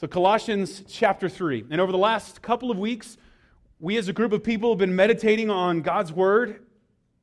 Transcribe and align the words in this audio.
So, 0.00 0.06
Colossians 0.06 0.84
chapter 0.86 1.28
3. 1.28 1.64
And 1.72 1.80
over 1.80 1.90
the 1.90 1.98
last 1.98 2.40
couple 2.40 2.70
of 2.70 2.78
weeks, 2.78 3.16
we 3.80 3.96
as 3.96 4.06
a 4.06 4.12
group 4.12 4.30
of 4.30 4.44
people 4.44 4.70
have 4.70 4.78
been 4.78 4.94
meditating 4.94 5.50
on 5.50 5.82
God's 5.82 6.12
Word, 6.12 6.64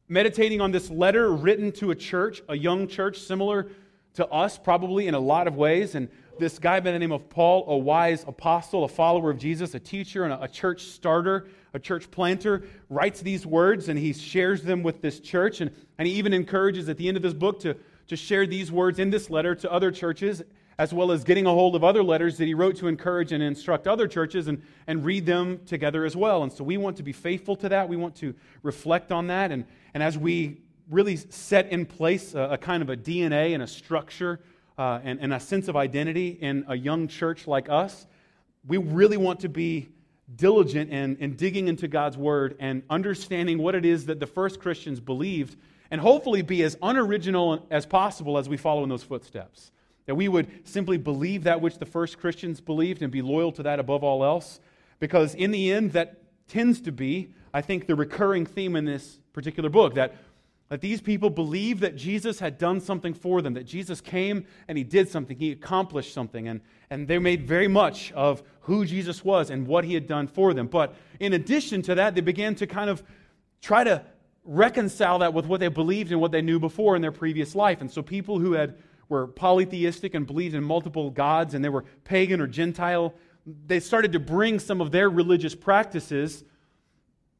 meditating 0.10 0.60
on 0.60 0.74
this 0.74 0.90
letter 0.90 1.32
written 1.32 1.72
to 1.72 1.92
a 1.92 1.96
church, 1.96 2.42
a 2.50 2.58
young 2.58 2.90
church 2.90 3.20
similar 3.20 3.70
to 4.16 4.28
us, 4.28 4.58
probably 4.58 5.08
in 5.08 5.14
a 5.14 5.20
lot 5.20 5.48
of 5.48 5.56
ways. 5.56 5.96
And 5.96 6.10
this 6.38 6.60
guy 6.60 6.82
by 6.82 6.92
the 6.92 7.00
name 7.00 7.14
of 7.14 7.30
Paul, 7.30 7.64
a 7.70 7.78
wise 7.78 8.26
apostle, 8.28 8.84
a 8.84 8.90
follower 8.90 9.32
of 9.32 9.38
Jesus, 9.38 9.74
a 9.74 9.80
teacher, 9.80 10.26
and 10.26 10.34
a 10.34 10.48
church 10.50 10.84
starter, 10.84 11.48
a 11.74 11.80
church 11.80 12.12
planter, 12.12 12.64
writes 12.90 13.22
these 13.22 13.46
words 13.46 13.88
and 13.88 13.98
he 13.98 14.12
shares 14.12 14.64
them 14.64 14.84
with 14.84 15.02
this 15.02 15.22
church. 15.22 15.62
And, 15.62 15.72
and 15.98 16.10
he 16.10 16.16
even 16.16 16.34
encourages 16.34 16.90
at 16.90 16.98
the 16.98 17.08
end 17.08 17.16
of 17.16 17.24
this 17.24 17.34
book 17.34 17.62
to, 17.62 17.78
to 18.10 18.18
share 18.18 18.46
these 18.46 18.70
words 18.70 19.00
in 19.00 19.12
this 19.12 19.30
letter 19.30 19.56
to 19.56 19.72
other 19.72 19.92
churches 19.92 20.44
as 20.78 20.94
well 20.94 21.12
as 21.12 21.24
getting 21.24 21.46
a 21.46 21.52
hold 21.52 21.76
of 21.76 21.84
other 21.84 22.04
letters 22.04 22.38
that 22.38 22.46
he 22.46 22.54
wrote 22.54 22.76
to 22.78 22.88
encourage 22.88 23.32
and 23.32 23.42
instruct 23.42 23.88
other 23.88 24.08
churches 24.08 24.48
and, 24.48 24.62
and 24.88 25.06
read 25.06 25.26
them 25.26 25.60
together 25.66 26.06
as 26.06 26.16
well. 26.16 26.44
And 26.44 26.52
so 26.52 26.64
we 26.64 26.78
want 26.78 26.98
to 26.98 27.04
be 27.04 27.14
faithful 27.14 27.56
to 27.58 27.70
that. 27.70 27.88
We 27.88 27.96
want 27.96 28.16
to 28.18 28.36
reflect 28.62 29.12
on 29.12 29.28
that. 29.28 29.52
And, 29.52 29.66
and 29.94 30.04
as 30.04 30.18
we 30.18 30.62
really 30.90 31.16
set 31.16 31.70
in 31.70 31.86
place 31.86 32.36
a, 32.36 32.42
a 32.52 32.58
kind 32.58 32.84
of 32.84 32.90
a 32.90 32.98
DNA 32.98 33.54
and 33.54 33.64
a 33.64 33.68
structure 33.68 34.42
uh, 34.78 35.00
and, 35.04 35.20
and 35.20 35.34
a 35.34 35.40
sense 35.40 35.68
of 35.68 35.76
identity 35.76 36.30
in 36.30 36.66
a 36.68 36.76
young 36.76 37.08
church 37.08 37.48
like 37.48 37.70
us, 37.70 38.06
we 38.68 38.78
really 38.78 39.18
want 39.18 39.40
to 39.42 39.50
be 39.50 39.90
diligent 40.36 40.92
in, 40.92 41.16
in 41.18 41.36
digging 41.36 41.68
into 41.68 41.88
God's 41.88 42.18
word 42.18 42.56
and 42.60 42.84
understanding 42.90 43.60
what 43.60 43.76
it 43.76 43.86
is 43.86 44.08
that 44.08 44.20
the 44.20 44.28
first 44.28 44.60
Christians 44.60 45.00
believed 45.00 45.56
and 45.92 46.02
hopefully 46.02 46.42
be 46.42 46.64
as 46.64 46.76
unoriginal 46.82 47.66
as 47.70 47.86
possible 47.86 48.38
as 48.38 48.50
we 48.50 48.58
follow 48.58 48.84
in 48.84 48.90
those 48.90 49.04
footsteps. 49.04 49.72
That 50.06 50.16
we 50.16 50.28
would 50.28 50.68
simply 50.68 50.98
believe 50.98 51.44
that 51.44 51.62
which 51.62 51.80
the 51.80 51.86
first 51.86 52.20
Christians 52.20 52.62
believed 52.62 53.02
and 53.02 53.12
be 53.12 53.22
loyal 53.22 53.52
to 53.54 53.64
that 53.64 53.80
above 53.80 54.04
all 54.04 54.24
else. 54.24 54.60
Because 55.00 55.36
in 55.36 55.52
the 55.52 55.72
end, 55.72 55.94
that 55.94 56.22
tends 56.48 56.82
to 56.82 56.92
be, 56.92 57.34
I 57.54 57.62
think, 57.62 57.88
the 57.88 57.96
recurring 57.96 58.46
theme 58.46 58.76
in 58.76 58.86
this 58.86 59.20
particular 59.34 59.70
book 59.70 59.96
that, 59.96 60.16
that 60.70 60.82
these 60.82 61.02
people 61.02 61.30
believed 61.30 61.82
that 61.82 61.96
Jesus 61.96 62.40
had 62.40 62.58
done 62.58 62.80
something 62.80 63.14
for 63.14 63.42
them, 63.42 63.54
that 63.56 63.66
Jesus 63.66 64.02
came 64.02 64.46
and 64.68 64.78
he 64.78 64.84
did 64.84 65.10
something, 65.10 65.38
he 65.38 65.52
accomplished 65.52 66.14
something, 66.14 66.48
and, 66.48 66.62
and 66.90 67.08
they 67.08 67.20
made 67.20 67.48
very 67.48 67.68
much 67.68 68.12
of 68.14 68.44
who 68.62 68.86
Jesus 68.86 69.24
was 69.24 69.50
and 69.50 69.68
what 69.68 69.86
he 69.86 69.94
had 69.94 70.08
done 70.08 70.28
for 70.28 70.54
them. 70.54 70.68
But 70.68 70.96
in 71.20 71.34
addition 71.34 71.82
to 71.84 71.96
that, 71.96 72.16
they 72.16 72.22
began 72.22 72.56
to 72.56 72.68
kind 72.68 72.90
of 72.90 73.04
try 73.62 73.84
to 73.84 74.04
reconcile 74.44 75.20
that 75.20 75.34
with 75.34 75.48
what 75.48 75.60
they 75.60 75.68
believed 75.68 76.12
and 76.12 76.22
what 76.22 76.32
they 76.32 76.42
knew 76.42 76.60
before 76.60 76.96
in 76.96 77.02
their 77.02 77.12
previous 77.12 77.56
life. 77.56 77.82
And 77.82 77.90
so 77.90 78.02
people 78.02 78.40
who 78.40 78.54
had 78.54 78.76
were 79.10 79.28
polytheistic 79.28 80.14
and 80.14 80.26
believed 80.26 80.56
in 80.56 80.64
multiple 80.64 81.10
gods 81.10 81.54
and 81.54 81.64
they 81.64 81.70
were 81.70 81.86
pagan 82.04 82.42
or 82.42 82.48
Gentile, 82.48 83.14
they 83.68 83.80
started 83.80 84.12
to 84.14 84.20
bring 84.20 84.60
some 84.60 84.82
of 84.82 84.92
their 84.92 85.10
religious 85.10 85.56
practices 85.56 86.44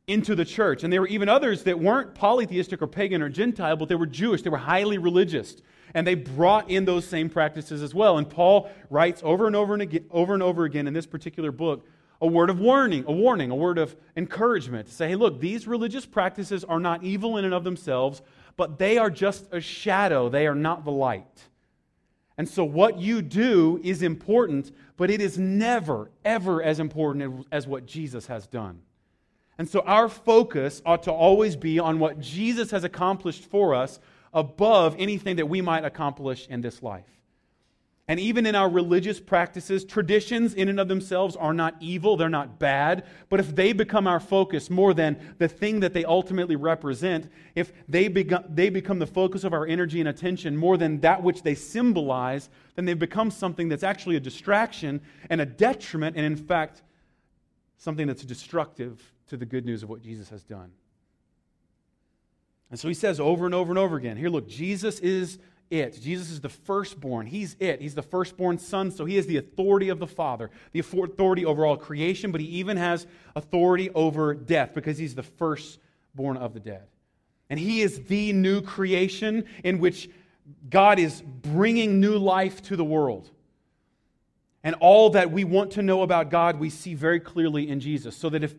into 0.08 0.36
the 0.36 0.46
church. 0.46 0.84
And 0.84 0.94
there 0.94 1.02
were 1.02 1.08
even 1.08 1.30
others 1.30 1.64
that 1.64 1.80
weren't 1.80 2.14
polytheistic 2.14 2.82
or 2.82 2.88
pagan 2.88 3.22
or 3.22 3.30
Gentile, 3.30 3.76
but 3.76 3.90
they 3.90 3.96
were 3.96 4.06
Jewish. 4.06 4.44
They 4.44 4.52
were 4.52 4.58
highly 4.58 4.98
religious. 4.98 5.56
And 5.94 6.06
they 6.06 6.16
brought 6.16 6.70
in 6.70 6.86
those 6.86 7.08
same 7.08 7.30
practices 7.30 7.82
as 7.82 7.96
well. 7.96 8.18
And 8.18 8.30
Paul 8.30 8.70
writes 8.90 9.22
over 9.24 9.48
and 9.48 9.56
over 9.56 9.74
and 9.74 9.82
again, 9.82 10.06
over 10.12 10.34
and 10.34 10.44
over 10.44 10.66
again 10.66 10.88
in 10.88 10.94
this 10.94 11.06
particular 11.08 11.52
book 11.52 11.86
a 12.22 12.28
word 12.28 12.50
of 12.50 12.60
warning, 12.60 13.04
a 13.08 13.12
warning, 13.12 13.52
a 13.52 13.56
word 13.56 13.78
of 13.78 13.96
encouragement 14.16 14.88
to 14.88 14.94
say, 14.94 15.10
hey, 15.10 15.16
look, 15.16 15.40
these 15.40 15.68
religious 15.68 16.06
practices 16.06 16.64
are 16.64 16.80
not 16.80 17.04
evil 17.04 17.38
in 17.38 17.46
and 17.46 17.54
of 17.54 17.64
themselves, 17.64 18.22
but 18.58 18.80
they 18.80 18.98
are 18.98 19.10
just 19.10 19.48
a 19.52 19.60
shadow. 19.60 20.30
They 20.30 20.48
are 20.48 20.56
not 20.56 20.86
the 20.86 20.92
light. 20.92 21.44
And 22.38 22.50
so, 22.50 22.66
what 22.66 23.00
you 23.00 23.22
do 23.22 23.80
is 23.84 24.02
important, 24.02 24.72
but 24.98 25.10
it 25.10 25.22
is 25.22 25.38
never, 25.38 26.12
ever 26.26 26.62
as 26.62 26.80
important 26.80 27.48
as 27.52 27.66
what 27.66 27.86
Jesus 27.86 28.28
has 28.28 28.46
done. 28.46 28.82
And 29.58 29.70
so, 29.70 29.80
our 29.82 30.10
focus 30.10 30.82
ought 30.86 31.04
to 31.04 31.14
always 31.14 31.56
be 31.56 31.80
on 31.80 32.00
what 32.00 32.20
Jesus 32.20 32.72
has 32.72 32.84
accomplished 32.84 33.46
for 33.46 33.74
us 33.74 34.00
above 34.34 34.96
anything 35.00 35.38
that 35.38 35.48
we 35.48 35.62
might 35.62 35.86
accomplish 35.86 36.46
in 36.48 36.60
this 36.60 36.84
life. 36.84 37.08
And 38.08 38.20
even 38.20 38.46
in 38.46 38.54
our 38.54 38.70
religious 38.70 39.20
practices, 39.20 39.84
traditions 39.84 40.54
in 40.54 40.70
and 40.70 40.80
of 40.80 40.88
themselves 40.88 41.36
are 41.36 41.56
not 41.56 41.76
evil, 41.80 42.16
they're 42.16 42.30
not 42.30 42.60
bad. 42.60 43.04
But 43.30 43.40
if 43.40 43.56
they 43.56 43.74
become 43.74 44.06
our 44.06 44.20
focus 44.20 44.70
more 44.70 44.94
than 44.94 45.36
the 45.40 45.48
thing 45.48 45.80
that 45.80 45.94
they 45.94 46.06
ultimately 46.06 46.56
represent, 46.56 47.32
if 47.56 47.74
they, 47.88 48.08
become, 48.08 48.44
they 48.48 48.70
become 48.70 49.00
the 49.00 49.08
focus 49.08 49.44
of 49.44 49.54
our 49.54 49.66
energy 49.66 50.00
and 50.00 50.10
attention 50.10 50.56
more 50.56 50.78
than 50.78 51.00
that 51.00 51.24
which 51.24 51.42
they 51.42 51.56
symbolize, 51.56 52.50
then 52.76 52.86
they 52.86 52.94
become 52.94 53.32
something 53.32 53.70
that's 53.70 53.84
actually 53.84 54.18
a 54.18 54.20
distraction 54.20 55.02
and 55.32 55.42
a 55.42 55.46
detriment, 55.46 56.16
and 56.16 56.28
in 56.28 56.36
fact, 56.36 56.84
something 57.78 58.06
that's 58.06 58.24
destructive 58.24 59.02
to 59.30 59.38
the 59.38 59.48
good 59.48 59.66
news 59.66 59.82
of 59.82 59.90
what 59.90 60.04
Jesus 60.04 60.30
has 60.30 60.44
done. 60.44 60.72
And 62.70 62.80
so 62.80 62.88
he 62.88 62.94
says 62.94 63.20
over 63.20 63.46
and 63.46 63.56
over 63.56 63.72
and 63.72 63.80
over 63.80 63.96
again 63.96 64.18
here, 64.18 64.30
look, 64.30 64.48
Jesus 64.48 65.00
is 65.00 65.40
it. 65.70 66.00
Jesus 66.02 66.30
is 66.30 66.42
the 66.42 66.50
firstborn. 66.50 67.26
He's 67.26 67.56
it. 67.60 67.82
He's 67.82 67.96
the 67.96 68.02
firstborn 68.02 68.58
son, 68.58 68.92
so 68.92 69.06
he 69.06 69.16
has 69.16 69.26
the 69.26 69.38
authority 69.38 69.90
of 69.90 70.00
the 70.00 70.08
Father, 70.08 70.52
the 70.72 70.80
authority 70.80 71.46
over 71.46 71.66
all 71.66 71.78
creation, 71.78 72.32
but 72.32 72.42
he 72.42 72.48
even 72.48 72.78
has 72.78 73.08
authority 73.36 73.90
over 73.92 74.34
death 74.34 74.74
because 74.74 74.98
he's 74.98 75.16
the 75.16 75.24
firstborn 75.24 76.38
of 76.38 76.54
the 76.54 76.60
dead. 76.60 76.84
And 77.50 77.60
he 77.60 77.82
is 77.82 78.04
the 78.04 78.34
new 78.34 78.62
creation 78.62 79.46
in 79.64 79.80
which 79.80 80.10
God 80.70 81.00
is 81.00 81.22
bringing 81.22 82.00
new 82.00 82.18
life 82.18 82.62
to 82.64 82.76
the 82.76 82.86
world. 82.86 83.30
And 84.64 84.76
all 84.80 85.12
that 85.12 85.32
we 85.32 85.44
want 85.44 85.74
to 85.74 85.84
know 85.84 86.02
about 86.02 86.32
God, 86.32 86.60
we 86.60 86.72
see 86.72 86.96
very 86.96 87.20
clearly 87.20 87.70
in 87.70 87.80
Jesus. 87.80 88.18
So 88.18 88.30
that 88.30 88.44
if 88.44 88.56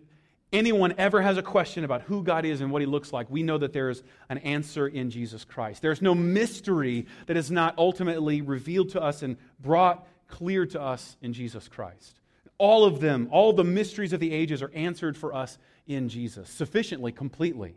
anyone 0.53 0.95
ever 0.99 1.21
has 1.23 1.37
a 1.37 1.43
question 1.43 1.85
about 1.85 2.03
who 2.03 2.23
God 2.23 2.45
is 2.45 2.61
and 2.61 2.71
what 2.71 2.83
he 2.83 2.87
looks 2.87 3.13
like, 3.13 3.31
we 3.31 3.43
know 3.43 3.59
that 3.59 3.73
there 3.73 3.91
is 3.91 4.03
an 4.29 4.39
answer 4.39 4.87
in 4.87 5.11
Jesus 5.11 5.45
Christ. 5.45 5.83
There's 5.83 6.03
no 6.03 6.15
mystery 6.15 7.07
that 7.27 7.37
is 7.37 7.51
not 7.51 7.77
ultimately 7.79 8.43
revealed 8.43 8.91
to 8.91 9.03
us 9.03 9.23
and 9.23 9.37
brought 9.61 10.07
clear 10.29 10.67
to 10.67 10.81
us 10.81 11.17
in 11.23 11.33
Jesus 11.33 11.69
Christ. 11.69 12.21
All 12.59 12.85
of 12.85 13.01
them, 13.01 13.29
all 13.31 13.53
the 13.53 13.65
mysteries 13.65 14.13
of 14.13 14.21
the 14.21 14.33
ages 14.33 14.63
are 14.63 14.73
answered 14.73 15.17
for 15.17 15.35
us 15.35 15.59
in 15.87 16.09
Jesus, 16.09 16.49
sufficiently, 16.49 17.13
completely. 17.13 17.77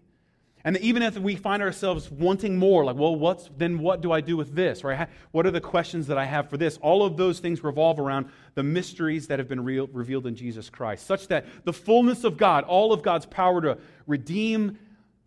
And 0.65 0.77
even 0.77 1.01
if 1.03 1.17
we 1.17 1.35
find 1.35 1.63
ourselves 1.63 2.11
wanting 2.11 2.57
more, 2.57 2.83
like, 2.83 2.97
well, 2.97 3.15
what's, 3.15 3.49
then 3.57 3.79
what 3.79 4.01
do 4.01 4.11
I 4.11 4.19
do 4.19 4.35
with 4.35 4.53
this? 4.53 4.83
Right? 4.83 5.07
What 5.31 5.45
are 5.45 5.51
the 5.51 5.61
questions 5.61 6.07
that 6.07 6.17
I 6.17 6.25
have 6.25 6.49
for 6.49 6.57
this? 6.57 6.77
All 6.81 7.03
of 7.03 7.15
those 7.15 7.39
things 7.39 7.63
revolve 7.63 7.97
around 7.97 8.29
the 8.55 8.63
mysteries 8.63 9.27
that 9.27 9.39
have 9.39 9.47
been 9.47 9.63
revealed 9.63 10.27
in 10.27 10.35
Jesus 10.35 10.69
Christ, 10.69 11.05
such 11.05 11.27
that 11.29 11.45
the 11.63 11.71
fullness 11.71 12.25
of 12.25 12.35
God, 12.35 12.65
all 12.65 12.91
of 12.91 13.03
God's 13.03 13.25
power 13.25 13.61
to 13.61 13.77
redeem, 14.05 14.77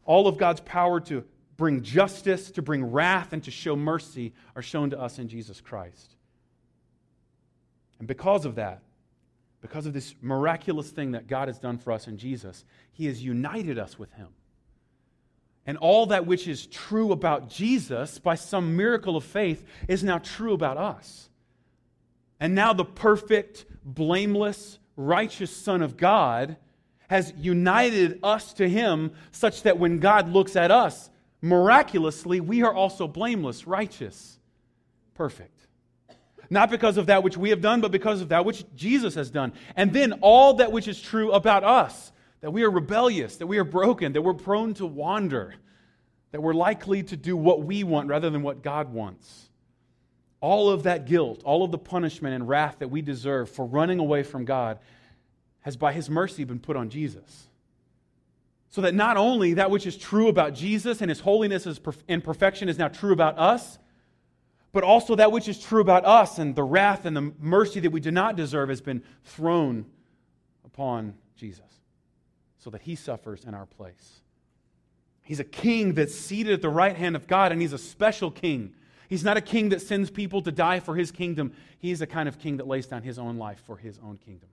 all 0.05 0.27
of 0.27 0.37
God's 0.37 0.61
power 0.61 1.01
to 1.01 1.25
bring 1.57 1.83
justice, 1.83 2.51
to 2.51 2.63
bring 2.63 2.85
wrath, 2.85 3.33
and 3.33 3.43
to 3.45 3.51
show 3.51 3.75
mercy 3.75 4.35
are 4.55 4.63
shown 4.63 4.91
to 4.91 5.01
us 5.01 5.19
in 5.19 5.29
Jesus 5.29 5.63
Christ. 5.63 6.15
And 7.99 8.07
because 8.07 8.45
of 8.45 8.57
that, 8.57 8.83
because 9.63 9.87
of 9.87 9.95
this 9.95 10.15
miraculous 10.21 10.91
thing 10.91 11.13
that 11.13 11.27
God 11.27 11.49
has 11.49 11.59
done 11.59 11.79
for 11.79 11.93
us 11.93 12.07
in 12.07 12.19
Jesus, 12.19 12.65
He 12.93 13.07
has 13.07 13.23
united 13.23 13.79
us 13.79 13.99
with 13.99 14.13
Him 14.13 14.29
and 15.67 15.79
all 15.79 16.07
that 16.07 16.27
which 16.27 16.49
is 16.49 16.67
true 16.67 17.13
about 17.13 17.49
Jesus 17.49 18.19
by 18.19 18.35
some 18.35 18.77
miracle 18.77 19.17
of 19.17 19.25
faith 19.25 19.65
is 19.89 20.03
now 20.03 20.19
true 20.19 20.55
about 20.55 20.77
us. 20.77 21.29
And 22.41 22.55
now 22.55 22.73
the 22.73 22.85
perfect, 22.85 23.65
blameless, 23.85 24.79
righteous 24.97 25.55
Son 25.55 25.83
of 25.83 25.97
God 25.97 26.57
has 27.09 27.33
united 27.37 28.19
us 28.23 28.55
to 28.55 28.69
Him 28.69 29.13
such 29.31 29.63
that 29.63 29.79
when 29.79 30.01
God 30.01 30.33
looks 30.33 30.57
at 30.57 30.71
us, 30.71 31.11
miraculously, 31.41 32.41
we 32.41 32.63
are 32.63 32.75
also 32.75 33.07
blameless, 33.07 33.67
righteous, 33.67 34.39
perfect. 35.15 35.67
Not 36.51 36.71
because 36.71 36.97
of 36.97 37.07
that 37.07 37.23
which 37.23 37.37
we 37.37 37.51
have 37.51 37.61
done, 37.61 37.81
but 37.81 37.93
because 37.93 38.21
of 38.21 38.31
that 38.31 38.45
which 38.45 38.65
Jesus 38.75 39.15
has 39.15 39.31
done. 39.31 39.53
And 39.77 39.93
then 39.93 40.15
all 40.21 40.55
that 40.55 40.73
which 40.73 40.89
is 40.89 41.01
true 41.01 41.33
about 41.33 41.65
us 41.65 42.13
that 42.43 42.51
we 42.51 42.65
are 42.65 42.71
rebellious, 42.71 43.37
that 43.37 43.47
we 43.47 43.57
are 43.57 43.65
broken, 43.65 44.13
that 44.13 44.21
we're 44.21 44.35
prone 44.35 44.75
to 44.75 44.85
wander, 44.85 45.55
that 46.33 46.43
we're 46.43 46.53
likely 46.53 47.03
to 47.05 47.17
do 47.17 47.37
what 47.37 47.63
we 47.63 47.85
want 47.85 48.09
rather 48.09 48.29
than 48.29 48.43
what 48.43 48.63
God 48.63 48.93
wants. 48.93 49.49
All 50.41 50.69
of 50.69 50.83
that 50.83 51.07
guilt, 51.07 51.41
all 51.45 51.63
of 51.63 51.71
the 51.71 51.79
punishment 51.79 52.35
and 52.35 52.49
wrath 52.49 52.81
that 52.81 52.89
we 52.89 53.01
deserve 53.01 53.49
for 53.49 53.65
running 53.65 54.01
away 54.01 54.25
from 54.25 54.45
God 54.45 54.81
has 55.61 55.77
by 55.77 55.93
His 55.93 56.11
mercy 56.11 56.43
been 56.43 56.59
put 56.59 56.77
on 56.77 56.91
Jesus. 56.91 57.49
So 58.71 58.81
that 58.81 58.95
not 58.95 59.17
only 59.17 59.55
that 59.55 59.71
which 59.71 59.87
is 59.87 59.97
true 59.97 60.27
about 60.27 60.53
Jesus 60.53 61.01
and 61.01 61.09
His 61.09 61.21
holiness 61.21 61.65
and 62.09 62.25
perfection 62.25 62.69
is 62.69 62.77
now 62.77 62.89
true 62.89 63.13
about 63.13 63.39
us, 63.39 63.79
but 64.73 64.83
also 64.83 65.15
that 65.15 65.31
which 65.31 65.47
is 65.47 65.61
true 65.61 65.81
about 65.81 66.05
us 66.05 66.39
and 66.39 66.57
the 66.57 66.65
wrath 66.65 67.05
and 67.05 67.17
the 67.17 67.33
mercy 67.39 67.79
that 67.79 67.93
we 67.93 68.01
do 68.01 68.11
not 68.11 68.35
deserve 68.35 68.69
has 68.69 68.81
been 68.81 69.05
thrown 69.23 69.87
upon 70.65 71.15
Jesus 71.37 71.82
so 72.63 72.71
that 72.71 72.83
he 72.83 72.95
suffers 72.95 73.45
in 73.45 73.55
our 73.55 73.67
place. 73.67 74.21
He's 75.23 75.41
a 75.41 75.45
king 75.45 75.95
that's 75.95 76.15
seated 76.15 76.53
at 76.53 76.63
the 76.63 76.69
right 76.69 76.97
hand 76.97 77.17
of 77.17 77.27
God, 77.27 77.53
and 77.53 77.61
he's 77.61 77.73
a 77.73 77.79
special 77.79 78.31
king 78.31 78.75
He's 79.13 79.25
not 79.25 79.37
a 79.37 79.43
king 79.43 79.69
that 79.69 79.83
sends 79.83 80.09
people 80.09 80.41
to 80.41 80.51
die 80.51 80.81
for 80.81 80.97
his 80.97 81.11
kingdom. 81.13 81.53
He's 81.79 82.01
a 82.01 82.07
kind 82.07 82.31
of 82.31 82.39
king 82.39 82.57
that 82.57 82.67
lays 82.67 82.87
down 82.87 83.03
his 83.03 83.19
own 83.19 83.37
life 83.37 83.63
for 83.67 83.77
his 83.77 83.99
own 84.03 84.17
kingdom. 84.17 84.49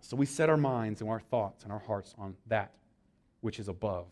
So 0.00 0.16
we 0.16 0.26
set 0.26 0.50
our 0.50 0.56
minds 0.56 1.00
and 1.00 1.08
our 1.08 1.20
thoughts 1.20 1.62
and 1.62 1.70
our 1.70 1.78
hearts 1.78 2.12
on 2.18 2.34
that 2.48 2.72
which 3.40 3.60
is 3.60 3.68
above 3.68 4.08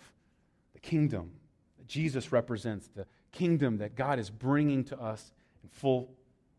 the 0.73 0.79
kingdom 0.79 1.33
that 1.79 1.89
Jesus 1.89 2.31
represents, 2.31 2.87
the 2.95 3.07
kingdom 3.33 3.79
that 3.79 3.97
God 3.97 4.21
is 4.21 4.31
bringing 4.31 4.85
to 4.85 5.01
us 5.01 5.33
in 5.65 5.69
full 5.69 6.09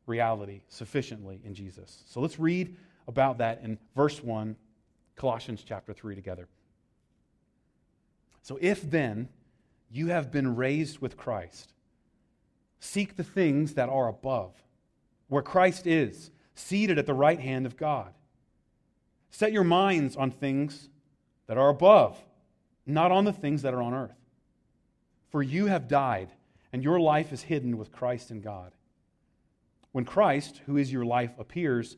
reality 0.06 0.64
sufficiently 0.68 1.40
in 1.46 1.54
Jesus. 1.54 2.04
So 2.08 2.20
let's 2.20 2.38
read 2.38 2.76
about 3.08 3.38
that 3.38 3.62
in 3.64 3.80
verse 3.96 4.22
1, 4.22 4.58
Colossians 5.22 5.64
chapter 5.66 5.94
3 5.94 6.16
together. 6.16 6.48
So 8.42 8.58
if 8.60 8.82
then 8.82 9.30
you 9.90 10.08
have 10.08 10.32
been 10.32 10.56
raised 10.56 11.00
with 11.00 11.16
Christ, 11.16 11.74
Seek 12.84 13.16
the 13.16 13.24
things 13.24 13.76
that 13.76 13.90
are 13.90 14.08
above, 14.08 14.56
where 15.28 15.44
Christ 15.44 15.86
is, 15.86 16.32
seated 16.56 16.98
at 16.98 17.06
the 17.06 17.14
right 17.14 17.40
hand 17.40 17.68
of 17.68 17.78
God. 17.78 18.12
Set 19.30 19.52
your 19.52 19.64
minds 19.64 20.16
on 20.16 20.32
things 20.32 20.90
that 21.46 21.60
are 21.60 21.70
above, 21.70 22.18
not 22.88 23.12
on 23.12 23.24
the 23.24 23.32
things 23.32 23.62
that 23.62 23.76
are 23.76 23.84
on 23.84 23.94
earth. 23.94 24.18
For 25.30 25.44
you 25.44 25.68
have 25.68 25.88
died, 25.88 26.32
and 26.74 26.84
your 26.84 27.00
life 27.00 27.32
is 27.32 27.44
hidden 27.44 27.78
with 27.78 27.92
Christ 27.92 28.32
in 28.32 28.42
God. 28.42 28.72
When 29.92 30.04
Christ, 30.04 30.62
who 30.66 30.76
is 30.76 30.92
your 30.92 31.06
life, 31.06 31.38
appears, 31.38 31.98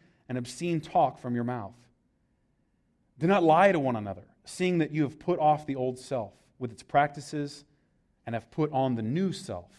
and 0.31 0.37
obscene 0.37 0.79
talk 0.79 1.19
from 1.19 1.35
your 1.35 1.43
mouth. 1.43 1.75
Do 3.19 3.27
not 3.27 3.43
lie 3.43 3.73
to 3.73 3.79
one 3.81 3.97
another, 3.97 4.23
seeing 4.45 4.77
that 4.77 4.91
you 4.91 5.03
have 5.03 5.19
put 5.19 5.39
off 5.39 5.65
the 5.65 5.75
old 5.75 5.99
self 5.99 6.31
with 6.57 6.71
its 6.71 6.83
practices 6.83 7.65
and 8.25 8.33
have 8.33 8.49
put 8.49 8.71
on 8.71 8.95
the 8.95 9.01
new 9.01 9.33
self 9.33 9.69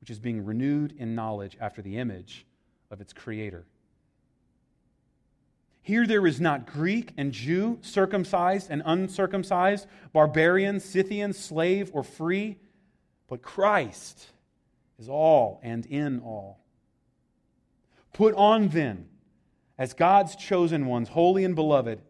which 0.00 0.10
is 0.10 0.18
being 0.18 0.44
renewed 0.44 0.96
in 0.98 1.14
knowledge 1.14 1.56
after 1.60 1.80
the 1.80 1.96
image 1.96 2.44
of 2.90 3.00
its 3.00 3.12
creator. 3.12 3.66
Here 5.80 6.08
there 6.08 6.26
is 6.26 6.40
not 6.40 6.66
Greek 6.66 7.12
and 7.16 7.30
Jew, 7.30 7.78
circumcised 7.80 8.68
and 8.68 8.82
uncircumcised, 8.84 9.86
barbarian, 10.12 10.80
Scythian, 10.80 11.32
slave, 11.32 11.88
or 11.94 12.02
free, 12.02 12.56
but 13.28 13.42
Christ 13.42 14.26
is 14.98 15.08
all 15.08 15.60
and 15.62 15.86
in 15.86 16.18
all. 16.18 16.58
Put 18.12 18.34
on 18.34 18.70
then, 18.70 19.06
as 19.80 19.94
God's 19.94 20.36
chosen 20.36 20.86
ones, 20.86 21.08
holy 21.08 21.44
and 21.44 21.56
beloved, 21.56 22.00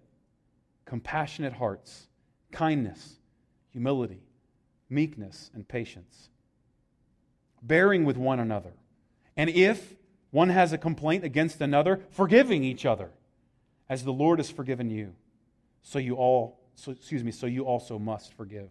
compassionate 0.84 1.54
hearts, 1.54 2.08
kindness, 2.52 3.16
humility, 3.70 4.20
meekness, 4.90 5.50
and 5.54 5.66
patience 5.66 6.28
bearing 7.62 8.04
with 8.04 8.16
one 8.16 8.40
another. 8.40 8.72
And 9.36 9.50
if 9.50 9.94
one 10.30 10.50
has 10.50 10.72
a 10.72 10.78
complaint 10.78 11.24
against 11.24 11.60
another, 11.60 12.00
forgiving 12.10 12.64
each 12.64 12.86
other, 12.86 13.10
as 13.88 14.04
the 14.04 14.12
Lord 14.12 14.38
has 14.38 14.50
forgiven 14.50 14.90
you. 14.90 15.14
So 15.82 15.98
you 15.98 16.14
all, 16.14 16.60
so, 16.74 16.92
excuse 16.92 17.24
me, 17.24 17.32
so 17.32 17.46
you 17.46 17.64
also 17.64 17.98
must 17.98 18.32
forgive. 18.34 18.68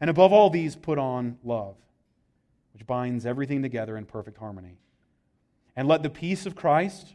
And 0.00 0.10
above 0.10 0.32
all 0.32 0.50
these, 0.50 0.74
put 0.74 0.98
on 0.98 1.38
love, 1.44 1.76
which 2.72 2.86
binds 2.86 3.26
everything 3.26 3.62
together 3.62 3.96
in 3.96 4.06
perfect 4.06 4.38
harmony. 4.38 4.78
And 5.76 5.86
let 5.86 6.02
the 6.02 6.10
peace 6.10 6.46
of 6.46 6.56
Christ 6.56 7.14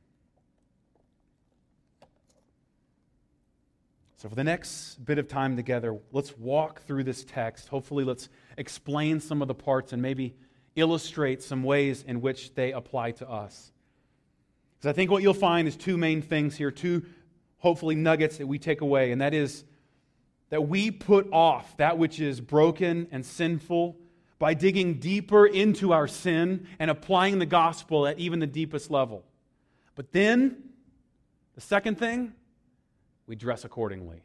So, 4.21 4.29
for 4.29 4.35
the 4.35 4.43
next 4.43 5.03
bit 5.03 5.17
of 5.17 5.27
time 5.27 5.55
together, 5.55 5.97
let's 6.11 6.37
walk 6.37 6.83
through 6.83 7.05
this 7.05 7.23
text. 7.23 7.69
Hopefully, 7.69 8.03
let's 8.03 8.29
explain 8.55 9.19
some 9.19 9.41
of 9.41 9.47
the 9.47 9.55
parts 9.55 9.93
and 9.93 9.99
maybe 9.99 10.35
illustrate 10.75 11.41
some 11.41 11.63
ways 11.63 12.03
in 12.07 12.21
which 12.21 12.53
they 12.53 12.71
apply 12.71 13.13
to 13.13 13.27
us. 13.27 13.71
Because 14.77 14.91
I 14.91 14.93
think 14.93 15.09
what 15.09 15.23
you'll 15.23 15.33
find 15.33 15.67
is 15.67 15.75
two 15.75 15.97
main 15.97 16.21
things 16.21 16.55
here, 16.55 16.69
two 16.69 17.03
hopefully 17.57 17.95
nuggets 17.95 18.37
that 18.37 18.45
we 18.45 18.59
take 18.59 18.81
away, 18.81 19.11
and 19.11 19.21
that 19.21 19.33
is 19.33 19.63
that 20.51 20.67
we 20.67 20.91
put 20.91 21.27
off 21.33 21.75
that 21.77 21.97
which 21.97 22.19
is 22.19 22.39
broken 22.39 23.07
and 23.11 23.25
sinful 23.25 23.97
by 24.37 24.53
digging 24.53 24.99
deeper 24.99 25.47
into 25.47 25.93
our 25.93 26.07
sin 26.07 26.67
and 26.77 26.91
applying 26.91 27.39
the 27.39 27.47
gospel 27.47 28.05
at 28.05 28.19
even 28.19 28.37
the 28.37 28.45
deepest 28.45 28.91
level. 28.91 29.23
But 29.95 30.11
then, 30.11 30.57
the 31.55 31.61
second 31.61 31.97
thing, 31.97 32.33
we 33.31 33.37
dress 33.37 33.63
accordingly. 33.63 34.21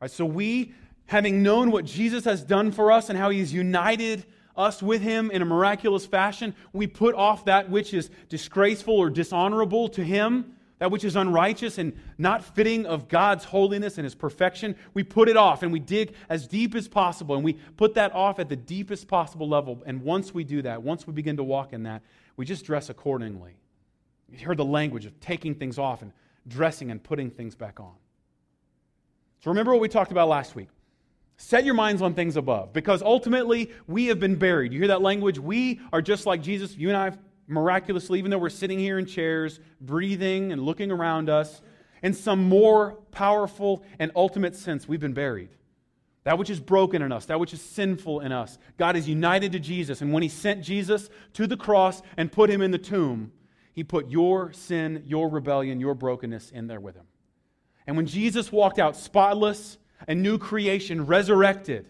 Right, 0.00 0.10
so 0.10 0.26
we, 0.26 0.74
having 1.06 1.44
known 1.44 1.70
what 1.70 1.84
Jesus 1.84 2.24
has 2.24 2.42
done 2.42 2.72
for 2.72 2.90
us 2.90 3.10
and 3.10 3.16
how 3.16 3.30
he's 3.30 3.52
united 3.52 4.26
us 4.56 4.82
with 4.82 5.00
him 5.00 5.30
in 5.30 5.40
a 5.40 5.44
miraculous 5.44 6.04
fashion, 6.04 6.56
we 6.72 6.88
put 6.88 7.14
off 7.14 7.44
that 7.44 7.70
which 7.70 7.94
is 7.94 8.10
disgraceful 8.28 8.96
or 8.96 9.08
dishonorable 9.08 9.88
to 9.90 10.02
him, 10.02 10.56
that 10.80 10.90
which 10.90 11.04
is 11.04 11.14
unrighteous 11.14 11.78
and 11.78 11.92
not 12.18 12.44
fitting 12.44 12.86
of 12.86 13.06
God's 13.06 13.44
holiness 13.44 13.98
and 13.98 14.04
his 14.04 14.16
perfection. 14.16 14.74
We 14.92 15.04
put 15.04 15.28
it 15.28 15.36
off 15.36 15.62
and 15.62 15.72
we 15.72 15.78
dig 15.78 16.14
as 16.28 16.48
deep 16.48 16.74
as 16.74 16.88
possible 16.88 17.36
and 17.36 17.44
we 17.44 17.52
put 17.52 17.94
that 17.94 18.12
off 18.12 18.40
at 18.40 18.48
the 18.48 18.56
deepest 18.56 19.06
possible 19.06 19.48
level. 19.48 19.80
And 19.86 20.02
once 20.02 20.34
we 20.34 20.42
do 20.42 20.60
that, 20.62 20.82
once 20.82 21.06
we 21.06 21.12
begin 21.12 21.36
to 21.36 21.44
walk 21.44 21.72
in 21.72 21.84
that, 21.84 22.02
we 22.36 22.44
just 22.44 22.64
dress 22.64 22.90
accordingly. 22.90 23.52
You 24.28 24.44
heard 24.44 24.56
the 24.56 24.64
language 24.64 25.06
of 25.06 25.20
taking 25.20 25.54
things 25.54 25.78
off 25.78 26.02
and 26.02 26.10
dressing 26.50 26.90
and 26.90 27.02
putting 27.02 27.30
things 27.30 27.54
back 27.54 27.80
on. 27.80 27.94
So 29.42 29.50
remember 29.50 29.72
what 29.72 29.80
we 29.80 29.88
talked 29.88 30.12
about 30.12 30.28
last 30.28 30.54
week. 30.54 30.68
Set 31.38 31.64
your 31.64 31.72
minds 31.72 32.02
on 32.02 32.12
things 32.12 32.36
above 32.36 32.74
because 32.74 33.00
ultimately 33.00 33.70
we 33.86 34.06
have 34.06 34.20
been 34.20 34.36
buried. 34.36 34.74
You 34.74 34.80
hear 34.80 34.88
that 34.88 35.00
language? 35.00 35.38
We 35.38 35.80
are 35.90 36.02
just 36.02 36.26
like 36.26 36.42
Jesus. 36.42 36.76
You 36.76 36.88
and 36.88 36.96
I, 36.98 37.12
miraculously, 37.46 38.18
even 38.18 38.30
though 38.30 38.38
we're 38.38 38.50
sitting 38.50 38.78
here 38.78 38.98
in 38.98 39.06
chairs, 39.06 39.58
breathing 39.80 40.52
and 40.52 40.62
looking 40.62 40.90
around 40.90 41.30
us, 41.30 41.62
in 42.02 42.12
some 42.12 42.44
more 42.44 42.92
powerful 43.10 43.82
and 43.98 44.12
ultimate 44.14 44.54
sense, 44.54 44.86
we've 44.86 45.00
been 45.00 45.14
buried. 45.14 45.48
That 46.24 46.36
which 46.36 46.50
is 46.50 46.60
broken 46.60 47.00
in 47.00 47.12
us, 47.12 47.26
that 47.26 47.40
which 47.40 47.54
is 47.54 47.62
sinful 47.62 48.20
in 48.20 48.32
us, 48.32 48.58
God 48.76 48.94
is 48.94 49.08
united 49.08 49.52
to 49.52 49.58
Jesus. 49.58 50.02
And 50.02 50.12
when 50.12 50.22
He 50.22 50.28
sent 50.28 50.62
Jesus 50.62 51.08
to 51.34 51.46
the 51.46 51.56
cross 51.56 52.02
and 52.18 52.30
put 52.30 52.50
Him 52.50 52.60
in 52.60 52.70
the 52.70 52.78
tomb, 52.78 53.32
he 53.80 53.84
put 53.84 54.10
your 54.10 54.52
sin, 54.52 55.02
your 55.06 55.30
rebellion, 55.30 55.80
your 55.80 55.94
brokenness 55.94 56.50
in 56.50 56.66
there 56.66 56.80
with 56.80 56.94
him. 56.94 57.06
And 57.86 57.96
when 57.96 58.04
Jesus 58.04 58.52
walked 58.52 58.78
out 58.78 58.94
spotless, 58.94 59.78
a 60.06 60.14
new 60.14 60.36
creation, 60.36 61.06
resurrected, 61.06 61.86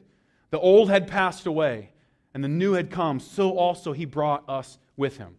the 0.51 0.61
old 0.61 0.89
had 0.89 1.09
passed 1.09 1.47
away 1.47 1.91
and 2.33 2.45
the 2.45 2.49
new 2.49 2.75
had 2.75 2.93
come, 2.93 3.19
so 3.19 3.59
also 3.59 3.93
he 3.93 4.05
brought 4.05 4.49
us 4.49 4.79
with 4.97 5.17
him. 5.17 5.35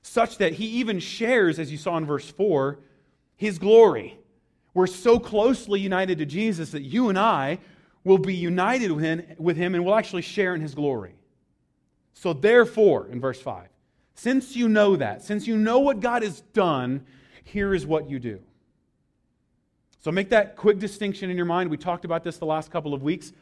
Such 0.00 0.38
that 0.38 0.54
he 0.54 0.64
even 0.64 0.98
shares, 0.98 1.58
as 1.58 1.70
you 1.70 1.76
saw 1.76 1.98
in 1.98 2.06
verse 2.06 2.30
4, 2.30 2.78
his 3.36 3.58
glory. 3.58 4.16
We're 4.72 4.86
so 4.86 5.18
closely 5.18 5.78
united 5.78 6.16
to 6.16 6.24
Jesus 6.24 6.70
that 6.70 6.84
you 6.84 7.10
and 7.10 7.18
I 7.18 7.58
will 8.02 8.16
be 8.16 8.34
united 8.34 8.92
with 9.38 9.58
him 9.58 9.74
and 9.74 9.84
will 9.84 9.94
actually 9.94 10.22
share 10.22 10.54
in 10.54 10.62
his 10.62 10.74
glory. 10.74 11.16
So, 12.14 12.32
therefore, 12.32 13.08
in 13.08 13.20
verse 13.20 13.42
5, 13.42 13.68
since 14.14 14.54
you 14.56 14.68
know 14.68 14.96
that, 14.96 15.22
since 15.22 15.46
you 15.46 15.56
know 15.56 15.78
what 15.78 16.00
God 16.00 16.22
has 16.22 16.40
done, 16.52 17.04
here 17.44 17.74
is 17.74 17.86
what 17.86 18.08
you 18.08 18.18
do. 18.18 18.40
So 20.00 20.10
make 20.10 20.30
that 20.30 20.56
quick 20.56 20.78
distinction 20.78 21.30
in 21.30 21.36
your 21.36 21.46
mind. 21.46 21.70
We 21.70 21.76
talked 21.76 22.04
about 22.04 22.24
this 22.24 22.38
the 22.38 22.46
last 22.46 22.70
couple 22.70 22.92
of 22.92 23.02
weeks. 23.02 23.32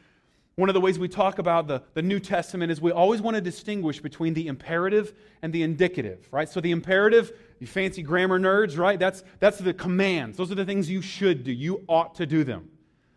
One 0.55 0.69
of 0.69 0.73
the 0.73 0.81
ways 0.81 0.99
we 0.99 1.07
talk 1.07 1.39
about 1.39 1.67
the, 1.67 1.81
the 1.93 2.01
New 2.01 2.19
Testament 2.19 2.71
is 2.71 2.81
we 2.81 2.91
always 2.91 3.21
want 3.21 3.35
to 3.35 3.41
distinguish 3.41 3.99
between 3.99 4.33
the 4.33 4.47
imperative 4.47 5.13
and 5.41 5.51
the 5.51 5.63
indicative, 5.63 6.27
right? 6.31 6.47
So 6.47 6.61
the 6.61 6.71
imperative, 6.71 7.31
you 7.59 7.67
fancy 7.67 8.03
grammar 8.03 8.39
nerds, 8.39 8.77
right? 8.77 8.99
That's, 8.99 9.23
that's 9.39 9.57
the 9.57 9.73
commands. 9.73 10.37
Those 10.37 10.51
are 10.51 10.55
the 10.55 10.65
things 10.65 10.89
you 10.89 11.01
should 11.01 11.43
do. 11.43 11.51
You 11.51 11.83
ought 11.87 12.15
to 12.15 12.25
do 12.25 12.43
them. 12.43 12.69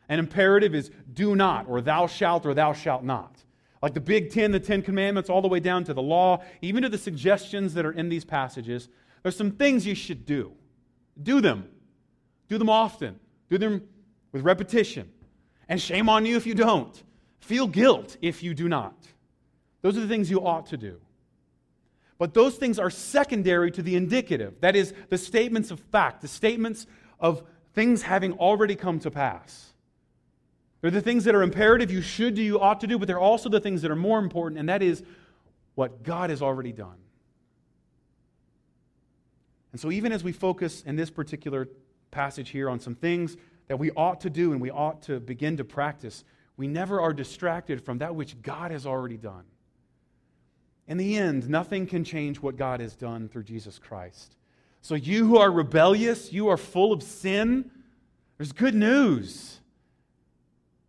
An 0.08 0.18
imperative 0.18 0.74
is 0.74 0.90
do 1.12 1.34
not, 1.34 1.68
or 1.68 1.80
thou 1.80 2.06
shalt, 2.06 2.46
or 2.46 2.54
thou 2.54 2.72
shalt 2.72 3.04
not. 3.04 3.43
Like 3.84 3.92
the 3.92 4.00
Big 4.00 4.30
Ten, 4.30 4.50
the 4.50 4.58
Ten 4.58 4.80
Commandments, 4.80 5.28
all 5.28 5.42
the 5.42 5.48
way 5.48 5.60
down 5.60 5.84
to 5.84 5.92
the 5.92 6.00
law, 6.00 6.42
even 6.62 6.84
to 6.84 6.88
the 6.88 6.96
suggestions 6.96 7.74
that 7.74 7.84
are 7.84 7.92
in 7.92 8.08
these 8.08 8.24
passages, 8.24 8.88
there's 9.22 9.36
some 9.36 9.50
things 9.50 9.86
you 9.86 9.94
should 9.94 10.24
do. 10.24 10.52
Do 11.22 11.42
them. 11.42 11.68
Do 12.48 12.56
them 12.56 12.70
often. 12.70 13.20
Do 13.50 13.58
them 13.58 13.86
with 14.32 14.40
repetition. 14.40 15.12
And 15.68 15.78
shame 15.78 16.08
on 16.08 16.24
you 16.24 16.34
if 16.38 16.46
you 16.46 16.54
don't. 16.54 17.02
Feel 17.40 17.66
guilt 17.66 18.16
if 18.22 18.42
you 18.42 18.54
do 18.54 18.70
not. 18.70 18.96
Those 19.82 19.98
are 19.98 20.00
the 20.00 20.08
things 20.08 20.30
you 20.30 20.40
ought 20.46 20.64
to 20.68 20.78
do. 20.78 20.98
But 22.16 22.32
those 22.32 22.56
things 22.56 22.78
are 22.78 22.88
secondary 22.88 23.70
to 23.72 23.82
the 23.82 23.96
indicative. 23.96 24.54
That 24.62 24.76
is, 24.76 24.94
the 25.10 25.18
statements 25.18 25.70
of 25.70 25.78
fact, 25.78 26.22
the 26.22 26.28
statements 26.28 26.86
of 27.20 27.42
things 27.74 28.00
having 28.00 28.32
already 28.32 28.76
come 28.76 28.98
to 29.00 29.10
pass. 29.10 29.73
They're 30.84 30.90
the 30.90 31.00
things 31.00 31.24
that 31.24 31.34
are 31.34 31.42
imperative, 31.42 31.90
you 31.90 32.02
should 32.02 32.34
do, 32.34 32.42
you 32.42 32.60
ought 32.60 32.80
to 32.80 32.86
do, 32.86 32.98
but 32.98 33.08
they're 33.08 33.18
also 33.18 33.48
the 33.48 33.58
things 33.58 33.80
that 33.80 33.90
are 33.90 33.96
more 33.96 34.18
important, 34.18 34.58
and 34.60 34.68
that 34.68 34.82
is 34.82 35.02
what 35.76 36.02
God 36.02 36.28
has 36.28 36.42
already 36.42 36.72
done. 36.72 36.98
And 39.72 39.80
so, 39.80 39.90
even 39.90 40.12
as 40.12 40.22
we 40.22 40.32
focus 40.32 40.82
in 40.82 40.94
this 40.94 41.08
particular 41.08 41.70
passage 42.10 42.50
here 42.50 42.68
on 42.68 42.80
some 42.80 42.94
things 42.94 43.38
that 43.68 43.78
we 43.78 43.92
ought 43.92 44.20
to 44.20 44.28
do 44.28 44.52
and 44.52 44.60
we 44.60 44.70
ought 44.70 45.00
to 45.04 45.20
begin 45.20 45.56
to 45.56 45.64
practice, 45.64 46.22
we 46.58 46.68
never 46.68 47.00
are 47.00 47.14
distracted 47.14 47.82
from 47.82 47.96
that 47.96 48.14
which 48.14 48.42
God 48.42 48.70
has 48.70 48.84
already 48.84 49.16
done. 49.16 49.44
In 50.86 50.98
the 50.98 51.16
end, 51.16 51.48
nothing 51.48 51.86
can 51.86 52.04
change 52.04 52.42
what 52.42 52.58
God 52.58 52.80
has 52.80 52.94
done 52.94 53.30
through 53.30 53.44
Jesus 53.44 53.78
Christ. 53.78 54.36
So, 54.82 54.96
you 54.96 55.26
who 55.26 55.38
are 55.38 55.50
rebellious, 55.50 56.30
you 56.30 56.48
are 56.48 56.58
full 56.58 56.92
of 56.92 57.02
sin, 57.02 57.70
there's 58.36 58.52
good 58.52 58.74
news. 58.74 59.60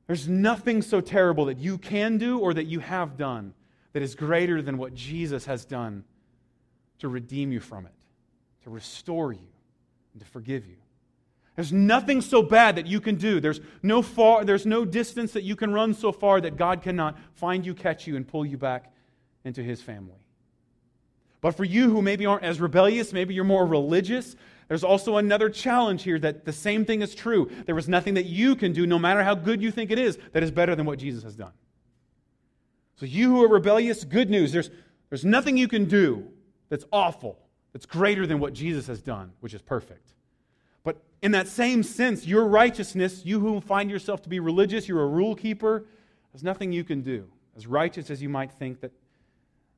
There's 0.08 0.28
nothing 0.28 0.82
so 0.82 1.02
terrible 1.02 1.46
that 1.46 1.58
you 1.58 1.78
can 1.78 2.18
do 2.18 2.40
or 2.40 2.54
that 2.54 2.66
you 2.66 2.80
have 2.80 3.18
done 3.18 3.54
that 3.94 4.04
is 4.04 4.14
greater 4.14 4.62
than 4.62 4.78
what 4.78 4.94
Jesus 4.94 5.46
has 5.46 5.66
done 5.66 6.04
to 7.00 7.08
redeem 7.08 7.52
you 7.52 7.60
from 7.60 7.86
it, 7.86 7.94
to 8.64 8.70
restore 8.70 9.34
you, 9.34 9.48
and 10.14 10.22
to 10.22 10.28
forgive 10.30 10.68
you. 10.68 10.76
There's 11.56 11.72
nothing 11.72 12.22
so 12.22 12.42
bad 12.42 12.76
that 12.76 12.86
you 12.86 13.00
can 13.00 13.16
do. 13.16 13.40
There's 13.40 13.62
no, 13.82 14.02
far, 14.02 14.44
there's 14.44 14.66
no 14.66 14.84
distance 14.84 15.32
that 15.34 15.44
you 15.44 15.56
can 15.56 15.72
run 15.74 15.94
so 15.94 16.12
far 16.12 16.42
that 16.42 16.58
God 16.58 16.82
cannot 16.82 17.18
find 17.36 17.66
you, 17.66 17.74
catch 17.74 18.06
you, 18.06 18.18
and 18.18 18.28
pull 18.28 18.46
you 18.46 18.58
back 18.58 18.92
into 19.46 19.64
his 19.64 19.82
family. 19.82 20.26
But 21.40 21.56
for 21.56 21.64
you 21.64 21.90
who 21.90 22.02
maybe 22.02 22.26
aren't 22.26 22.44
as 22.44 22.60
rebellious, 22.60 23.14
maybe 23.14 23.34
you're 23.34 23.44
more 23.44 23.66
religious, 23.66 24.36
there's 24.68 24.84
also 24.84 25.18
another 25.18 25.50
challenge 25.50 26.04
here 26.04 26.18
that 26.20 26.46
the 26.46 26.54
same 26.54 26.86
thing 26.86 27.02
is 27.02 27.14
true. 27.14 27.52
There 27.66 27.78
is 27.78 27.88
nothing 27.88 28.16
that 28.16 28.26
you 28.26 28.56
can 28.56 28.74
do, 28.74 28.88
no 28.88 28.98
matter 28.98 29.24
how 29.24 29.36
good 29.36 29.62
you 29.62 29.72
think 29.72 29.92
it 29.92 30.00
is, 30.00 30.18
that 30.34 30.44
is 30.44 30.52
better 30.52 30.76
than 30.76 30.86
what 30.86 31.00
Jesus 31.00 31.24
has 31.24 31.36
done. 31.36 31.52
So, 32.96 33.06
you 33.06 33.30
who 33.30 33.44
are 33.44 33.50
rebellious, 33.50 34.04
good 34.04 34.30
news. 34.30 34.52
There's, 34.52 34.70
there's 35.10 35.26
nothing 35.26 35.58
you 35.58 35.68
can 35.68 35.86
do 35.86 36.28
that's 36.70 36.86
awful, 36.92 37.38
that's 37.74 37.86
greater 37.86 38.26
than 38.26 38.40
what 38.40 38.54
Jesus 38.54 38.88
has 38.88 39.02
done, 39.02 39.34
which 39.42 39.54
is 39.54 39.62
perfect. 39.62 40.14
But 40.84 41.02
in 41.22 41.32
that 41.32 41.48
same 41.48 41.84
sense, 41.84 42.26
your 42.26 42.48
righteousness, 42.48 43.26
you 43.26 43.40
who 43.40 43.60
find 43.60 43.92
yourself 43.92 44.22
to 44.24 44.30
be 44.30 44.40
religious, 44.40 44.88
you're 44.88 45.04
a 45.04 45.08
rule 45.08 45.36
keeper, 45.36 45.86
there's 46.32 46.44
nothing 46.44 46.72
you 46.72 46.84
can 46.84 47.02
do. 47.02 47.28
As 47.56 47.68
righteous 47.68 48.10
as 48.10 48.22
you 48.22 48.30
might 48.30 48.52
think 48.52 48.82
that 48.82 48.92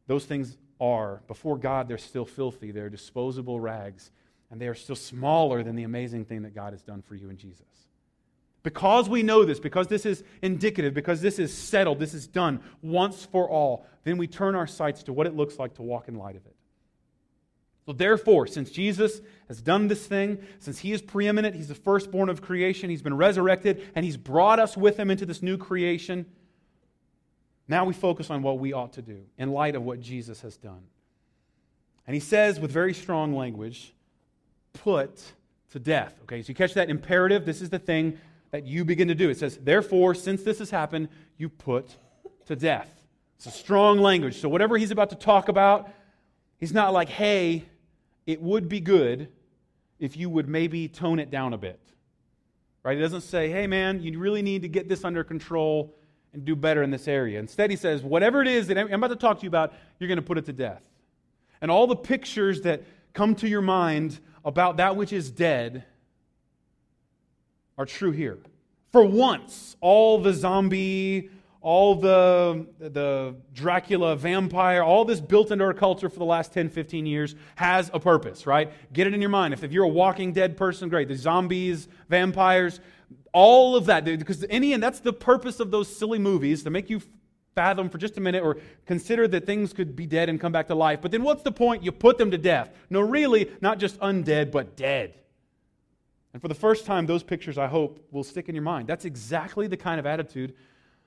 those 0.08 0.26
things 0.26 0.58
are, 0.80 1.22
before 1.28 1.58
God, 1.58 1.88
they're 1.88 1.98
still 1.98 2.26
filthy. 2.26 2.72
They're 2.72 2.90
disposable 2.90 3.60
rags, 3.60 4.12
and 4.50 4.62
they 4.62 4.68
are 4.68 4.76
still 4.76 4.96
smaller 4.96 5.64
than 5.64 5.76
the 5.76 5.84
amazing 5.84 6.26
thing 6.26 6.44
that 6.44 6.56
God 6.56 6.74
has 6.74 6.82
done 6.82 7.02
for 7.02 7.16
you 7.16 7.30
in 7.30 7.38
Jesus. 7.38 7.66
Because 8.64 9.08
we 9.08 9.24
know 9.24 9.46
this, 9.46 9.60
because 9.60 9.88
this 9.88 10.06
is 10.06 10.24
indicative, 10.42 10.94
because 10.94 11.22
this 11.22 11.40
is 11.40 11.54
settled, 11.54 12.00
this 12.00 12.14
is 12.14 12.28
done 12.28 12.62
once 12.82 13.26
for 13.26 13.50
all, 13.50 13.86
then 14.04 14.18
we 14.18 14.28
turn 14.28 14.56
our 14.56 14.68
sights 14.68 15.04
to 15.04 15.14
what 15.14 15.28
it 15.28 15.36
looks 15.36 15.58
like 15.58 15.76
to 15.76 15.82
walk 15.82 16.08
in 16.08 16.16
light 16.16 16.36
of 16.36 16.46
it. 16.46 16.56
So, 17.86 17.94
therefore, 17.94 18.48
since 18.48 18.70
Jesus 18.70 19.22
has 19.48 19.62
done 19.62 19.88
this 19.88 20.06
thing, 20.06 20.40
since 20.60 20.80
he 20.80 20.92
is 20.92 21.02
preeminent, 21.02 21.56
he's 21.56 21.70
the 21.70 21.76
firstborn 21.76 22.28
of 22.28 22.42
creation, 22.42 22.90
he's 22.90 23.02
been 23.02 23.16
resurrected, 23.16 23.90
and 23.96 24.04
he's 24.04 24.18
brought 24.18 24.60
us 24.60 24.76
with 24.76 24.98
him 24.98 25.10
into 25.10 25.26
this 25.26 25.42
new 25.42 25.58
creation, 25.58 26.26
now 27.68 27.86
we 27.86 27.94
focus 27.94 28.30
on 28.30 28.42
what 28.42 28.60
we 28.60 28.74
ought 28.74 28.94
to 28.94 29.02
do 29.02 29.24
in 29.38 29.52
light 29.52 29.76
of 29.76 29.84
what 29.84 30.00
Jesus 30.00 30.42
has 30.42 30.58
done. 30.58 30.84
And 32.06 32.14
he 32.14 32.20
says 32.20 32.60
with 32.60 32.72
very 32.72 32.94
strong 32.94 33.36
language, 33.36 33.94
put 34.74 35.22
to 35.72 35.80
death. 35.80 36.14
Okay, 36.24 36.42
so 36.42 36.50
you 36.50 36.56
catch 36.56 36.74
that 36.76 36.90
imperative? 36.90 37.46
This 37.46 37.62
is 37.62 37.70
the 37.70 37.80
thing 37.80 38.18
that 38.52 38.66
you 38.66 38.86
begin 38.86 39.08
to 39.10 39.16
do. 39.16 39.30
It 39.30 39.38
says, 39.38 39.58
therefore, 39.58 40.16
since 40.16 40.44
this 40.44 40.60
has 40.60 40.70
happened, 40.70 41.10
you 41.38 41.50
put 41.50 41.96
to 42.46 42.56
death. 42.56 42.90
It's 43.36 43.46
a 43.46 43.52
strong 43.52 44.00
language. 44.00 44.40
So, 44.40 44.50
whatever 44.50 44.78
he's 44.78 44.92
about 44.92 45.10
to 45.12 45.16
talk 45.16 45.48
about, 45.50 45.90
he's 46.60 46.74
not 46.74 46.94
like, 46.94 47.10
hey, 47.10 47.66
it 48.26 48.42
would 48.42 48.68
be 48.68 48.80
good 48.80 49.30
if 50.00 50.18
you 50.18 50.30
would 50.30 50.48
maybe 50.48 50.88
tone 50.88 51.20
it 51.20 51.30
down 51.30 51.54
a 51.54 51.58
bit. 51.58 51.80
Right? 52.84 52.98
He 52.98 53.04
doesn't 53.04 53.22
say, 53.22 53.50
hey, 53.50 53.68
man, 53.68 54.02
you 54.02 54.18
really 54.18 54.42
need 54.42 54.62
to 54.62 54.70
get 54.70 54.88
this 54.88 55.04
under 55.04 55.24
control 55.24 55.94
and 56.34 56.46
do 56.46 56.56
better 56.56 56.84
in 56.84 56.90
this 56.90 57.08
area. 57.08 57.40
Instead, 57.40 57.70
he 57.70 57.76
says, 57.76 58.02
whatever 58.02 58.42
it 58.42 58.48
is 58.48 58.68
that 58.68 58.78
I'm 58.78 58.92
about 58.92 59.10
to 59.10 59.16
talk 59.16 59.40
to 59.40 59.44
you 59.44 59.50
about, 59.50 59.74
you're 60.00 60.08
going 60.08 60.18
to 60.18 60.24
put 60.24 60.38
it 60.38 60.46
to 60.46 60.54
death. 60.54 60.82
And 61.62 61.70
all 61.70 61.88
the 61.88 61.96
pictures 61.96 62.62
that 62.62 62.84
come 63.14 63.36
to 63.36 63.48
your 63.48 63.62
mind 63.62 64.20
about 64.48 64.78
that 64.78 64.96
which 64.96 65.12
is 65.12 65.30
dead 65.30 65.84
are 67.78 67.86
true 67.86 68.12
here. 68.12 68.40
For 68.94 69.04
once, 69.04 69.76
all 69.82 70.20
the 70.20 70.34
zombie, 70.34 71.30
all 71.60 71.96
the, 71.96 72.66
the 72.80 73.36
Dracula 73.54 74.16
vampire, 74.16 74.82
all 74.82 75.04
this 75.04 75.20
built 75.20 75.52
into 75.52 75.66
our 75.66 75.74
culture 75.74 76.10
for 76.10 76.18
the 76.18 76.26
last 76.26 76.54
10, 76.54 76.70
15 76.70 77.06
years 77.06 77.36
has 77.56 77.92
a 77.94 78.00
purpose, 78.00 78.48
right? 78.48 78.72
Get 78.94 79.06
it 79.06 79.14
in 79.14 79.20
your 79.20 79.30
mind. 79.30 79.54
If, 79.54 79.66
if 79.66 79.74
you're 79.74 79.84
a 79.84 79.90
walking 79.90 80.32
dead 80.32 80.56
person, 80.56 80.88
great. 80.88 81.10
The 81.10 81.16
zombies, 81.16 81.90
vampires, 82.08 82.80
all 83.34 83.76
of 83.76 83.86
that. 83.88 84.06
Because 84.06 84.46
any, 84.50 84.72
and 84.72 84.82
that's 84.82 85.02
the 85.02 85.12
purpose 85.12 85.60
of 85.60 85.72
those 85.72 85.94
silly 85.94 86.20
movies 86.20 86.64
to 86.64 86.70
make 86.70 86.90
you 86.90 87.02
fathom 87.58 87.90
for 87.90 87.98
just 87.98 88.18
a 88.18 88.22
minute 88.22 88.44
or 88.44 88.58
consider 88.86 89.28
that 89.28 89.48
things 89.48 89.74
could 89.74 89.96
be 89.96 90.06
dead 90.06 90.30
and 90.30 90.40
come 90.40 90.52
back 90.52 90.68
to 90.68 90.76
life. 90.76 91.02
But 91.02 91.10
then 91.10 91.24
what's 91.24 91.42
the 91.42 91.52
point? 91.52 91.82
You 91.84 91.92
put 91.92 92.20
them 92.20 92.30
to 92.30 92.38
death. 92.38 92.70
No, 92.92 93.00
really, 93.00 93.50
not 93.62 93.80
just 93.80 94.00
undead, 94.00 94.52
but 94.52 94.78
dead. 94.78 95.16
And 96.34 96.40
for 96.40 96.50
the 96.50 96.54
first 96.54 96.86
time, 96.86 97.08
those 97.08 97.24
pictures, 97.24 97.58
I 97.58 97.66
hope, 97.66 98.06
will 98.12 98.24
stick 98.24 98.48
in 98.48 98.54
your 98.54 98.64
mind. 98.64 98.88
That's 98.88 99.06
exactly 99.06 99.66
the 99.66 99.76
kind 99.76 100.00
of 100.00 100.06
attitude 100.06 100.54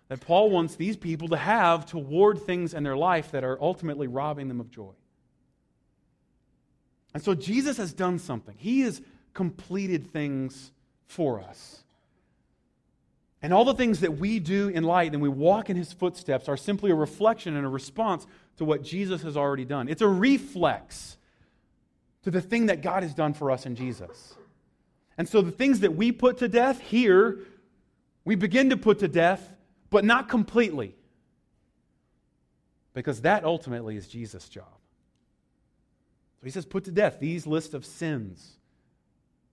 that 0.09 0.21
Paul 0.21 0.51
wants 0.51 0.75
these 0.75 0.97
people 0.97 1.29
to 1.29 1.37
have 1.37 1.87
toward 1.87 2.43
things 2.43 2.75
in 2.75 2.83
their 2.83 2.97
life 2.97 3.31
that 3.31 3.45
are 3.45 3.57
ultimately 3.63 4.09
robbing 4.09 4.49
them 4.49 4.59
of 4.59 4.73
joy. 4.73 4.91
And 7.15 7.23
so 7.23 7.33
Jesus 7.33 7.77
has 7.77 7.93
done 7.93 8.19
something, 8.19 8.57
He 8.59 8.81
has 8.81 9.01
completed 9.35 10.13
things 10.13 10.73
for 11.07 11.41
us. 11.41 11.85
And 13.43 13.55
all 13.55 13.65
the 13.65 13.75
things 13.75 14.01
that 14.01 14.19
we 14.19 14.39
do 14.39 14.69
in 14.69 14.85
light 14.85 15.13
and 15.15 15.23
we 15.23 15.29
walk 15.29 15.71
in 15.71 15.77
his 15.77 15.93
footsteps 15.93 16.49
are 16.49 16.57
simply 16.57 16.91
a 16.91 16.95
reflection 16.95 17.57
and 17.57 17.65
a 17.65 17.71
response 17.71 18.27
to 18.59 18.65
what 18.65 18.83
Jesus 18.83 19.23
has 19.23 19.37
already 19.37 19.65
done. 19.65 19.89
It's 19.89 20.03
a 20.03 20.09
reflex 20.09 21.17
to 22.23 22.31
the 22.31 22.43
thing 22.43 22.67
that 22.67 22.83
God 22.83 23.03
has 23.03 23.15
done 23.15 23.33
for 23.33 23.51
us 23.51 23.65
in 23.65 23.77
Jesus. 23.77 24.35
And 25.17 25.27
so 25.27 25.41
the 25.41 25.51
things 25.51 25.81
that 25.81 25.97
we 25.97 26.13
put 26.13 26.39
to 26.39 26.49
death 26.49 26.81
here, 26.81 27.39
we 28.25 28.35
begin 28.35 28.71
to 28.71 28.77
put 28.77 28.99
to 28.99 29.09
death, 29.09 29.55
but 29.89 30.05
not 30.05 30.29
completely. 30.29 30.95
Because 32.93 33.23
that 33.23 33.45
ultimately 33.45 33.97
is 33.97 34.07
Jesus' 34.07 34.49
job. 34.51 34.67
So 36.41 36.45
he 36.45 36.51
says, 36.51 36.67
put 36.67 36.85
to 36.85 36.91
death 36.91 37.19
these 37.21 37.47
list 37.47 37.73
of 37.73 37.87
sins. 37.87 38.57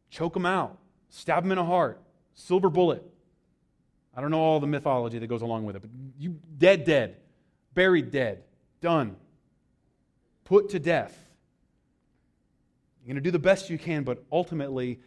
Choke 0.10 0.34
them 0.34 0.46
out. 0.46 0.78
Stab 1.10 1.44
them 1.44 1.52
in 1.54 1.58
the 1.58 1.66
heart. 1.66 2.02
Silver 2.34 2.70
bullet. 2.70 3.04
I 4.18 4.22
don't 4.22 4.32
know 4.32 4.40
all 4.40 4.60
the 4.60 4.66
mythology 4.66 5.20
that 5.20 5.28
goes 5.28 5.44
along 5.44 5.66
with 5.66 5.76
it, 5.76 5.84
but 5.84 5.92
you 6.18 6.40
dead, 6.58 6.86
dead, 6.86 7.18
buried 7.76 8.10
dead, 8.10 8.44
done, 8.82 9.16
put 10.44 10.70
to 10.70 10.80
death. 10.80 11.16
You're 13.00 13.14
going 13.14 13.24
to 13.24 13.28
do 13.28 13.32
the 13.32 13.38
best 13.38 13.70
you 13.70 13.78
can, 13.78 14.04
but 14.04 14.24
ultimately, 14.32 15.00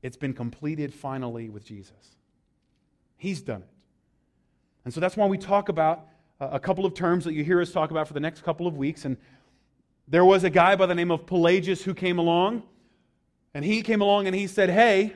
it's 0.00 0.16
been 0.16 0.32
completed 0.32 0.94
finally 0.94 1.48
with 1.48 1.64
Jesus. 1.64 2.14
He's 3.16 3.42
done 3.42 3.62
it. 3.62 3.68
And 4.84 4.94
so 4.94 5.00
that's 5.00 5.16
why 5.16 5.26
we 5.26 5.36
talk 5.36 5.68
about 5.68 6.06
uh, 6.40 6.50
a 6.52 6.60
couple 6.60 6.86
of 6.86 6.94
terms 6.94 7.24
that 7.24 7.32
you 7.32 7.42
hear 7.42 7.60
us 7.60 7.72
talk 7.72 7.90
about 7.90 8.06
for 8.06 8.14
the 8.14 8.20
next 8.20 8.44
couple 8.44 8.68
of 8.68 8.76
weeks. 8.76 9.04
And 9.04 9.16
there 10.06 10.24
was 10.24 10.44
a 10.44 10.50
guy 10.50 10.76
by 10.76 10.86
the 10.86 10.94
name 10.94 11.10
of 11.10 11.26
Pelagius 11.26 11.82
who 11.82 11.94
came 11.94 12.20
along, 12.20 12.62
and 13.54 13.64
he 13.64 13.82
came 13.82 14.00
along 14.00 14.28
and 14.28 14.36
he 14.36 14.46
said, 14.46 14.70
Hey, 14.70 15.14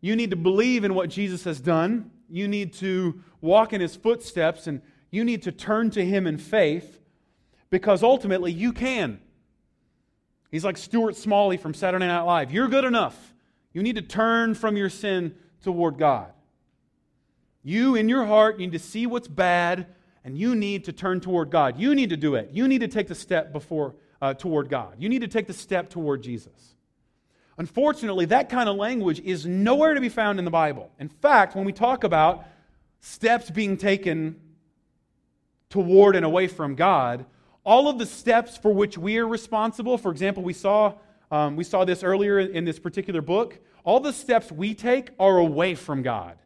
you 0.00 0.16
need 0.16 0.30
to 0.30 0.36
believe 0.36 0.84
in 0.84 0.94
what 0.94 1.10
Jesus 1.10 1.44
has 1.44 1.60
done 1.60 2.10
You 2.28 2.48
need 2.48 2.72
to 2.74 3.22
walk 3.40 3.72
in 3.72 3.80
his 3.80 3.96
footsteps 3.96 4.66
and 4.66 4.80
you 5.10 5.24
need 5.24 5.42
to 5.42 5.52
turn 5.52 5.90
to 5.90 6.04
him 6.04 6.26
in 6.26 6.38
faith 6.38 7.00
because 7.70 8.02
ultimately 8.02 8.52
you 8.52 8.72
can. 8.72 9.20
He's 10.50 10.64
like 10.64 10.76
Stuart 10.76 11.16
Smalley 11.16 11.56
from 11.56 11.74
Saturday 11.74 12.06
Night 12.06 12.22
Live. 12.22 12.52
You're 12.52 12.68
good 12.68 12.84
enough. 12.84 13.34
You 13.72 13.82
need 13.82 13.96
to 13.96 14.02
turn 14.02 14.54
from 14.54 14.76
your 14.76 14.88
sin 14.88 15.34
toward 15.62 15.98
God. 15.98 16.32
You, 17.62 17.96
in 17.96 18.08
your 18.08 18.24
heart, 18.24 18.60
you 18.60 18.66
need 18.66 18.72
to 18.72 18.78
see 18.78 19.06
what's 19.06 19.26
bad 19.26 19.86
and 20.22 20.38
you 20.38 20.54
need 20.54 20.84
to 20.84 20.92
turn 20.92 21.20
toward 21.20 21.50
God. 21.50 21.78
You 21.78 21.94
need 21.94 22.10
to 22.10 22.16
do 22.16 22.34
it. 22.34 22.50
You 22.52 22.68
need 22.68 22.80
to 22.80 22.88
take 22.88 23.08
the 23.08 23.14
step 23.14 23.52
before 23.52 23.94
uh, 24.22 24.34
toward 24.34 24.68
God. 24.68 24.96
You 24.98 25.08
need 25.08 25.20
to 25.20 25.28
take 25.28 25.46
the 25.46 25.52
step 25.52 25.90
toward 25.90 26.22
Jesus. 26.22 26.73
Unfortunately, 27.56 28.24
that 28.26 28.48
kind 28.48 28.68
of 28.68 28.76
language 28.76 29.20
is 29.20 29.46
nowhere 29.46 29.94
to 29.94 30.00
be 30.00 30.08
found 30.08 30.38
in 30.38 30.44
the 30.44 30.50
Bible. 30.50 30.90
In 30.98 31.08
fact, 31.08 31.54
when 31.54 31.64
we 31.64 31.72
talk 31.72 32.04
about 32.04 32.44
steps 33.00 33.50
being 33.50 33.76
taken 33.76 34.40
toward 35.70 36.16
and 36.16 36.24
away 36.24 36.48
from 36.48 36.74
God, 36.74 37.26
all 37.64 37.88
of 37.88 37.98
the 37.98 38.06
steps 38.06 38.56
for 38.56 38.72
which 38.72 38.98
we 38.98 39.18
are 39.18 39.26
responsible, 39.26 39.98
for 39.98 40.10
example, 40.10 40.42
we 40.42 40.52
saw, 40.52 40.94
um, 41.30 41.56
we 41.56 41.64
saw 41.64 41.84
this 41.84 42.02
earlier 42.02 42.40
in 42.40 42.64
this 42.64 42.78
particular 42.78 43.22
book, 43.22 43.58
all 43.84 44.00
the 44.00 44.12
steps 44.12 44.50
we 44.50 44.74
take 44.74 45.10
are 45.18 45.38
away 45.38 45.74
from 45.74 46.02
God. 46.02 46.36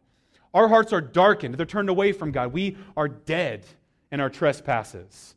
Our 0.53 0.67
hearts 0.67 0.93
are 0.93 1.01
darkened, 1.01 1.55
they're 1.55 1.65
turned 1.65 1.89
away 1.89 2.11
from 2.11 2.31
God. 2.31 2.53
We 2.53 2.77
are 2.95 3.07
dead 3.07 3.65
in 4.11 4.19
our 4.19 4.29
trespasses. 4.29 5.35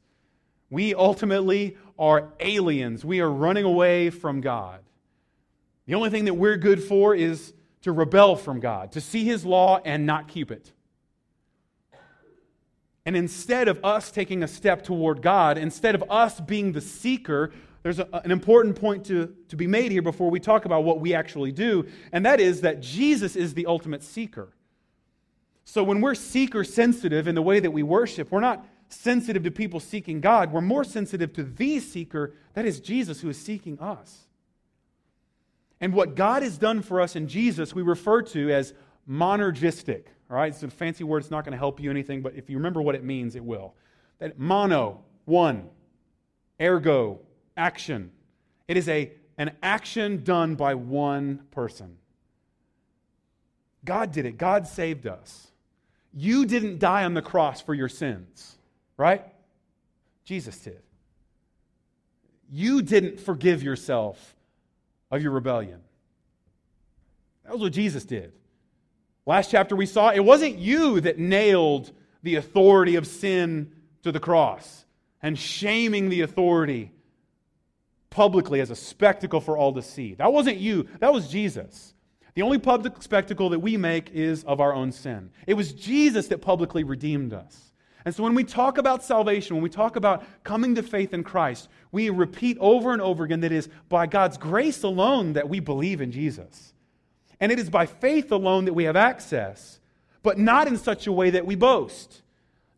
We 0.70 0.94
ultimately 0.94 1.76
are 1.98 2.32
aliens. 2.40 3.04
We 3.04 3.20
are 3.20 3.30
running 3.30 3.64
away 3.64 4.08
from 4.08 4.40
God. 4.40 4.80
The 5.86 5.94
only 5.94 6.10
thing 6.10 6.26
that 6.26 6.34
we're 6.34 6.56
good 6.56 6.82
for 6.82 7.14
is 7.14 7.52
to 7.82 7.92
rebel 7.92 8.36
from 8.36 8.60
God, 8.60 8.92
to 8.92 9.00
see 9.00 9.24
His 9.24 9.44
law 9.44 9.80
and 9.84 10.06
not 10.06 10.28
keep 10.28 10.50
it. 10.50 10.72
And 13.04 13.16
instead 13.16 13.66
of 13.66 13.84
us 13.84 14.12
taking 14.12 14.44
a 14.44 14.48
step 14.48 14.82
toward 14.82 15.22
God, 15.22 15.58
instead 15.58 15.94
of 15.96 16.04
us 16.08 16.40
being 16.40 16.70
the 16.70 16.80
seeker, 16.80 17.52
there's 17.82 17.98
a, 17.98 18.08
an 18.24 18.30
important 18.30 18.76
point 18.76 19.04
to, 19.06 19.34
to 19.48 19.56
be 19.56 19.66
made 19.66 19.90
here 19.90 20.02
before 20.02 20.30
we 20.30 20.38
talk 20.38 20.64
about 20.64 20.84
what 20.84 21.00
we 21.00 21.14
actually 21.14 21.50
do, 21.50 21.88
and 22.12 22.24
that 22.24 22.38
is 22.38 22.60
that 22.60 22.80
Jesus 22.80 23.34
is 23.34 23.54
the 23.54 23.66
ultimate 23.66 24.04
seeker. 24.04 24.52
So 25.64 25.82
when 25.82 26.00
we're 26.00 26.14
seeker 26.14 26.62
sensitive 26.62 27.26
in 27.26 27.34
the 27.34 27.42
way 27.42 27.58
that 27.58 27.72
we 27.72 27.82
worship, 27.82 28.30
we're 28.30 28.40
not 28.40 28.64
sensitive 28.88 29.42
to 29.44 29.50
people 29.50 29.80
seeking 29.80 30.20
God. 30.20 30.52
We're 30.52 30.60
more 30.60 30.84
sensitive 30.84 31.32
to 31.34 31.42
the 31.42 31.80
seeker, 31.80 32.34
that 32.54 32.66
is 32.66 32.78
Jesus, 32.78 33.20
who 33.20 33.30
is 33.30 33.38
seeking 33.38 33.80
us. 33.80 34.26
And 35.82 35.92
what 35.92 36.14
God 36.14 36.44
has 36.44 36.56
done 36.58 36.80
for 36.80 37.00
us 37.00 37.16
in 37.16 37.26
Jesus, 37.26 37.74
we 37.74 37.82
refer 37.82 38.22
to 38.22 38.52
as 38.52 38.72
monergistic. 39.10 40.04
All 40.30 40.36
right, 40.36 40.52
it's 40.52 40.62
a 40.62 40.68
fancy 40.68 41.02
word, 41.02 41.18
it's 41.18 41.30
not 41.30 41.44
going 41.44 41.52
to 41.52 41.58
help 41.58 41.80
you 41.80 41.90
anything, 41.90 42.22
but 42.22 42.36
if 42.36 42.48
you 42.48 42.56
remember 42.56 42.80
what 42.80 42.94
it 42.94 43.02
means, 43.02 43.34
it 43.34 43.44
will. 43.44 43.74
That 44.20 44.38
mono, 44.38 45.00
one, 45.24 45.68
ergo, 46.60 47.18
action. 47.56 48.12
It 48.68 48.76
is 48.76 48.88
a, 48.88 49.10
an 49.36 49.50
action 49.60 50.22
done 50.22 50.54
by 50.54 50.74
one 50.74 51.40
person. 51.50 51.98
God 53.84 54.12
did 54.12 54.24
it, 54.24 54.38
God 54.38 54.68
saved 54.68 55.08
us. 55.08 55.48
You 56.14 56.46
didn't 56.46 56.78
die 56.78 57.04
on 57.04 57.14
the 57.14 57.22
cross 57.22 57.60
for 57.60 57.74
your 57.74 57.88
sins, 57.88 58.56
right? 58.96 59.24
Jesus 60.24 60.56
did. 60.60 60.80
You 62.48 62.82
didn't 62.82 63.18
forgive 63.18 63.64
yourself 63.64 64.36
of 65.12 65.23
your 65.23 65.31
rebellion. 65.31 65.81
That 67.45 67.52
was 67.52 67.61
what 67.61 67.73
Jesus 67.73 68.04
did. 68.04 68.33
Last 69.26 69.50
chapter 69.50 69.76
we 69.76 69.87
saw 69.87 70.11
it 70.11 70.25
wasn't 70.25 70.59
you 70.59 71.00
that 71.02 71.19
nailed 71.19 71.92
the 72.23 72.37
authority 72.37 72.97
of 72.97 73.07
sin 73.07 73.73
to 74.02 74.11
the 74.11 74.19
cross 74.19 74.85
and 75.23 75.38
shaming 75.38 76.09
the 76.09 76.23
authority 76.23 76.90
publicly 78.11 78.61
as 78.61 78.71
a 78.71 78.76
spectacle 78.76 79.40
for 79.40 79.57
all 79.57 79.73
to 79.75 79.83
see. 79.83 80.14
That 80.14 80.33
wasn't 80.33 80.59
you, 80.59 80.88
that 80.99 81.12
was 81.12 81.28
Jesus. 81.28 81.95
The 82.35 82.42
only 82.42 82.59
public 82.59 83.02
spectacle 83.02 83.51
that 83.51 83.61
we 83.61 83.77
make 83.77 84.11
is 84.11 84.42
of 84.44 84.61
our 84.61 84.72
own 84.72 84.90
sin. 84.92 85.31
It 85.46 85.55
was 85.55 85.72
Jesus 85.72 86.29
that 86.29 86.38
publicly 86.38 86.83
redeemed 86.83 87.35
us. 87.35 87.71
And 88.04 88.14
so 88.14 88.22
when 88.22 88.34
we 88.34 88.44
talk 88.44 88.78
about 88.78 89.04
salvation, 89.04 89.56
when 89.56 89.62
we 89.62 89.70
talk 89.70 89.96
about 89.96 90.24
coming 90.44 90.74
to 90.74 90.82
faith 90.82 91.14
in 91.14 91.22
Christ, 91.22 91.68
we 91.92 92.10
repeat 92.10 92.56
over 92.60 92.92
and 92.92 93.00
over 93.00 93.24
again 93.24 93.40
that 93.40 93.52
it 93.52 93.56
is 93.56 93.68
by 93.88 94.06
God's 94.06 94.38
grace 94.38 94.82
alone 94.82 95.34
that 95.34 95.48
we 95.48 95.60
believe 95.60 96.00
in 96.00 96.10
Jesus. 96.10 96.72
And 97.38 97.52
it 97.52 97.58
is 97.58 97.70
by 97.70 97.86
faith 97.86 98.32
alone 98.32 98.64
that 98.64 98.72
we 98.72 98.84
have 98.84 98.96
access, 98.96 99.80
but 100.22 100.38
not 100.38 100.68
in 100.68 100.76
such 100.76 101.06
a 101.06 101.12
way 101.12 101.30
that 101.30 101.46
we 101.46 101.54
boast, 101.54 102.22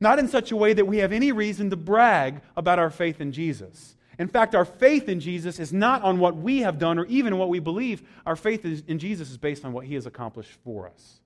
not 0.00 0.18
in 0.18 0.28
such 0.28 0.52
a 0.52 0.56
way 0.56 0.72
that 0.72 0.86
we 0.86 0.98
have 0.98 1.12
any 1.12 1.32
reason 1.32 1.70
to 1.70 1.76
brag 1.76 2.40
about 2.56 2.78
our 2.78 2.90
faith 2.90 3.20
in 3.20 3.32
Jesus. 3.32 3.96
In 4.18 4.28
fact, 4.28 4.54
our 4.54 4.64
faith 4.64 5.08
in 5.08 5.20
Jesus 5.20 5.58
is 5.58 5.72
not 5.72 6.02
on 6.02 6.18
what 6.18 6.36
we 6.36 6.60
have 6.60 6.78
done 6.78 6.98
or 6.98 7.06
even 7.06 7.36
what 7.36 7.48
we 7.48 7.58
believe. 7.58 8.02
Our 8.24 8.36
faith 8.36 8.64
in 8.64 8.98
Jesus 8.98 9.30
is 9.30 9.38
based 9.38 9.64
on 9.64 9.72
what 9.72 9.86
he 9.86 9.94
has 9.94 10.06
accomplished 10.06 10.52
for 10.64 10.86
us 10.86 11.20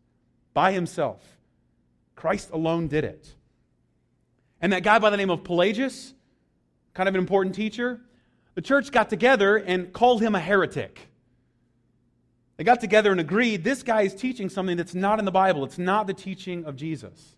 by 0.55 0.73
himself. 0.73 1.23
Christ 2.17 2.51
alone 2.51 2.89
did 2.89 3.05
it. 3.05 3.35
And 4.61 4.73
that 4.73 4.83
guy 4.83 4.99
by 4.99 5.11
the 5.11 5.17
name 5.17 5.31
of 5.31 5.45
Pelagius, 5.45 6.15
kind 6.95 7.09
of 7.09 7.15
an 7.15 7.21
important 7.21 7.55
teacher, 7.55 8.01
the 8.55 8.63
church 8.63 8.91
got 8.91 9.09
together 9.09 9.57
and 9.57 9.93
called 9.93 10.21
him 10.21 10.35
a 10.35 10.41
heretic. 10.41 11.09
They 12.57 12.65
got 12.65 12.81
together 12.81 13.13
and 13.13 13.21
agreed 13.21 13.63
this 13.63 13.85
guy 13.85 14.03
is 14.03 14.15
teaching 14.15 14.49
something 14.49 14.77
that's 14.77 14.95
not 14.95 15.21
in 15.21 15.25
the 15.25 15.31
Bible, 15.31 15.65
it's 15.65 15.79
not 15.79 16.07
the 16.07 16.15
teaching 16.15 16.65
of 16.65 16.75
Jesus. 16.75 17.37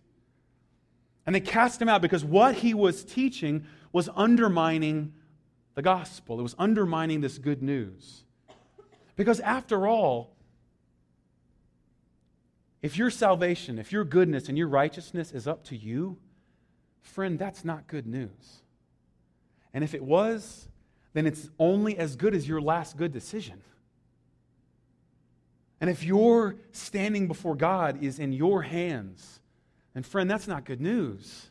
And 1.25 1.35
they 1.35 1.39
cast 1.39 1.79
him 1.79 1.87
out 1.87 2.01
because 2.01 2.25
what 2.25 2.55
he 2.55 2.73
was 2.73 3.03
teaching 3.03 3.65
was 3.91 4.09
undermining 4.15 5.13
the 5.75 5.83
gospel. 5.83 6.39
It 6.39 6.43
was 6.43 6.55
undermining 6.57 7.21
this 7.21 7.37
good 7.37 7.61
news. 7.61 8.23
Because 9.15 9.39
after 9.41 9.87
all, 9.87 10.35
if 12.81 12.97
your 12.97 13.11
salvation, 13.11 13.77
if 13.77 13.91
your 13.91 14.03
goodness 14.03 14.49
and 14.49 14.57
your 14.57 14.67
righteousness 14.67 15.31
is 15.31 15.47
up 15.47 15.63
to 15.65 15.77
you, 15.77 16.17
friend, 17.01 17.37
that's 17.37 17.65
not 17.65 17.87
good 17.87 18.07
news. 18.07 18.61
And 19.73 19.83
if 19.83 19.93
it 19.93 20.03
was, 20.03 20.67
then 21.13 21.25
it's 21.25 21.49
only 21.59 21.97
as 21.97 22.15
good 22.15 22.33
as 22.33 22.47
your 22.47 22.61
last 22.61 22.97
good 22.97 23.11
decision. 23.11 23.61
And 25.79 25.89
if 25.89 26.03
your 26.03 26.55
standing 26.71 27.27
before 27.27 27.55
God 27.55 28.03
is 28.03 28.19
in 28.19 28.33
your 28.33 28.61
hands, 28.61 29.39
and 29.95 30.05
friend, 30.05 30.29
that's 30.29 30.47
not 30.47 30.63
good 30.63 30.79
news. 30.79 31.47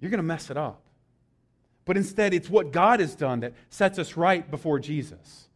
You're 0.00 0.10
going 0.10 0.18
to 0.18 0.24
mess 0.24 0.50
it 0.50 0.56
up. 0.56 0.82
But 1.84 1.96
instead, 1.96 2.34
it's 2.34 2.50
what 2.50 2.72
God 2.72 3.00
has 3.00 3.14
done 3.14 3.40
that 3.40 3.54
sets 3.70 3.98
us 3.98 4.16
right 4.16 4.48
before 4.50 4.78
Jesus. 4.78 5.48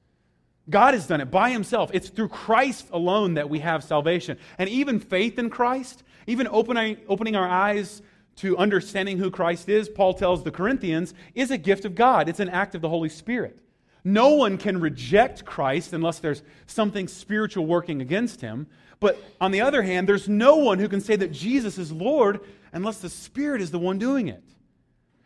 God 0.69 0.95
has 0.95 1.07
done 1.07 1.21
it 1.21 1.31
by 1.31 1.51
himself. 1.51 1.91
It's 1.93 2.09
through 2.09 2.29
Christ 2.29 2.89
alone 2.93 3.35
that 3.35 3.49
we 3.49 3.61
have 3.61 3.85
salvation. 3.85 4.39
And 4.59 4.69
even 4.69 4.99
faith 4.99 5.39
in 5.39 5.51
Christ, 5.51 6.03
even 6.27 6.49
opening, 6.49 6.99
opening 7.09 7.37
our 7.37 7.49
eyes 7.49 8.03
to 8.37 8.57
understanding 8.59 9.19
who 9.19 9.31
Christ 9.31 9.69
is, 9.69 9.89
Paul 9.89 10.15
tells 10.15 10.43
the 10.43 10.51
Corinthians, 10.51 11.15
is 11.35 11.51
a 11.51 11.59
gift 11.59 11.85
of 11.85 11.95
God. 11.95 12.29
It's 12.29 12.41
an 12.41 12.49
act 12.49 12.75
of 12.75 12.83
the 12.83 12.89
Holy 12.89 13.09
Spirit. 13.09 13.59
No 14.05 14.31
one 14.31 14.57
can 14.57 14.79
reject 14.79 15.45
Christ 15.45 15.93
unless 15.93 16.21
there's 16.21 16.43
something 16.67 17.09
spiritual 17.09 17.67
working 17.67 18.01
against 18.01 18.41
him. 18.41 18.69
But 19.01 19.19
on 19.41 19.51
the 19.51 19.63
other 19.63 19.83
hand, 19.83 20.09
there's 20.09 20.29
no 20.29 20.57
one 20.57 20.79
who 20.79 20.89
can 20.89 21.01
say 21.01 21.17
that 21.17 21.33
Jesus 21.33 21.77
is 21.77 21.91
Lord 21.91 22.41
unless 22.73 22.99
the 22.99 23.09
Spirit 23.09 23.61
is 23.61 23.71
the 23.71 23.79
one 23.79 23.99
doing 23.99 24.29
it. 24.29 24.45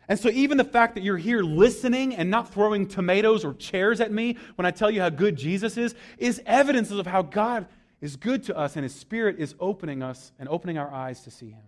And 0.07 0.19
so, 0.19 0.29
even 0.29 0.57
the 0.57 0.63
fact 0.63 0.95
that 0.95 1.03
you're 1.03 1.15
here 1.17 1.41
listening 1.41 2.15
and 2.15 2.29
not 2.29 2.51
throwing 2.51 2.87
tomatoes 2.87 3.45
or 3.45 3.53
chairs 3.53 4.01
at 4.01 4.11
me 4.11 4.35
when 4.55 4.65
I 4.65 4.71
tell 4.71 4.89
you 4.89 4.99
how 4.99 5.09
good 5.09 5.35
Jesus 5.35 5.77
is, 5.77 5.95
is 6.17 6.41
evidence 6.45 6.91
of 6.91 7.05
how 7.05 7.21
God 7.21 7.67
is 8.01 8.15
good 8.15 8.43
to 8.45 8.57
us 8.57 8.75
and 8.75 8.83
His 8.83 8.95
Spirit 8.95 9.37
is 9.37 9.53
opening 9.59 10.01
us 10.01 10.31
and 10.39 10.49
opening 10.49 10.77
our 10.77 10.91
eyes 10.91 11.21
to 11.21 11.31
see 11.31 11.51
Him. 11.51 11.61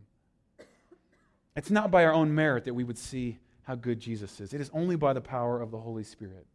It's 1.56 1.72
not 1.72 1.92
by 1.92 2.06
our 2.06 2.14
own 2.14 2.34
merit 2.34 2.66
that 2.66 2.74
we 2.74 2.84
would 2.84 2.98
see 2.98 3.40
how 3.64 3.76
good 3.76 4.00
Jesus 4.00 4.42
is, 4.42 4.54
it 4.54 4.62
is 4.62 4.70
only 4.74 4.96
by 4.96 5.14
the 5.14 5.22
power 5.22 5.62
of 5.62 5.72
the 5.72 5.80
Holy 5.80 6.04
Spirit. 6.04 6.46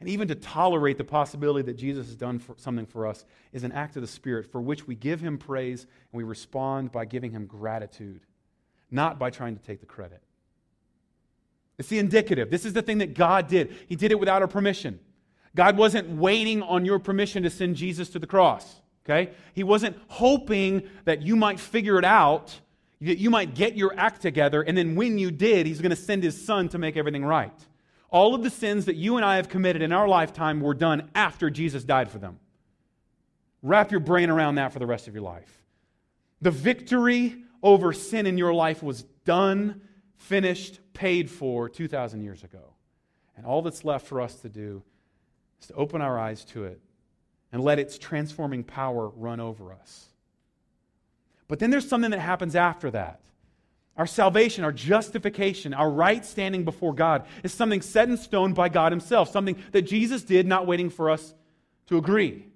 And 0.00 0.08
even 0.08 0.28
to 0.28 0.34
tolerate 0.34 0.98
the 0.98 1.04
possibility 1.04 1.62
that 1.62 1.78
Jesus 1.78 2.08
has 2.08 2.16
done 2.16 2.38
for 2.38 2.54
something 2.58 2.84
for 2.84 3.06
us 3.06 3.24
is 3.52 3.64
an 3.64 3.72
act 3.72 3.96
of 3.96 4.02
the 4.02 4.08
Spirit 4.08 4.50
for 4.50 4.60
which 4.60 4.86
we 4.86 4.94
give 4.94 5.20
Him 5.20 5.38
praise 5.38 5.82
and 5.82 6.18
we 6.18 6.24
respond 6.24 6.92
by 6.92 7.06
giving 7.06 7.30
Him 7.30 7.46
gratitude, 7.46 8.20
not 8.90 9.18
by 9.18 9.30
trying 9.30 9.56
to 9.56 9.62
take 9.62 9.80
the 9.80 9.86
credit. 9.86 10.20
It's 11.78 11.88
the 11.88 11.98
indicative. 11.98 12.50
This 12.50 12.64
is 12.64 12.72
the 12.72 12.82
thing 12.82 12.98
that 12.98 13.14
God 13.14 13.48
did. 13.48 13.74
He 13.88 13.96
did 13.96 14.10
it 14.10 14.20
without 14.20 14.42
our 14.42 14.48
permission. 14.48 15.00
God 15.56 15.76
wasn't 15.76 16.08
waiting 16.10 16.62
on 16.62 16.84
your 16.84 16.98
permission 16.98 17.42
to 17.44 17.50
send 17.50 17.76
Jesus 17.76 18.10
to 18.10 18.18
the 18.18 18.26
cross. 18.26 18.82
Okay? 19.04 19.32
He 19.54 19.62
wasn't 19.62 19.96
hoping 20.08 20.88
that 21.04 21.22
you 21.22 21.36
might 21.36 21.60
figure 21.60 21.98
it 21.98 22.04
out, 22.04 22.60
that 23.00 23.18
you 23.18 23.30
might 23.30 23.54
get 23.54 23.76
your 23.76 23.94
act 23.96 24.22
together, 24.22 24.62
and 24.62 24.76
then 24.76 24.94
when 24.94 25.18
you 25.18 25.30
did, 25.30 25.66
He's 25.66 25.80
going 25.80 25.90
to 25.90 25.96
send 25.96 26.22
His 26.22 26.44
Son 26.44 26.68
to 26.70 26.78
make 26.78 26.96
everything 26.96 27.24
right. 27.24 27.52
All 28.10 28.34
of 28.34 28.42
the 28.42 28.50
sins 28.50 28.84
that 28.84 28.96
you 28.96 29.16
and 29.16 29.24
I 29.24 29.36
have 29.36 29.48
committed 29.48 29.82
in 29.82 29.92
our 29.92 30.06
lifetime 30.06 30.60
were 30.60 30.74
done 30.74 31.10
after 31.14 31.50
Jesus 31.50 31.84
died 31.84 32.10
for 32.10 32.18
them. 32.18 32.38
Wrap 33.62 33.90
your 33.90 34.00
brain 34.00 34.30
around 34.30 34.56
that 34.56 34.72
for 34.72 34.78
the 34.78 34.86
rest 34.86 35.08
of 35.08 35.14
your 35.14 35.22
life. 35.22 35.62
The 36.40 36.50
victory 36.50 37.36
over 37.62 37.92
sin 37.92 38.26
in 38.26 38.38
your 38.38 38.52
life 38.52 38.82
was 38.82 39.02
done, 39.24 39.80
finished, 40.16 40.80
paid 40.92 41.30
for 41.30 41.68
2,000 41.68 42.22
years 42.22 42.44
ago. 42.44 42.74
And 43.36 43.46
all 43.46 43.62
that's 43.62 43.84
left 43.84 44.06
for 44.06 44.20
us 44.20 44.36
to 44.36 44.48
do 44.48 44.82
is 45.60 45.66
to 45.68 45.74
open 45.74 46.00
our 46.00 46.18
eyes 46.18 46.44
to 46.46 46.64
it 46.64 46.80
and 47.52 47.62
let 47.62 47.78
its 47.78 47.98
transforming 47.98 48.62
power 48.62 49.08
run 49.08 49.40
over 49.40 49.72
us. 49.72 50.06
But 51.48 51.58
then 51.58 51.70
there's 51.70 51.88
something 51.88 52.10
that 52.10 52.20
happens 52.20 52.56
after 52.56 52.90
that. 52.92 53.20
Our 53.96 54.06
salvation, 54.06 54.64
our 54.64 54.72
justification, 54.72 55.72
our 55.72 55.90
right 55.90 56.24
standing 56.24 56.64
before 56.64 56.94
God 56.94 57.26
is 57.44 57.54
something 57.54 57.80
set 57.80 58.08
in 58.08 58.16
stone 58.16 58.52
by 58.52 58.68
God 58.68 58.90
Himself, 58.90 59.30
something 59.30 59.56
that 59.72 59.82
Jesus 59.82 60.22
did, 60.22 60.46
not 60.46 60.66
waiting 60.66 60.90
for 60.90 61.10
us 61.10 61.34
to 61.86 61.96
agree. 61.96 62.46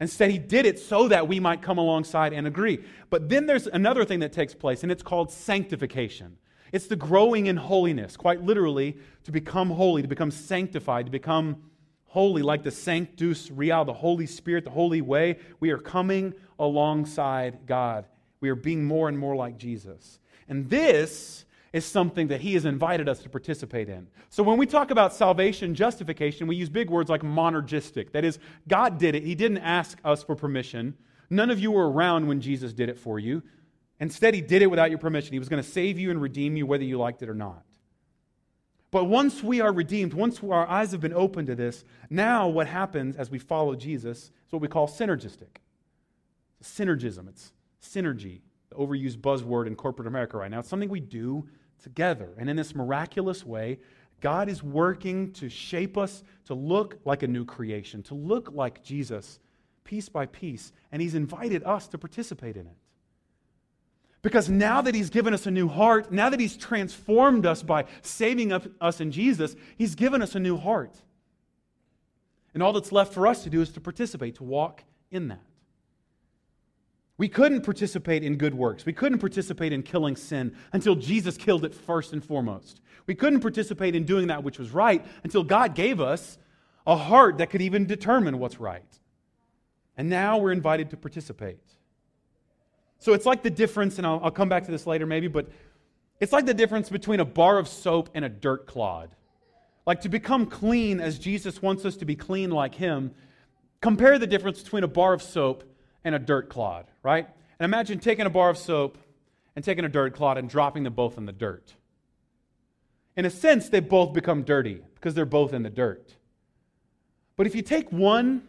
Instead, 0.00 0.30
He 0.30 0.38
did 0.38 0.66
it 0.66 0.78
so 0.78 1.08
that 1.08 1.28
we 1.28 1.40
might 1.40 1.62
come 1.62 1.78
alongside 1.78 2.34
and 2.34 2.46
agree. 2.46 2.80
But 3.08 3.30
then 3.30 3.46
there's 3.46 3.66
another 3.66 4.04
thing 4.04 4.20
that 4.20 4.32
takes 4.32 4.54
place, 4.54 4.82
and 4.82 4.92
it's 4.92 5.02
called 5.02 5.32
sanctification. 5.32 6.36
It's 6.72 6.88
the 6.88 6.96
growing 6.96 7.46
in 7.46 7.56
holiness, 7.56 8.16
quite 8.16 8.42
literally, 8.42 8.98
to 9.24 9.32
become 9.32 9.70
holy, 9.70 10.02
to 10.02 10.08
become 10.08 10.30
sanctified, 10.30 11.06
to 11.06 11.12
become 11.12 11.62
holy, 12.06 12.42
like 12.42 12.62
the 12.62 12.70
Sanctus 12.70 13.50
Real, 13.50 13.86
the 13.86 13.92
Holy 13.94 14.26
Spirit, 14.26 14.64
the 14.64 14.70
holy 14.70 15.00
way. 15.00 15.38
We 15.60 15.70
are 15.70 15.78
coming 15.78 16.34
alongside 16.58 17.66
God. 17.66 18.06
We 18.42 18.50
are 18.50 18.54
being 18.54 18.84
more 18.84 19.08
and 19.08 19.18
more 19.18 19.34
like 19.34 19.56
Jesus. 19.56 20.18
And 20.48 20.68
this 20.68 21.46
is 21.72 21.86
something 21.86 22.28
that 22.28 22.42
he 22.42 22.52
has 22.54 22.66
invited 22.66 23.08
us 23.08 23.20
to 23.20 23.30
participate 23.30 23.88
in. 23.88 24.08
So 24.28 24.42
when 24.42 24.58
we 24.58 24.66
talk 24.66 24.90
about 24.90 25.14
salvation, 25.14 25.74
justification, 25.74 26.46
we 26.46 26.56
use 26.56 26.68
big 26.68 26.90
words 26.90 27.08
like 27.08 27.22
monergistic. 27.22 28.12
That 28.12 28.24
is, 28.24 28.38
God 28.68 28.98
did 28.98 29.14
it. 29.14 29.22
He 29.22 29.34
didn't 29.34 29.58
ask 29.58 29.98
us 30.04 30.22
for 30.22 30.36
permission. 30.36 30.94
None 31.30 31.50
of 31.50 31.58
you 31.58 31.70
were 31.70 31.90
around 31.90 32.26
when 32.26 32.42
Jesus 32.42 32.74
did 32.74 32.90
it 32.90 32.98
for 32.98 33.18
you. 33.18 33.42
Instead, 34.00 34.34
he 34.34 34.42
did 34.42 34.60
it 34.60 34.66
without 34.66 34.90
your 34.90 34.98
permission. 34.98 35.32
He 35.32 35.38
was 35.38 35.48
going 35.48 35.62
to 35.62 35.68
save 35.68 35.98
you 35.98 36.10
and 36.10 36.20
redeem 36.20 36.56
you 36.56 36.66
whether 36.66 36.84
you 36.84 36.98
liked 36.98 37.22
it 37.22 37.30
or 37.30 37.34
not. 37.34 37.62
But 38.90 39.04
once 39.04 39.42
we 39.42 39.62
are 39.62 39.72
redeemed, 39.72 40.12
once 40.12 40.42
our 40.42 40.68
eyes 40.68 40.92
have 40.92 41.00
been 41.00 41.14
opened 41.14 41.46
to 41.46 41.54
this, 41.54 41.84
now 42.10 42.48
what 42.48 42.66
happens 42.66 43.16
as 43.16 43.30
we 43.30 43.38
follow 43.38 43.74
Jesus 43.74 44.24
is 44.24 44.52
what 44.52 44.60
we 44.60 44.68
call 44.68 44.86
synergistic. 44.86 45.60
Synergism, 46.62 47.28
it's 47.28 47.52
synergy, 47.82 48.40
the 48.70 48.76
overused 48.76 49.18
buzzword 49.18 49.66
in 49.66 49.76
corporate 49.76 50.08
America 50.08 50.36
right 50.36 50.50
now. 50.50 50.60
It's 50.60 50.68
something 50.68 50.88
we 50.88 51.00
do 51.00 51.48
together. 51.82 52.30
And 52.38 52.48
in 52.48 52.56
this 52.56 52.74
miraculous 52.74 53.44
way, 53.44 53.78
God 54.20 54.48
is 54.48 54.62
working 54.62 55.32
to 55.32 55.48
shape 55.48 55.98
us 55.98 56.22
to 56.46 56.54
look 56.54 56.98
like 57.04 57.22
a 57.22 57.26
new 57.26 57.44
creation, 57.44 58.02
to 58.04 58.14
look 58.14 58.50
like 58.52 58.82
Jesus 58.82 59.40
piece 59.84 60.08
by 60.08 60.26
piece. 60.26 60.72
And 60.92 61.02
He's 61.02 61.14
invited 61.14 61.64
us 61.64 61.88
to 61.88 61.98
participate 61.98 62.56
in 62.56 62.66
it. 62.66 62.76
Because 64.22 64.48
now 64.48 64.80
that 64.80 64.94
He's 64.94 65.10
given 65.10 65.34
us 65.34 65.46
a 65.46 65.50
new 65.50 65.66
heart, 65.66 66.12
now 66.12 66.30
that 66.30 66.38
He's 66.38 66.56
transformed 66.56 67.44
us 67.44 67.62
by 67.62 67.86
saving 68.02 68.52
us 68.52 69.00
in 69.00 69.10
Jesus, 69.10 69.56
He's 69.76 69.96
given 69.96 70.22
us 70.22 70.36
a 70.36 70.40
new 70.40 70.56
heart. 70.56 70.94
And 72.54 72.62
all 72.62 72.72
that's 72.72 72.92
left 72.92 73.12
for 73.12 73.26
us 73.26 73.42
to 73.42 73.50
do 73.50 73.60
is 73.60 73.70
to 73.72 73.80
participate, 73.80 74.36
to 74.36 74.44
walk 74.44 74.84
in 75.10 75.28
that. 75.28 75.42
We 77.22 77.28
couldn't 77.28 77.60
participate 77.60 78.24
in 78.24 78.34
good 78.34 78.52
works. 78.52 78.84
We 78.84 78.92
couldn't 78.92 79.20
participate 79.20 79.72
in 79.72 79.84
killing 79.84 80.16
sin 80.16 80.56
until 80.72 80.96
Jesus 80.96 81.36
killed 81.36 81.64
it 81.64 81.72
first 81.72 82.12
and 82.12 82.24
foremost. 82.24 82.80
We 83.06 83.14
couldn't 83.14 83.42
participate 83.42 83.94
in 83.94 84.02
doing 84.02 84.26
that 84.26 84.42
which 84.42 84.58
was 84.58 84.72
right 84.72 85.06
until 85.22 85.44
God 85.44 85.76
gave 85.76 86.00
us 86.00 86.36
a 86.84 86.96
heart 86.96 87.38
that 87.38 87.50
could 87.50 87.62
even 87.62 87.86
determine 87.86 88.40
what's 88.40 88.58
right. 88.58 88.82
And 89.96 90.10
now 90.10 90.38
we're 90.38 90.50
invited 90.50 90.90
to 90.90 90.96
participate. 90.96 91.60
So 92.98 93.12
it's 93.12 93.24
like 93.24 93.44
the 93.44 93.50
difference, 93.50 93.98
and 93.98 94.06
I'll, 94.06 94.20
I'll 94.24 94.32
come 94.32 94.48
back 94.48 94.64
to 94.64 94.72
this 94.72 94.84
later 94.84 95.06
maybe, 95.06 95.28
but 95.28 95.48
it's 96.18 96.32
like 96.32 96.46
the 96.46 96.54
difference 96.54 96.90
between 96.90 97.20
a 97.20 97.24
bar 97.24 97.56
of 97.56 97.68
soap 97.68 98.10
and 98.14 98.24
a 98.24 98.28
dirt 98.28 98.66
clod. 98.66 99.14
Like 99.86 100.00
to 100.00 100.08
become 100.08 100.44
clean 100.46 100.98
as 100.98 101.20
Jesus 101.20 101.62
wants 101.62 101.84
us 101.84 101.96
to 101.98 102.04
be 102.04 102.16
clean 102.16 102.50
like 102.50 102.74
Him, 102.74 103.14
compare 103.80 104.18
the 104.18 104.26
difference 104.26 104.60
between 104.60 104.82
a 104.82 104.88
bar 104.88 105.12
of 105.12 105.22
soap 105.22 105.62
and 106.04 106.14
a 106.14 106.18
dirt 106.18 106.48
clod, 106.48 106.86
right? 107.02 107.28
And 107.58 107.64
imagine 107.64 107.98
taking 107.98 108.26
a 108.26 108.30
bar 108.30 108.50
of 108.50 108.58
soap 108.58 108.98
and 109.54 109.64
taking 109.64 109.84
a 109.84 109.88
dirt 109.88 110.14
clod 110.14 110.38
and 110.38 110.48
dropping 110.48 110.82
them 110.84 110.94
both 110.94 111.18
in 111.18 111.26
the 111.26 111.32
dirt. 111.32 111.74
In 113.16 113.24
a 113.24 113.30
sense, 113.30 113.68
they 113.68 113.80
both 113.80 114.12
become 114.12 114.42
dirty 114.42 114.80
because 114.94 115.14
they're 115.14 115.26
both 115.26 115.52
in 115.52 115.62
the 115.62 115.70
dirt. 115.70 116.14
But 117.36 117.46
if 117.46 117.54
you 117.54 117.62
take 117.62 117.90
one 117.90 118.42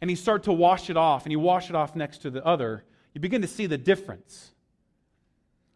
and 0.00 0.10
you 0.10 0.16
start 0.16 0.44
to 0.44 0.52
wash 0.52 0.90
it 0.90 0.96
off 0.96 1.24
and 1.24 1.32
you 1.32 1.40
wash 1.40 1.70
it 1.70 1.76
off 1.76 1.96
next 1.96 2.18
to 2.18 2.30
the 2.30 2.44
other, 2.44 2.84
you 3.14 3.20
begin 3.20 3.42
to 3.42 3.48
see 3.48 3.66
the 3.66 3.78
difference. 3.78 4.52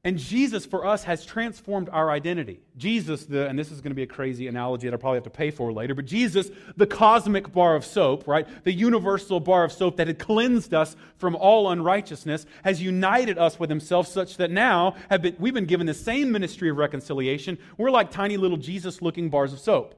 And 0.03 0.17
Jesus, 0.17 0.65
for 0.65 0.87
us, 0.87 1.05
has 1.05 1.27
transformed 1.27 1.91
our 1.93 2.11
identity. 2.11 2.61
Jesus, 2.79 3.27
the, 3.27 3.47
and 3.47 3.59
this 3.59 3.71
is 3.71 3.83
going 3.83 3.91
to 3.91 3.95
be 3.95 4.03
a 4.03 4.07
crazy 4.07 4.49
analogy 4.49 4.87
that 4.87 4.95
I'll 4.95 4.99
probably 4.99 5.19
have 5.19 5.25
to 5.25 5.31
pay 5.31 5.51
for 5.51 5.75
later, 5.75 5.95
but 5.95 6.07
Jesus, 6.07 6.51
the 6.79 6.87
cosmic 6.87 7.53
bar 7.53 7.77
of 7.77 7.85
soap, 7.85 8.27
right? 8.27 8.49
The 8.65 8.73
universal 8.73 9.41
bar 9.41 9.63
of 9.63 9.73
soap 9.73 9.99
that 9.99 10.07
had 10.07 10.19
cleansed 10.19 10.73
us 10.73 10.97
from 11.19 11.37
all 11.37 11.71
unrighteousness, 11.71 12.47
has 12.65 12.81
united 12.81 13.37
us 13.37 13.61
with 13.61 13.69
himself 13.69 14.09
such 14.09 14.39
that 14.39 14.51
now 14.51 14.95
have 15.11 15.21
been, 15.21 15.37
we've 15.39 15.53
been 15.53 15.67
given 15.67 15.87
the 15.87 15.93
same 15.93 16.33
ministry 16.33 16.71
of 16.71 16.79
reconciliation. 16.79 17.59
We're 17.77 17.91
like 17.91 18.11
tiny 18.11 18.39
little 18.39 18.57
Jesus 18.57 19.03
looking 19.03 19.29
bars 19.29 19.53
of 19.53 19.59
soap. 19.59 19.97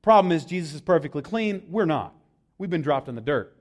Problem 0.00 0.32
is, 0.32 0.46
Jesus 0.46 0.72
is 0.72 0.80
perfectly 0.80 1.20
clean. 1.20 1.64
We're 1.68 1.84
not. 1.84 2.14
We've 2.56 2.70
been 2.70 2.80
dropped 2.80 3.10
in 3.10 3.14
the 3.14 3.20
dirt. 3.20 3.54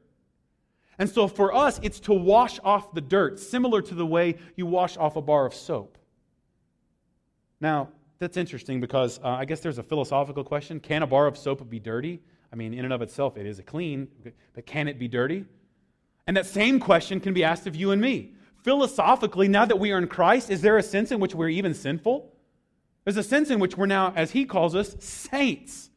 And 1.00 1.10
so 1.10 1.30
for 1.30 1.56
us, 1.56 1.80
it's 1.82 2.02
to 2.02 2.14
wash 2.14 2.60
off 2.64 2.94
the 2.94 3.02
dirt, 3.02 3.40
similar 3.40 3.82
to 3.82 3.96
the 3.96 4.06
way 4.06 4.36
you 4.58 4.66
wash 4.66 4.98
off 4.98 5.16
a 5.16 5.22
bar 5.22 5.46
of 5.46 5.54
soap. 5.54 5.98
Now, 7.62 7.90
that's 8.20 8.36
interesting 8.36 8.82
because 8.82 9.18
uh, 9.24 9.30
I 9.30 9.46
guess 9.46 9.62
there's 9.62 9.78
a 9.78 9.84
philosophical 9.84 10.44
question. 10.44 10.82
Can 10.82 11.02
a 11.02 11.08
bar 11.08 11.26
of 11.26 11.38
soap 11.38 11.68
be 11.70 11.80
dirty? 11.80 12.20
I 12.52 12.58
mean, 12.58 12.74
in 12.74 12.84
and 12.84 12.94
of 12.94 13.02
itself, 13.02 13.38
it 13.38 13.46
is 13.46 13.60
a 13.60 13.64
clean, 13.64 14.10
but 14.54 14.66
can 14.66 14.90
it 14.90 15.00
be 15.00 15.08
dirty? 15.08 15.46
And 16.28 16.36
that 16.36 16.46
same 16.46 16.82
question 16.82 17.22
can 17.22 17.34
be 17.34 17.46
asked 17.46 17.66
of 17.66 17.76
you 17.78 17.92
and 17.92 18.02
me. 18.02 18.34
Philosophically, 18.64 19.48
now 19.48 19.64
that 19.66 19.80
we 19.80 19.94
are 19.94 19.98
in 19.98 20.08
Christ, 20.08 20.50
is 20.50 20.62
there 20.62 20.78
a 20.78 20.84
sense 20.84 21.12
in 21.12 21.22
which 21.22 21.34
we're 21.34 21.50
even 21.50 21.74
sinful? 21.74 22.34
There's 23.06 23.18
a 23.18 23.24
sense 23.24 23.50
in 23.50 23.60
which 23.60 23.78
we're 23.78 23.86
now, 23.86 24.12
as 24.16 24.32
he 24.32 24.44
calls 24.44 24.76
us, 24.76 24.98
saints. 25.00 25.90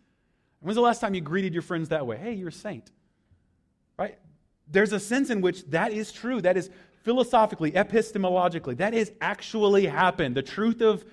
When's 0.60 0.76
the 0.76 0.80
last 0.80 1.00
time 1.00 1.14
you 1.14 1.20
greeted 1.20 1.52
your 1.52 1.62
friends 1.62 1.88
that 1.88 2.06
way? 2.06 2.16
Hey, 2.16 2.34
you're 2.34 2.48
a 2.48 2.52
saint. 2.52 2.92
There's 4.72 4.92
a 4.92 5.00
sense 5.00 5.30
in 5.30 5.40
which 5.40 5.64
that 5.66 5.92
is 5.92 6.10
true. 6.10 6.40
That 6.40 6.56
is 6.56 6.70
philosophically, 7.02 7.72
epistemologically, 7.72 8.76
that 8.78 8.94
has 8.94 9.12
actually 9.20 9.86
happened. 9.86 10.34
The 10.34 10.42
truth 10.42 10.80
of 10.80 11.04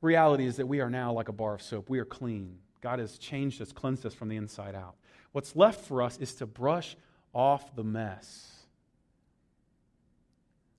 reality 0.00 0.46
is 0.46 0.56
that 0.56 0.66
we 0.66 0.80
are 0.80 0.90
now 0.90 1.12
like 1.12 1.28
a 1.28 1.32
bar 1.32 1.54
of 1.54 1.62
soap. 1.62 1.88
We 1.88 1.98
are 2.00 2.04
clean. 2.04 2.58
God 2.80 2.98
has 2.98 3.16
changed 3.18 3.62
us, 3.62 3.72
cleansed 3.72 4.04
us 4.04 4.14
from 4.14 4.28
the 4.28 4.36
inside 4.36 4.74
out. 4.74 4.96
What's 5.32 5.56
left 5.56 5.86
for 5.86 6.02
us 6.02 6.18
is 6.18 6.34
to 6.36 6.46
brush 6.46 6.96
off 7.32 7.74
the 7.74 7.84
mess 7.84 8.50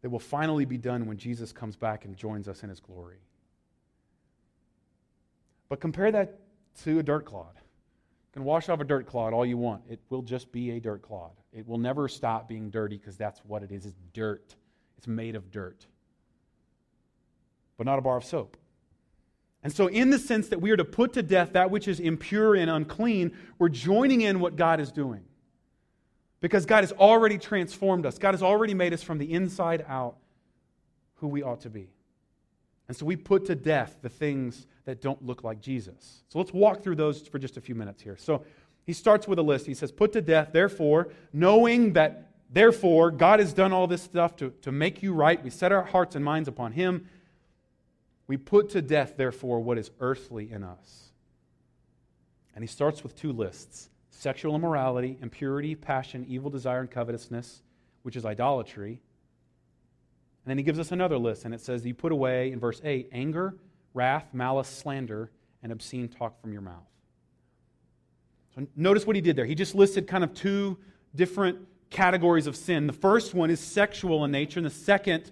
that 0.02 0.10
will 0.10 0.20
finally 0.20 0.66
be 0.66 0.78
done 0.78 1.08
when 1.08 1.18
Jesus 1.18 1.52
comes 1.52 1.76
back 1.76 2.06
and 2.06 2.16
joins 2.16 2.48
us 2.48 2.64
in 2.64 2.70
his 2.70 2.80
glory. 2.80 3.18
But 5.68 5.80
compare 5.80 6.12
that 6.12 6.40
to 6.84 7.00
a 7.00 7.04
dirt 7.04 7.26
clod 7.26 7.56
You 7.56 8.34
can 8.34 8.44
wash 8.44 8.70
off 8.70 8.80
a 8.80 8.84
dirt 8.84 9.08
clod 9.08 9.34
all 9.34 9.46
you 9.46 9.58
want. 9.58 9.82
It 9.90 10.00
will 10.10 10.22
just 10.22 10.52
be 10.52 10.72
a 10.72 10.80
dirt 10.80 11.02
clod. 11.02 11.32
It 11.56 11.66
will 11.66 11.78
never 11.78 12.10
stop 12.10 12.50
being 12.50 12.70
dirty 12.70 12.98
because 12.98 13.16
that's 13.16 13.40
what 13.46 13.64
it 13.64 13.72
is. 13.72 13.86
It's 13.86 13.96
dirt. 14.14 14.56
It's 14.98 15.08
made 15.08 15.36
of 15.36 15.52
dirt. 15.52 15.88
But 17.78 17.86
not 17.86 17.98
a 17.98 18.02
bar 18.02 18.18
of 18.18 18.26
soap. 18.26 18.58
And 19.64 19.74
so, 19.74 19.88
in 19.88 20.10
the 20.12 20.20
sense 20.20 20.50
that 20.50 20.62
we 20.62 20.70
are 20.72 20.78
to 20.78 20.86
put 20.86 21.14
to 21.14 21.24
death 21.24 21.54
that 21.54 21.72
which 21.72 21.88
is 21.88 22.00
impure 22.00 22.56
and 22.56 22.70
unclean, 22.70 23.36
we're 23.58 23.70
joining 23.70 24.22
in 24.22 24.40
what 24.40 24.58
God 24.58 24.80
is 24.80 24.92
doing. 24.92 25.24
Because 26.42 26.66
God 26.66 26.84
has 26.84 26.92
already 26.92 27.38
transformed 27.38 28.06
us, 28.06 28.20
God 28.20 28.34
has 28.34 28.44
already 28.44 28.74
made 28.74 28.94
us 28.94 29.02
from 29.02 29.18
the 29.18 29.34
inside 29.34 29.84
out 29.88 30.18
who 31.16 31.28
we 31.28 31.42
ought 31.42 31.62
to 31.62 31.70
be. 31.70 31.90
And 32.88 32.96
so 32.96 33.06
we 33.06 33.16
put 33.16 33.46
to 33.46 33.56
death 33.56 33.98
the 34.02 34.10
things 34.10 34.68
that 34.84 35.02
don't 35.02 35.26
look 35.26 35.44
like 35.44 35.60
Jesus. 35.60 36.22
So 36.28 36.38
let's 36.38 36.54
walk 36.54 36.84
through 36.84 36.98
those 36.98 37.28
for 37.28 37.40
just 37.40 37.58
a 37.58 37.62
few 37.62 37.74
minutes 37.74 38.02
here. 38.02 38.18
So 38.18 38.44
he 38.86 38.94
starts 38.94 39.28
with 39.28 39.40
a 39.40 39.42
list. 39.42 39.66
He 39.66 39.74
says, 39.74 39.92
Put 39.92 40.14
to 40.14 40.22
death, 40.22 40.50
therefore, 40.54 41.10
knowing 41.34 41.94
that, 41.94 42.30
therefore, 42.52 43.12
God 43.12 43.40
has 43.40 43.52
done 43.52 43.74
all 43.74 43.88
this 43.88 44.04
stuff 44.04 44.36
to, 44.38 44.52
to 44.62 44.72
make 44.72 45.02
you 45.02 45.14
right. 45.14 45.44
We 45.44 45.50
set 45.50 45.72
our 45.72 45.84
hearts 45.84 46.16
and 46.16 46.24
minds 46.24 46.48
upon 46.48 46.74
him. 46.74 47.08
We 48.28 48.38
put 48.38 48.70
to 48.70 48.82
death, 48.82 49.16
therefore, 49.18 49.60
what 49.60 49.78
is 49.78 49.92
earthly 50.00 50.52
in 50.52 50.64
us. 50.64 51.12
And 52.54 52.64
he 52.64 52.68
starts 52.68 53.04
with 53.04 53.16
two 53.16 53.32
lists 53.32 53.90
sexual 54.12 54.56
immorality, 54.56 55.18
impurity, 55.22 55.76
passion, 55.76 56.26
evil 56.28 56.50
desire, 56.50 56.80
and 56.80 56.90
covetousness, 56.90 57.62
which 58.04 58.16
is 58.16 58.26
idolatry. 58.26 59.02
And 60.46 60.52
then 60.52 60.58
he 60.58 60.64
gives 60.64 60.80
us 60.80 60.92
another 60.92 61.18
list, 61.18 61.44
and 61.46 61.54
it 61.54 61.62
says, 61.62 61.86
You 61.86 61.96
put 61.96 62.12
away, 62.12 62.52
in 62.52 62.60
verse 62.60 62.80
8, 62.84 63.10
anger, 63.12 63.56
wrath, 63.96 64.28
malice, 64.32 64.70
slander, 64.70 65.32
and 65.64 65.72
obscene 65.72 66.08
talk 66.08 66.40
from 66.40 66.54
your 66.54 66.62
mouth. 66.62 66.95
So 68.56 68.68
notice 68.76 69.06
what 69.06 69.16
he 69.16 69.22
did 69.22 69.36
there. 69.36 69.46
He 69.46 69.56
just 69.56 69.76
listed 69.76 70.08
kind 70.08 70.24
of 70.24 70.34
two 70.34 70.78
different 71.14 71.60
categories 71.90 72.48
of 72.48 72.56
sin. 72.56 72.88
The 72.88 72.94
first 72.94 73.34
one 73.34 73.50
is 73.50 73.60
sexual 73.60 74.26
in 74.26 74.32
nature, 74.32 74.60
and 74.60 74.66
the 74.66 74.72
second 74.72 75.32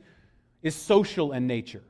is 0.61 0.75
social 0.75 1.33
in 1.33 1.47
nature. 1.47 1.83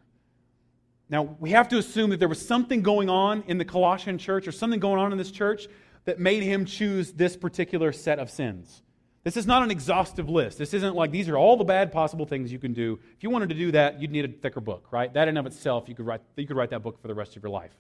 Now, 1.10 1.36
we 1.40 1.52
have 1.52 1.68
to 1.70 1.78
assume 1.78 2.10
that 2.12 2.20
there 2.20 2.30
was 2.30 2.46
something 2.46 2.82
going 2.82 3.10
on 3.10 3.44
in 3.48 3.58
the 3.58 3.66
Colossian 3.66 4.18
church 4.18 4.48
or 4.48 4.52
something 4.52 4.80
going 4.80 5.00
on 5.00 5.12
in 5.12 5.18
this 5.18 5.32
church 5.32 5.68
that 6.06 6.20
made 6.20 6.44
him 6.44 6.66
choose 6.66 7.14
this 7.14 7.36
particular 7.36 7.92
set 7.92 8.20
of 8.20 8.30
sins. 8.30 8.82
This 9.24 9.38
is 9.38 9.48
not 9.48 9.64
an 9.64 9.72
exhaustive 9.72 10.28
list. 10.28 10.58
This 10.58 10.74
isn't 10.74 10.96
like 10.96 11.12
these 11.12 11.30
are 11.30 11.38
all 11.38 11.56
the 11.56 11.64
bad 11.64 11.92
possible 11.92 12.26
things 12.26 12.52
you 12.52 12.60
can 12.60 12.74
do. 12.74 13.00
If 13.16 13.24
you 13.24 13.30
wanted 13.30 13.50
to 13.50 13.56
do 13.56 13.72
that, 13.72 14.02
you'd 14.02 14.12
need 14.12 14.26
a 14.26 14.28
thicker 14.28 14.60
book, 14.60 14.88
right? 14.92 15.14
That 15.14 15.28
in 15.28 15.38
of 15.38 15.46
itself, 15.46 15.88
you 15.88 15.96
could 15.96 16.06
write, 16.06 16.22
you 16.36 16.46
could 16.46 16.58
write 16.58 16.72
that 16.72 16.84
book 16.84 17.02
for 17.02 17.08
the 17.08 17.14
rest 17.14 17.38
of 17.38 17.44
your 17.44 17.52
life. 17.52 17.72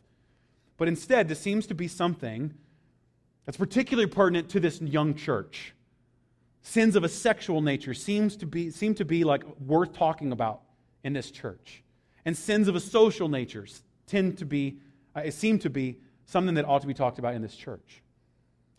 But 0.77 0.87
instead, 0.87 1.27
this 1.27 1.39
seems 1.39 1.67
to 1.67 1.75
be 1.75 1.87
something 1.87 2.53
that's 3.45 3.57
particularly 3.57 4.07
pertinent 4.07 4.49
to 4.49 4.59
this 4.59 4.81
young 4.81 5.15
church. 5.15 5.73
Sins 6.61 6.95
of 6.95 7.03
a 7.03 7.09
sexual 7.09 7.61
nature 7.61 7.93
seems 7.93 8.37
to 8.37 8.45
be, 8.45 8.69
seem 8.69 8.95
to 8.95 9.05
be 9.05 9.23
like 9.23 9.43
worth 9.59 9.93
talking 9.93 10.31
about 10.31 10.61
in 11.03 11.13
this 11.13 11.29
church 11.29 11.83
and 12.25 12.37
sins 12.37 12.67
of 12.67 12.75
a 12.75 12.79
social 12.79 13.27
nature 13.27 13.67
tend 14.07 14.37
to 14.37 14.45
be, 14.45 14.77
uh, 15.15 15.29
seem 15.29 15.59
to 15.59 15.69
be 15.69 15.97
something 16.25 16.55
that 16.55 16.65
ought 16.65 16.81
to 16.81 16.87
be 16.87 16.93
talked 16.93 17.19
about 17.19 17.33
in 17.33 17.41
this 17.41 17.55
church. 17.55 18.01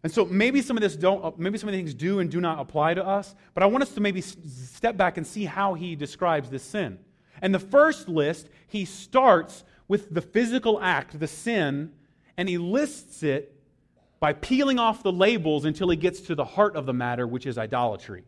And 0.03 0.13
so 0.13 0.25
maybe 0.27 0.61
some 0.61 0.77
of 0.77 0.83
this 0.83 0.97
don't, 0.97 1.25
uh, 1.25 1.31
maybe 1.37 1.59
some 1.59 1.69
of 1.69 1.73
the 1.73 1.79
things 1.79 1.95
do 1.95 2.21
and 2.21 2.31
do 2.31 2.41
not 2.41 2.59
apply 2.59 2.95
to 2.95 3.07
us, 3.07 3.35
but 3.55 3.63
I 3.63 3.67
want 3.67 3.83
us 3.83 3.93
to 3.95 4.01
maybe 4.01 4.21
step 4.21 4.97
back 4.97 5.17
and 5.17 5.27
see 5.27 5.45
how 5.45 5.75
he 5.75 5.97
describes 5.97 6.51
this 6.51 6.63
sin. 6.63 6.99
And 7.41 7.55
the 7.55 7.59
first 7.59 8.09
list, 8.09 8.49
he 8.67 8.85
starts 8.85 9.65
with 9.89 10.13
the 10.13 10.21
physical 10.21 10.81
act, 10.81 11.19
the 11.19 11.27
sin, 11.27 11.93
and 12.37 12.49
he 12.49 12.59
lists 12.59 13.23
it 13.23 13.54
by 14.25 14.33
peeling 14.33 14.79
off 14.79 15.03
the 15.03 15.13
labels 15.13 15.67
until 15.67 15.91
he 15.91 15.99
gets 15.99 16.23
to 16.23 16.35
the 16.35 16.47
heart 16.47 16.77
of 16.77 16.87
the 16.87 16.95
matter, 16.95 17.27
which 17.27 17.45
is 17.45 17.59
idolatry. 17.59 18.25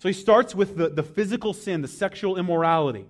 So 0.00 0.08
he 0.08 0.12
starts 0.12 0.56
with 0.56 0.76
the, 0.76 0.88
the 0.88 1.04
physical 1.04 1.52
sin, 1.52 1.82
the 1.82 1.86
sexual 1.86 2.36
immorality. 2.36 3.06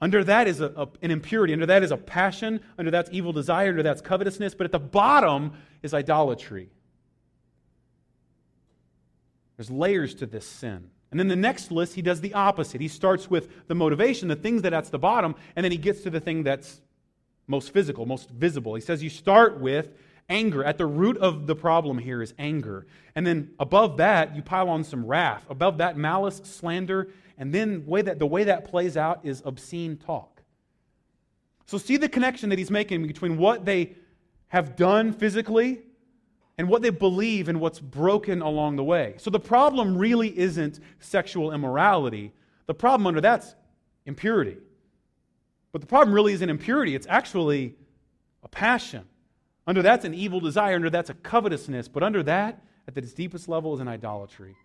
Under 0.00 0.24
that 0.24 0.48
is 0.48 0.62
a, 0.62 0.72
a, 0.74 0.88
an 1.02 1.10
impurity. 1.10 1.52
Under 1.52 1.66
that 1.66 1.82
is 1.82 1.90
a 1.90 1.98
passion. 1.98 2.60
Under 2.78 2.90
that's 2.90 3.10
evil 3.12 3.34
desire. 3.34 3.68
Under 3.68 3.82
that's 3.82 4.00
covetousness. 4.00 4.54
But 4.54 4.64
at 4.64 4.72
the 4.72 4.78
bottom 4.78 5.52
is 5.82 5.92
idolatry. 5.92 6.70
There's 9.58 9.70
layers 9.70 10.14
to 10.14 10.24
this 10.24 10.46
sin. 10.46 10.88
And 11.10 11.20
then 11.20 11.28
the 11.28 11.36
next 11.36 11.70
list, 11.70 11.92
he 11.92 12.00
does 12.00 12.22
the 12.22 12.32
opposite. 12.32 12.80
He 12.80 12.88
starts 12.88 13.28
with 13.28 13.68
the 13.68 13.74
motivation, 13.74 14.28
the 14.28 14.36
things 14.36 14.62
that 14.62 14.70
that's 14.70 14.88
the 14.88 14.98
bottom, 14.98 15.34
and 15.54 15.62
then 15.62 15.70
he 15.70 15.76
gets 15.76 16.00
to 16.04 16.08
the 16.08 16.18
thing 16.18 16.44
that's 16.44 16.80
most 17.46 17.74
physical, 17.74 18.06
most 18.06 18.30
visible. 18.30 18.74
He 18.74 18.80
says 18.80 19.02
you 19.02 19.10
start 19.10 19.60
with 19.60 19.90
anger. 20.28 20.64
At 20.64 20.78
the 20.78 20.86
root 20.86 21.16
of 21.18 21.46
the 21.46 21.54
problem 21.54 21.98
here 21.98 22.22
is 22.22 22.34
anger. 22.38 22.86
And 23.14 23.26
then 23.26 23.52
above 23.58 23.96
that, 23.98 24.34
you 24.34 24.42
pile 24.42 24.68
on 24.68 24.84
some 24.84 25.04
wrath. 25.04 25.44
Above 25.48 25.78
that, 25.78 25.96
malice, 25.96 26.40
slander, 26.44 27.08
and 27.38 27.52
then 27.52 27.86
way 27.86 28.02
that, 28.02 28.18
the 28.18 28.26
way 28.26 28.44
that 28.44 28.64
plays 28.64 28.96
out 28.96 29.20
is 29.24 29.42
obscene 29.44 29.96
talk. 29.96 30.42
So 31.66 31.78
see 31.78 31.96
the 31.96 32.08
connection 32.08 32.50
that 32.50 32.58
he's 32.58 32.70
making 32.70 33.06
between 33.06 33.36
what 33.36 33.64
they 33.64 33.96
have 34.48 34.76
done 34.76 35.12
physically 35.12 35.80
and 36.58 36.68
what 36.68 36.82
they 36.82 36.90
believe 36.90 37.48
and 37.48 37.60
what's 37.60 37.80
broken 37.80 38.40
along 38.40 38.76
the 38.76 38.84
way. 38.84 39.14
So 39.18 39.30
the 39.30 39.40
problem 39.40 39.98
really 39.98 40.36
isn't 40.38 40.80
sexual 41.00 41.52
immorality. 41.52 42.32
The 42.66 42.74
problem 42.74 43.06
under 43.06 43.20
that's 43.20 43.54
impurity. 44.06 44.56
But 45.72 45.80
the 45.80 45.86
problem 45.86 46.14
really 46.14 46.32
isn't 46.32 46.48
impurity, 46.48 46.94
it's 46.94 47.06
actually 47.10 47.74
a 48.42 48.48
passion. 48.48 49.04
Under 49.66 49.82
that's 49.82 50.04
an 50.04 50.14
evil 50.14 50.40
desire, 50.40 50.76
under 50.76 50.90
that's 50.90 51.10
a 51.10 51.14
covetousness, 51.14 51.88
but 51.88 52.02
under 52.02 52.22
that, 52.22 52.62
at 52.86 52.96
its 52.96 53.12
deepest 53.12 53.48
level, 53.48 53.74
is 53.74 53.80
an 53.80 53.88
idolatry 53.88 54.56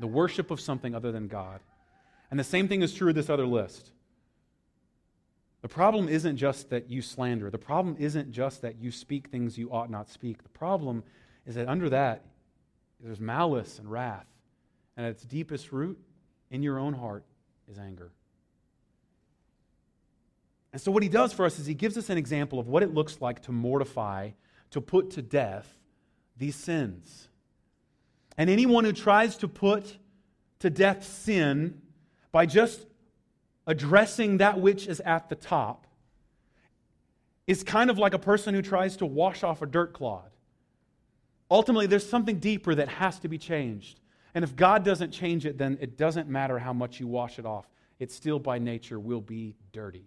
the 0.00 0.06
worship 0.08 0.50
of 0.50 0.60
something 0.60 0.94
other 0.94 1.12
than 1.12 1.28
God. 1.28 1.60
And 2.30 2.38
the 2.38 2.44
same 2.44 2.66
thing 2.66 2.82
is 2.82 2.92
true 2.92 3.10
of 3.10 3.14
this 3.14 3.30
other 3.30 3.46
list. 3.46 3.92
The 5.60 5.68
problem 5.68 6.08
isn't 6.08 6.36
just 6.36 6.70
that 6.70 6.90
you 6.90 7.02
slander. 7.02 7.50
The 7.50 7.58
problem 7.58 7.96
isn't 8.00 8.32
just 8.32 8.62
that 8.62 8.80
you 8.80 8.90
speak 8.90 9.28
things 9.28 9.56
you 9.56 9.70
ought 9.70 9.90
not 9.90 10.08
speak. 10.08 10.42
The 10.42 10.48
problem 10.48 11.04
is 11.46 11.54
that 11.54 11.68
under 11.68 11.88
that, 11.90 12.24
there's 13.00 13.20
malice 13.20 13.78
and 13.78 13.88
wrath. 13.88 14.26
And 14.96 15.06
at 15.06 15.12
its 15.12 15.22
deepest 15.22 15.70
root, 15.70 15.98
in 16.50 16.64
your 16.64 16.78
own 16.78 16.94
heart, 16.94 17.24
is 17.70 17.78
anger. 17.78 18.10
And 20.72 20.80
so, 20.80 20.90
what 20.90 21.02
he 21.02 21.08
does 21.08 21.32
for 21.32 21.44
us 21.44 21.58
is 21.58 21.66
he 21.66 21.74
gives 21.74 21.98
us 21.98 22.08
an 22.08 22.16
example 22.16 22.58
of 22.58 22.68
what 22.68 22.82
it 22.82 22.94
looks 22.94 23.20
like 23.20 23.42
to 23.42 23.52
mortify, 23.52 24.30
to 24.70 24.80
put 24.80 25.10
to 25.12 25.22
death 25.22 25.68
these 26.36 26.56
sins. 26.56 27.28
And 28.38 28.48
anyone 28.48 28.84
who 28.84 28.92
tries 28.92 29.36
to 29.38 29.48
put 29.48 29.98
to 30.60 30.70
death 30.70 31.04
sin 31.04 31.82
by 32.30 32.46
just 32.46 32.86
addressing 33.66 34.38
that 34.38 34.60
which 34.60 34.86
is 34.86 35.00
at 35.00 35.28
the 35.28 35.34
top 35.34 35.86
is 37.46 37.62
kind 37.62 37.90
of 37.90 37.98
like 37.98 38.14
a 38.14 38.18
person 38.18 38.54
who 38.54 38.62
tries 38.62 38.96
to 38.96 39.06
wash 39.06 39.42
off 39.42 39.60
a 39.60 39.66
dirt 39.66 39.92
clod. 39.92 40.30
Ultimately, 41.50 41.86
there's 41.86 42.08
something 42.08 42.38
deeper 42.38 42.74
that 42.74 42.88
has 42.88 43.18
to 43.20 43.28
be 43.28 43.36
changed. 43.36 44.00
And 44.34 44.42
if 44.42 44.56
God 44.56 44.84
doesn't 44.84 45.10
change 45.10 45.44
it, 45.44 45.58
then 45.58 45.76
it 45.80 45.98
doesn't 45.98 46.28
matter 46.28 46.58
how 46.58 46.72
much 46.72 46.98
you 46.98 47.06
wash 47.06 47.38
it 47.38 47.44
off. 47.44 47.68
It 47.98 48.10
still, 48.10 48.38
by 48.38 48.58
nature, 48.58 48.98
will 48.98 49.20
be 49.20 49.54
dirty. 49.72 50.06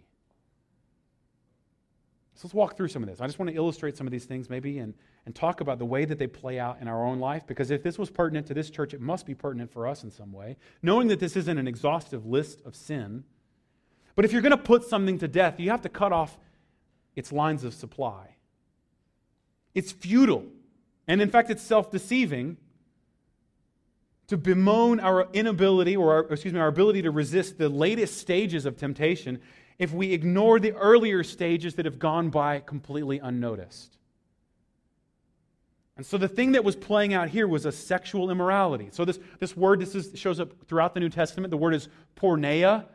So 2.35 2.41
let's 2.47 2.53
walk 2.53 2.75
through 2.75 2.89
some 2.89 3.01
of 3.01 3.07
this. 3.07 3.21
I 3.21 3.27
just 3.27 3.39
want 3.39 3.49
to 3.49 3.55
illustrate 3.55 3.95
some 3.95 4.05
of 4.05 4.11
these 4.11 4.25
things, 4.25 4.49
maybe, 4.49 4.79
and, 4.79 4.93
and 5.25 5.33
talk 5.33 5.61
about 5.61 5.79
the 5.79 5.85
way 5.85 6.03
that 6.03 6.19
they 6.19 6.27
play 6.27 6.59
out 6.59 6.81
in 6.81 6.89
our 6.89 7.05
own 7.05 7.19
life. 7.19 7.47
Because 7.47 7.71
if 7.71 7.81
this 7.81 7.97
was 7.97 8.09
pertinent 8.09 8.45
to 8.47 8.53
this 8.53 8.69
church, 8.69 8.93
it 8.93 8.99
must 8.99 9.25
be 9.25 9.33
pertinent 9.33 9.71
for 9.71 9.87
us 9.87 10.03
in 10.03 10.11
some 10.11 10.33
way. 10.33 10.57
Knowing 10.81 11.07
that 11.07 11.21
this 11.21 11.37
isn't 11.37 11.57
an 11.57 11.65
exhaustive 11.67 12.25
list 12.25 12.61
of 12.65 12.75
sin. 12.75 13.23
But 14.15 14.25
if 14.25 14.33
you're 14.33 14.41
going 14.41 14.51
to 14.51 14.57
put 14.57 14.83
something 14.83 15.17
to 15.19 15.29
death, 15.29 15.61
you 15.61 15.69
have 15.69 15.81
to 15.83 15.89
cut 15.89 16.11
off 16.11 16.37
its 17.15 17.31
lines 17.31 17.63
of 17.63 17.73
supply. 17.73 18.35
It's 19.73 19.93
futile. 19.93 20.45
And 21.07 21.21
in 21.21 21.29
fact, 21.29 21.49
it's 21.49 21.63
self 21.63 21.89
deceiving 21.89 22.57
to 24.27 24.35
bemoan 24.37 24.99
our 24.99 25.29
inability, 25.31 25.95
or 25.95 26.13
our, 26.13 26.19
excuse 26.31 26.53
me, 26.53 26.59
our 26.59 26.67
ability 26.67 27.03
to 27.03 27.11
resist 27.11 27.57
the 27.57 27.69
latest 27.69 28.17
stages 28.17 28.65
of 28.65 28.75
temptation 28.75 29.39
if 29.77 29.91
we 29.91 30.13
ignore 30.13 30.59
the 30.59 30.73
earlier 30.73 31.23
stages 31.23 31.75
that 31.75 31.85
have 31.85 31.99
gone 31.99 32.29
by 32.29 32.59
completely 32.59 33.19
unnoticed. 33.19 33.97
And 35.97 36.05
so 36.05 36.17
the 36.17 36.27
thing 36.27 36.53
that 36.53 36.63
was 36.63 36.75
playing 36.75 37.13
out 37.13 37.29
here 37.29 37.47
was 37.47 37.65
a 37.65 37.71
sexual 37.71 38.29
immorality. 38.29 38.89
So 38.91 39.05
this, 39.05 39.19
this 39.39 39.55
word 39.55 39.79
this 39.79 39.95
is, 39.95 40.17
shows 40.19 40.39
up 40.39 40.51
throughout 40.67 40.93
the 40.93 40.99
New 40.99 41.09
Testament. 41.09 41.51
The 41.51 41.57
word 41.57 41.73
is 41.73 41.87
porneia. 42.17 42.85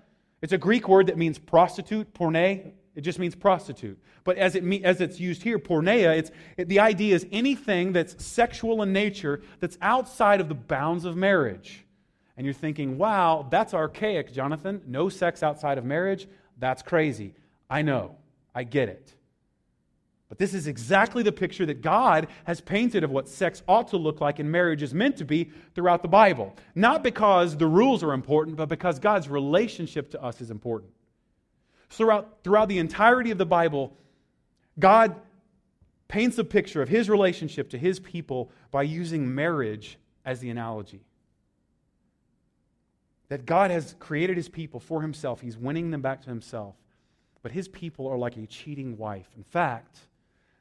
It's 0.43 0.53
a 0.53 0.59
Greek 0.59 0.89
word 0.89 1.07
that 1.07 1.17
means 1.17 1.39
prostitute, 1.39 2.13
porne. 2.13 2.37
It 2.37 3.01
just 3.01 3.19
means 3.19 3.35
prostitute. 3.35 3.99
But 4.25 4.37
as, 4.37 4.55
it, 4.55 4.65
as 4.85 5.01
it's 5.01 5.19
used 5.19 5.43
here, 5.43 5.59
porneia, 5.59 6.19
it's, 6.19 6.31
it, 6.59 6.69
the 6.69 6.81
idea 6.81 7.15
is 7.15 7.27
anything 7.33 7.93
that's 7.93 8.23
sexual 8.23 8.83
in 8.83 8.93
nature 8.93 9.43
that's 9.61 9.79
outside 9.81 10.41
of 10.41 10.49
the 10.49 10.55
bounds 10.55 11.07
of 11.07 11.17
marriage. 11.17 11.85
And 12.37 12.45
you're 12.45 12.55
thinking, 12.55 12.99
wow, 12.99 13.47
that's 13.51 13.73
archaic, 13.73 14.33
Jonathan. 14.33 14.83
No 14.87 15.09
sex 15.09 15.43
outside 15.43 15.79
of 15.79 15.85
marriage. 15.85 16.27
That's 16.61 16.83
crazy. 16.83 17.35
I 17.69 17.83
know. 17.83 18.17
I 18.55 18.63
get 18.65 18.89
it. 18.89 19.15
But 20.29 20.39
this 20.39 20.55
is 20.55 20.69
exactly 20.69 21.25
the 21.25 21.33
picture 21.33 21.67
that 21.67 21.83
God 21.83 22.29
has 22.45 22.61
painted 22.61 23.03
of 23.03 23.11
what 23.11 23.29
sex 23.29 23.65
ought 23.67 23.89
to 23.89 23.97
look 23.97 24.21
like 24.21 24.39
and 24.39 24.53
marriage 24.53 24.83
is 24.83 24.95
meant 24.95 25.17
to 25.17 25.25
be 25.25 25.51
throughout 25.75 26.03
the 26.03 26.09
Bible. 26.09 26.55
Not 26.77 27.03
because 27.03 27.57
the 27.57 27.67
rules 27.67 28.05
are 28.05 28.13
important, 28.13 28.57
but 28.57 28.69
because 28.69 29.01
God's 29.01 29.29
relationship 29.29 30.11
to 30.13 30.23
us 30.23 30.41
is 30.41 30.53
important. 30.53 30.93
Throughout, 31.89 32.45
throughout 32.45 32.69
the 32.69 32.79
entirety 32.79 33.33
of 33.33 33.39
the 33.39 33.47
Bible, 33.47 33.97
God 34.79 35.17
paints 36.07 36.39
a 36.39 36.45
picture 36.45 36.81
of 36.81 36.89
his 36.89 37.11
relationship 37.11 37.71
to 37.71 37.79
his 37.79 37.99
people 37.99 38.53
by 38.71 38.83
using 38.83 39.35
marriage 39.35 39.99
as 40.25 40.39
the 40.39 40.51
analogy 40.51 41.01
that 43.31 43.47
God 43.47 43.71
has 43.71 43.95
created 43.99 44.37
his 44.37 44.49
people 44.49 44.81
for 44.81 45.01
himself. 45.01 45.41
He's 45.41 45.57
winning 45.57 45.91
them 45.91 46.03
back 46.03 46.21
to 46.23 46.29
himself. 46.29 46.75
But 47.43 47.53
his 47.53 47.69
people 47.69 48.07
are 48.09 48.19
like 48.19 48.37
a 48.37 48.47
cheating 48.47 48.99
wife. 48.99 49.29
In 49.37 49.45
fact, 49.45 50.01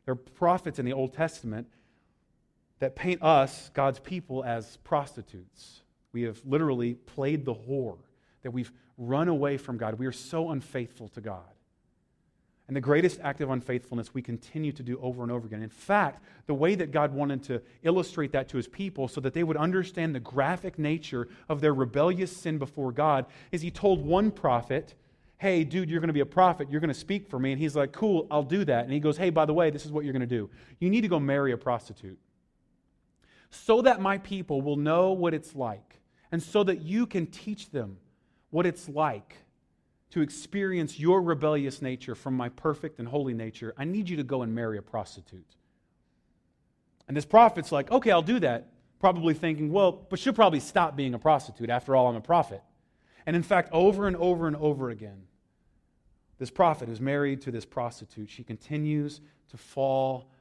there 0.05 0.13
are 0.13 0.15
prophets 0.15 0.79
in 0.79 0.86
the 0.86 0.93
Old 0.93 1.13
Testament 1.13 1.67
that 2.77 2.95
paint 2.95 3.21
us, 3.21 3.69
God's 3.73 3.99
people, 3.99 4.45
as 4.45 4.77
prostitutes. 4.77 5.82
We 6.13 6.21
have 6.21 6.39
literally 6.45 6.93
played 6.93 7.43
the 7.43 7.53
whore, 7.53 7.97
that 8.43 8.51
we've 8.51 8.71
run 8.97 9.27
away 9.27 9.58
from 9.58 9.77
God. 9.77 9.95
We 9.95 10.05
are 10.05 10.12
so 10.12 10.51
unfaithful 10.51 11.10
to 11.10 11.21
God. 11.21 11.41
And 12.69 12.75
the 12.75 12.82
greatest 12.82 13.19
act 13.23 13.41
of 13.41 13.49
unfaithfulness 13.49 14.13
we 14.13 14.21
continue 14.21 14.71
to 14.73 14.84
do 14.84 14.99
over 15.01 15.23
and 15.23 15.32
over 15.32 15.47
again. 15.47 15.63
In 15.63 15.69
fact, 15.69 16.21
the 16.45 16.53
way 16.53 16.75
that 16.75 16.91
God 16.91 17.12
wanted 17.12 17.41
to 17.45 17.63
illustrate 17.82 18.32
that 18.34 18.47
to 18.49 18.58
his 18.58 18.67
people 18.67 19.08
so 19.08 19.19
that 19.21 19.34
they 19.34 19.41
would 19.41 19.58
understand 19.58 20.13
the 20.13 20.19
graphic 20.19 20.77
nature 20.77 21.27
of 21.49 21.62
their 21.62 21.73
rebellious 21.73 22.32
sin 22.32 22.60
before 22.60 22.91
God 22.91 23.25
is 23.51 23.63
he 23.63 23.71
told 23.71 24.05
one 24.05 24.29
prophet, 24.29 24.93
Hey, 25.39 25.63
dude, 25.63 25.89
you're 25.89 25.99
going 25.99 26.10
to 26.10 26.13
be 26.13 26.19
a 26.19 26.27
prophet. 26.27 26.69
You're 26.69 26.79
going 26.79 26.89
to 26.89 26.93
speak 26.93 27.27
for 27.27 27.39
me. 27.39 27.53
And 27.53 27.60
he's 27.60 27.75
like, 27.75 27.91
Cool, 27.91 28.27
I'll 28.29 28.43
do 28.43 28.63
that. 28.65 28.84
And 28.84 28.93
he 28.93 28.99
goes, 28.99 29.17
Hey, 29.17 29.32
by 29.32 29.45
the 29.45 29.53
way, 29.53 29.71
this 29.71 29.84
is 29.84 29.91
what 29.91 30.03
you're 30.03 30.13
going 30.13 30.19
to 30.19 30.27
do. 30.27 30.47
You 30.77 30.91
need 30.91 31.01
to 31.01 31.08
go 31.08 31.19
marry 31.19 31.53
a 31.53 31.58
prostitute. 31.58 32.19
so 33.49 33.82
that 33.82 33.99
my 33.99 34.19
people 34.19 34.62
will 34.62 34.77
know 34.77 35.12
what 35.13 35.34
it's 35.34 35.55
like, 35.55 36.01
and 36.32 36.43
so 36.43 36.63
that 36.65 36.84
you 36.84 37.08
can 37.08 37.25
teach 37.25 37.71
them 37.71 37.97
what 38.51 38.67
it's 38.67 38.88
like 38.88 39.38
to 40.12 40.22
experience 40.22 41.00
your 41.00 41.22
rebellious 41.22 41.82
nature 41.82 42.15
from 42.15 42.36
my 42.36 42.50
perfect 42.50 43.00
and 43.00 43.08
holy 43.08 43.34
nature, 43.34 43.74
I 43.78 43.86
need 43.86 44.10
you 44.10 44.17
to 44.17 44.24
go 44.24 44.41
and 44.41 44.54
marry 44.54 44.78
a 44.78 44.82
prostitute. 44.82 45.56
And 47.08 47.15
this 47.15 47.26
prophet's 47.26 47.72
like, 47.72 47.91
okay, 47.91 48.12
I'll 48.12 48.22
do 48.22 48.39
that. 48.39 48.69
Probably 49.00 49.34
thinking, 49.34 49.72
well, 49.72 49.91
but 49.91 50.19
she'll 50.19 50.34
probably 50.34 50.60
stop 50.60 50.95
being 50.95 51.13
a 51.13 51.19
prostitute. 51.19 51.69
After 51.69 51.95
all, 51.95 52.08
I'm 52.08 52.15
a 52.15 52.22
prophet. 52.22 52.62
And 53.26 53.36
in 53.36 53.43
fact, 53.43 53.69
over 53.72 54.08
and 54.08 54.15
over 54.17 54.48
and 54.48 54.56
over 54.56 54.89
again, 54.89 55.24
this 56.38 56.50
prophet 56.50 56.89
is 56.89 57.00
married 57.00 57.41
to 57.41 57.52
this 57.52 57.65
prostitute. 57.65 58.30
She 58.30 58.43
continues 58.43 59.22
to 59.50 59.58
fall 59.58 60.32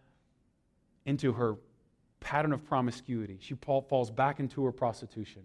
into 1.04 1.32
her 1.32 1.56
pattern 2.20 2.52
of 2.52 2.64
promiscuity. 2.64 3.38
She 3.40 3.54
falls 3.54 4.10
back 4.10 4.40
into 4.40 4.64
her 4.64 4.72
prostitution. 4.72 5.42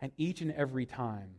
And 0.00 0.12
each 0.16 0.40
and 0.40 0.52
every 0.52 0.86
time, 0.86 1.30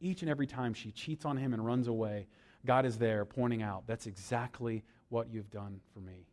each 0.00 0.22
and 0.22 0.30
every 0.30 0.46
time 0.46 0.74
she 0.74 0.90
cheats 0.90 1.24
on 1.24 1.36
him 1.36 1.52
and 1.52 1.64
runs 1.64 1.88
away, 1.88 2.26
God 2.64 2.86
is 2.86 2.98
there 2.98 3.24
pointing 3.24 3.62
out, 3.62 3.84
that's 3.86 4.06
exactly 4.06 4.82
what 5.08 5.28
you've 5.32 5.50
done 5.50 5.80
for 5.92 6.00
me. 6.00 6.26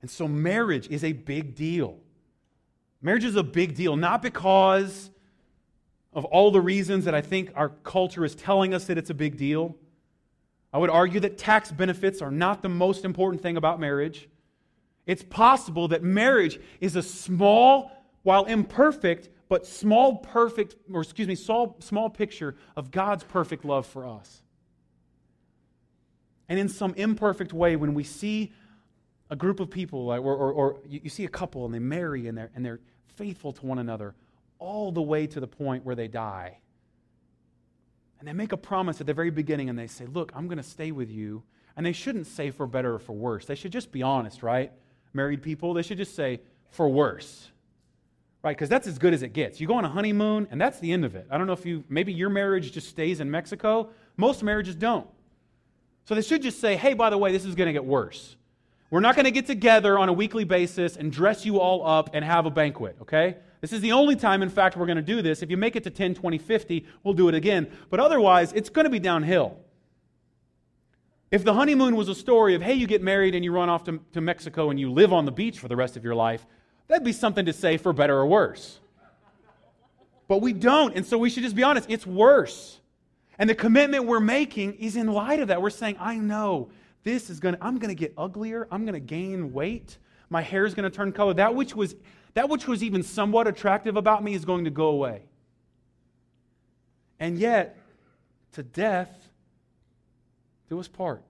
And 0.00 0.10
so 0.10 0.26
marriage 0.26 0.88
is 0.88 1.04
a 1.04 1.12
big 1.12 1.54
deal. 1.54 1.98
Marriage 3.00 3.24
is 3.24 3.36
a 3.36 3.42
big 3.42 3.74
deal, 3.74 3.96
not 3.96 4.22
because 4.22 5.10
of 6.12 6.24
all 6.26 6.50
the 6.50 6.60
reasons 6.60 7.04
that 7.04 7.14
I 7.14 7.20
think 7.20 7.50
our 7.54 7.70
culture 7.70 8.24
is 8.24 8.34
telling 8.34 8.74
us 8.74 8.84
that 8.86 8.98
it's 8.98 9.10
a 9.10 9.14
big 9.14 9.36
deal. 9.36 9.76
I 10.72 10.78
would 10.78 10.90
argue 10.90 11.20
that 11.20 11.38
tax 11.38 11.70
benefits 11.70 12.20
are 12.22 12.30
not 12.30 12.62
the 12.62 12.68
most 12.68 13.04
important 13.04 13.42
thing 13.42 13.56
about 13.56 13.80
marriage. 13.80 14.28
It's 15.06 15.22
possible 15.22 15.88
that 15.88 16.02
marriage 16.02 16.60
is 16.80 16.96
a 16.96 17.02
small, 17.02 17.90
while 18.22 18.44
imperfect, 18.44 19.28
but 19.52 19.66
small, 19.66 20.16
perfect, 20.16 20.76
or 20.90 21.02
excuse 21.02 21.28
me, 21.28 21.34
small, 21.34 21.76
small 21.80 22.08
picture 22.08 22.56
of 22.74 22.90
God's 22.90 23.22
perfect 23.22 23.66
love 23.66 23.84
for 23.84 24.06
us. 24.06 24.40
And 26.48 26.58
in 26.58 26.70
some 26.70 26.94
imperfect 26.94 27.52
way, 27.52 27.76
when 27.76 27.92
we 27.92 28.02
see 28.02 28.54
a 29.28 29.36
group 29.36 29.60
of 29.60 29.70
people, 29.70 30.08
or, 30.10 30.20
or, 30.20 30.52
or 30.52 30.80
you 30.88 31.10
see 31.10 31.26
a 31.26 31.28
couple 31.28 31.66
and 31.66 31.74
they 31.74 31.80
marry 31.80 32.28
and 32.28 32.38
they're, 32.38 32.50
and 32.54 32.64
they're 32.64 32.80
faithful 33.16 33.52
to 33.52 33.66
one 33.66 33.78
another 33.78 34.14
all 34.58 34.90
the 34.90 35.02
way 35.02 35.26
to 35.26 35.38
the 35.38 35.46
point 35.46 35.84
where 35.84 35.96
they 35.96 36.08
die. 36.08 36.56
And 38.20 38.26
they 38.26 38.32
make 38.32 38.52
a 38.52 38.56
promise 38.56 39.02
at 39.02 39.06
the 39.06 39.12
very 39.12 39.28
beginning 39.28 39.68
and 39.68 39.78
they 39.78 39.86
say, 39.86 40.06
Look, 40.06 40.32
I'm 40.34 40.46
going 40.46 40.56
to 40.56 40.62
stay 40.62 40.92
with 40.92 41.10
you. 41.10 41.42
And 41.76 41.84
they 41.84 41.92
shouldn't 41.92 42.26
say 42.26 42.50
for 42.52 42.66
better 42.66 42.94
or 42.94 42.98
for 42.98 43.12
worse. 43.12 43.44
They 43.44 43.54
should 43.54 43.72
just 43.72 43.92
be 43.92 44.02
honest, 44.02 44.42
right? 44.42 44.72
Married 45.12 45.42
people, 45.42 45.74
they 45.74 45.82
should 45.82 45.98
just 45.98 46.16
say 46.16 46.40
for 46.70 46.88
worse 46.88 47.51
right? 48.42 48.56
Because 48.56 48.68
that's 48.68 48.86
as 48.86 48.98
good 48.98 49.14
as 49.14 49.22
it 49.22 49.32
gets. 49.32 49.60
You 49.60 49.66
go 49.66 49.74
on 49.74 49.84
a 49.84 49.88
honeymoon, 49.88 50.48
and 50.50 50.60
that's 50.60 50.80
the 50.80 50.92
end 50.92 51.04
of 51.04 51.14
it. 51.14 51.26
I 51.30 51.38
don't 51.38 51.46
know 51.46 51.52
if 51.52 51.64
you, 51.64 51.84
maybe 51.88 52.12
your 52.12 52.28
marriage 52.28 52.72
just 52.72 52.88
stays 52.88 53.20
in 53.20 53.30
Mexico. 53.30 53.90
Most 54.16 54.42
marriages 54.42 54.74
don't. 54.74 55.06
So 56.04 56.14
they 56.14 56.22
should 56.22 56.42
just 56.42 56.60
say, 56.60 56.76
hey, 56.76 56.94
by 56.94 57.10
the 57.10 57.18
way, 57.18 57.30
this 57.30 57.44
is 57.44 57.54
going 57.54 57.68
to 57.68 57.72
get 57.72 57.84
worse. 57.84 58.36
We're 58.90 59.00
not 59.00 59.14
going 59.14 59.24
to 59.24 59.30
get 59.30 59.46
together 59.46 59.98
on 59.98 60.08
a 60.08 60.12
weekly 60.12 60.44
basis 60.44 60.96
and 60.96 61.10
dress 61.10 61.46
you 61.46 61.60
all 61.60 61.86
up 61.86 62.10
and 62.12 62.24
have 62.24 62.44
a 62.44 62.50
banquet, 62.50 62.96
okay? 63.00 63.36
This 63.60 63.72
is 63.72 63.80
the 63.80 63.92
only 63.92 64.16
time, 64.16 64.42
in 64.42 64.50
fact, 64.50 64.76
we're 64.76 64.86
going 64.86 64.96
to 64.96 65.02
do 65.02 65.22
this. 65.22 65.40
If 65.40 65.48
you 65.48 65.56
make 65.56 65.76
it 65.76 65.84
to 65.84 65.90
10, 65.90 66.14
20, 66.14 66.36
50, 66.36 66.84
we'll 67.04 67.14
do 67.14 67.28
it 67.28 67.34
again. 67.34 67.70
But 67.88 68.00
otherwise, 68.00 68.52
it's 68.52 68.68
going 68.68 68.84
to 68.84 68.90
be 68.90 68.98
downhill. 68.98 69.56
If 71.30 71.44
the 71.44 71.54
honeymoon 71.54 71.96
was 71.96 72.08
a 72.08 72.14
story 72.14 72.54
of, 72.54 72.60
hey, 72.60 72.74
you 72.74 72.86
get 72.86 73.02
married 73.02 73.34
and 73.34 73.42
you 73.42 73.52
run 73.52 73.70
off 73.70 73.84
to, 73.84 74.00
to 74.12 74.20
Mexico 74.20 74.68
and 74.68 74.78
you 74.78 74.92
live 74.92 75.12
on 75.12 75.24
the 75.24 75.32
beach 75.32 75.58
for 75.58 75.68
the 75.68 75.76
rest 75.76 75.96
of 75.96 76.04
your 76.04 76.14
life, 76.14 76.44
That'd 76.92 77.06
be 77.06 77.12
something 77.14 77.46
to 77.46 77.54
say 77.54 77.78
for 77.78 77.94
better 77.94 78.14
or 78.14 78.26
worse. 78.26 78.78
But 80.28 80.42
we 80.42 80.52
don't, 80.52 80.94
and 80.94 81.06
so 81.06 81.16
we 81.16 81.30
should 81.30 81.42
just 81.42 81.56
be 81.56 81.62
honest. 81.62 81.88
It's 81.88 82.06
worse. 82.06 82.80
And 83.38 83.48
the 83.48 83.54
commitment 83.54 84.04
we're 84.04 84.20
making 84.20 84.74
is 84.74 84.96
in 84.96 85.06
light 85.06 85.40
of 85.40 85.48
that. 85.48 85.62
We're 85.62 85.70
saying, 85.70 85.96
I 85.98 86.16
know 86.16 86.68
this 87.02 87.30
is 87.30 87.40
going 87.40 87.54
to, 87.54 87.64
I'm 87.64 87.78
going 87.78 87.88
to 87.88 87.94
get 87.94 88.12
uglier. 88.18 88.68
I'm 88.70 88.84
going 88.84 88.92
to 88.92 89.00
gain 89.00 89.54
weight. 89.54 89.96
My 90.28 90.42
hair 90.42 90.66
is 90.66 90.74
going 90.74 90.84
to 90.84 90.94
turn 90.94 91.12
color. 91.12 91.32
That 91.32 91.54
which 91.54 91.74
was, 91.74 91.94
that 92.34 92.50
which 92.50 92.68
was 92.68 92.82
even 92.82 93.02
somewhat 93.02 93.46
attractive 93.48 93.96
about 93.96 94.22
me 94.22 94.34
is 94.34 94.44
going 94.44 94.64
to 94.64 94.70
go 94.70 94.88
away. 94.88 95.22
And 97.18 97.38
yet, 97.38 97.78
to 98.52 98.62
death 98.62 99.30
do 100.68 100.78
us 100.78 100.88
part. 100.88 101.22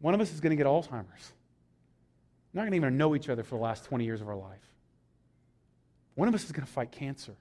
One 0.00 0.12
of 0.12 0.20
us 0.20 0.30
is 0.30 0.40
going 0.40 0.50
to 0.50 0.56
get 0.56 0.66
Alzheimer's. 0.66 1.32
Not 2.56 2.62
going 2.62 2.72
to 2.72 2.76
even 2.78 2.96
know 2.96 3.14
each 3.14 3.28
other 3.28 3.42
for 3.42 3.56
the 3.56 3.62
last 3.62 3.84
20 3.84 4.06
years 4.06 4.22
of 4.22 4.28
our 4.28 4.34
life. 4.34 4.64
One 6.14 6.26
of 6.26 6.34
us 6.34 6.42
is 6.44 6.52
going 6.52 6.66
to 6.66 6.72
fight 6.72 6.90
cancer. 6.90 7.36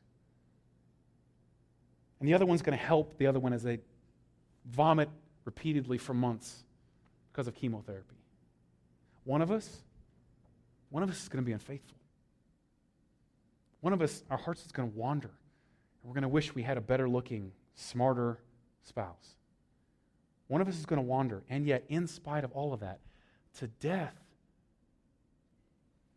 And 2.20 2.28
the 2.28 2.34
other 2.34 2.46
one's 2.46 2.62
going 2.62 2.78
to 2.78 2.84
help 2.84 3.18
the 3.18 3.28
other 3.28 3.40
one 3.40 3.54
as 3.54 3.64
they 3.64 3.80
vomit 4.66 5.08
repeatedly 5.46 5.98
for 5.98 6.14
months 6.14 6.66
because 7.32 7.48
of 7.48 7.56
chemotherapy. 7.56 8.18
One 9.24 9.42
of 9.42 9.52
us, 9.52 9.78
one 10.90 11.02
of 11.02 11.10
us 11.10 11.24
is 11.24 11.30
going 11.30 11.42
to 11.42 11.46
be 11.46 11.54
unfaithful. 11.54 11.98
One 13.80 13.94
of 13.94 14.02
us, 14.02 14.22
our 14.30 14.38
hearts 14.38 14.66
is 14.66 14.74
going 14.74 14.92
to 14.92 14.98
wander. 14.98 15.30
And 15.30 16.10
we're 16.10 16.16
going 16.16 16.24
to 16.24 16.28
wish 16.28 16.54
we 16.54 16.64
had 16.64 16.76
a 16.76 16.82
better 16.82 17.08
looking, 17.08 17.54
smarter 17.76 18.40
spouse. 18.84 19.36
One 20.48 20.60
of 20.60 20.68
us 20.68 20.78
is 20.78 20.86
going 20.86 21.02
to 21.02 21.08
wander. 21.08 21.42
And 21.50 21.66
yet, 21.66 21.86
in 21.88 22.06
spite 22.06 22.44
of 22.44 22.52
all 22.52 22.74
of 22.74 22.82
that, 22.82 23.00
to 23.60 23.68
death, 23.68 24.25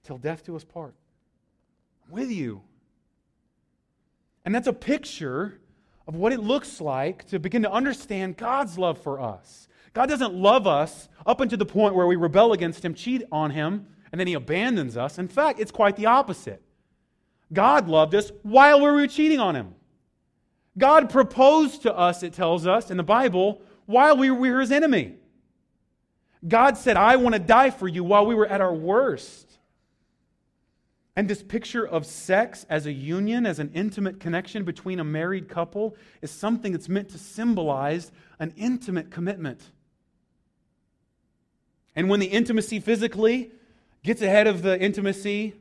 till 0.08 0.16
death 0.16 0.42
do 0.42 0.56
us 0.56 0.64
part. 0.64 0.94
I'm 2.06 2.12
with 2.12 2.30
you. 2.30 2.62
And 4.46 4.54
that's 4.54 4.66
a 4.66 4.72
picture 4.72 5.60
of 6.06 6.16
what 6.16 6.32
it 6.32 6.40
looks 6.40 6.80
like 6.80 7.28
to 7.28 7.38
begin 7.38 7.60
to 7.62 7.70
understand 7.70 8.38
God's 8.38 8.78
love 8.78 8.96
for 9.02 9.20
us. 9.20 9.68
God 9.92 10.08
doesn't 10.08 10.32
love 10.32 10.66
us 10.66 11.10
up 11.26 11.42
until 11.42 11.58
the 11.58 11.66
point 11.66 11.94
where 11.94 12.06
we 12.06 12.16
rebel 12.16 12.54
against 12.54 12.82
Him, 12.82 12.94
cheat 12.94 13.22
on 13.30 13.50
Him, 13.50 13.86
and 14.10 14.18
then 14.18 14.26
He 14.26 14.32
abandons 14.32 14.96
us. 14.96 15.18
In 15.18 15.28
fact, 15.28 15.60
it's 15.60 15.70
quite 15.70 15.96
the 15.96 16.06
opposite. 16.06 16.62
God 17.52 17.86
loved 17.86 18.14
us 18.14 18.32
while 18.42 18.80
we 18.80 18.90
were 18.90 19.06
cheating 19.08 19.40
on 19.40 19.54
Him. 19.54 19.74
God 20.78 21.10
proposed 21.10 21.82
to 21.82 21.94
us, 21.94 22.22
it 22.22 22.32
tells 22.32 22.66
us 22.66 22.90
in 22.90 22.96
the 22.96 23.02
Bible, 23.02 23.60
while 23.84 24.16
we 24.16 24.30
were 24.30 24.60
His 24.60 24.72
enemy. 24.72 25.16
God 26.46 26.78
said, 26.78 26.96
I 26.96 27.16
want 27.16 27.34
to 27.34 27.38
die 27.38 27.68
for 27.68 27.86
you 27.86 28.02
while 28.04 28.24
we 28.24 28.34
were 28.34 28.46
at 28.46 28.62
our 28.62 28.74
worst. 28.74 29.47
And 31.18 31.26
this 31.26 31.42
picture 31.42 31.84
of 31.84 32.06
sex 32.06 32.64
as 32.70 32.86
a 32.86 32.92
union, 32.92 33.44
as 33.44 33.58
an 33.58 33.72
intimate 33.74 34.20
connection 34.20 34.62
between 34.62 35.00
a 35.00 35.04
married 35.04 35.48
couple, 35.48 35.96
is 36.22 36.30
something 36.30 36.70
that's 36.70 36.88
meant 36.88 37.08
to 37.08 37.18
symbolize 37.18 38.12
an 38.38 38.54
intimate 38.56 39.10
commitment. 39.10 39.60
And 41.96 42.08
when 42.08 42.20
the 42.20 42.26
intimacy 42.26 42.78
physically 42.78 43.50
gets 44.04 44.22
ahead 44.22 44.46
of 44.46 44.62
the 44.62 44.80
intimacy 44.80 45.54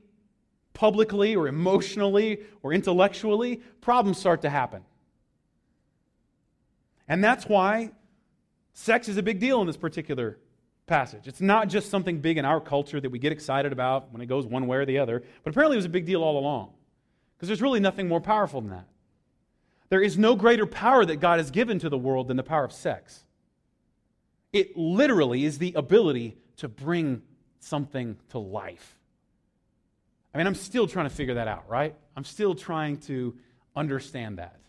publicly 0.76 1.36
or 1.36 1.48
emotionally 1.48 2.42
or 2.62 2.72
intellectually, 2.72 3.64
problems 3.82 4.20
start 4.20 4.44
to 4.44 4.52
happen. 4.52 4.84
And 7.08 7.24
that's 7.24 7.48
why 7.48 7.94
sex 8.74 9.10
is 9.10 9.18
a 9.18 9.24
big 9.24 9.40
deal 9.40 9.60
in 9.62 9.66
this 9.66 9.76
particular 9.76 10.38
passage. 10.88 11.28
It's 11.28 11.42
not 11.42 11.68
just 11.68 11.92
something 11.92 12.20
big 12.20 12.38
in 12.38 12.46
our 12.46 12.60
culture 12.60 13.00
that 13.00 13.10
we 13.10 13.20
get 13.20 13.34
excited 13.34 13.72
about 13.72 14.12
when 14.12 14.22
it 14.22 14.26
goes 14.26 14.46
one 14.46 14.68
way 14.68 14.78
or 14.78 14.86
the 14.86 15.00
other, 15.00 15.22
but 15.44 15.52
apparently 15.52 15.76
it 15.76 15.80
was 15.80 15.86
a 15.86 15.90
big 15.90 16.06
deal 16.06 16.24
all 16.24 16.40
along. 16.40 16.72
Because 17.36 17.50
there's 17.50 17.62
really 17.62 17.82
nothing 17.82 18.08
more 18.08 18.22
powerful 18.22 18.62
than 18.62 18.72
that. 18.72 18.88
There 19.90 20.02
is 20.02 20.18
no 20.18 20.36
greater 20.36 20.66
power 20.66 21.06
that 21.06 21.18
God 21.18 21.40
has 21.40 21.52
given 21.52 21.78
to 21.80 21.90
the 21.90 21.98
world 21.98 22.28
than 22.28 22.38
the 22.38 22.44
power 22.44 22.64
of 22.64 22.72
sex. 22.72 23.24
It 24.52 24.76
literally 24.76 25.46
is 25.46 25.60
the 25.60 25.74
ability 25.76 26.38
to 26.58 26.68
bring 26.68 27.22
something 27.60 28.18
to 28.30 28.40
life. 28.40 28.98
I 30.34 30.38
mean, 30.38 30.48
I'm 30.48 30.56
still 30.56 30.88
trying 30.88 31.08
to 31.08 31.14
figure 31.14 31.36
that 31.36 31.48
out, 31.48 31.70
right? 31.70 31.96
I'm 32.16 32.24
still 32.24 32.56
trying 32.56 32.98
to 33.02 33.36
understand 33.76 34.40
that. 34.40 34.60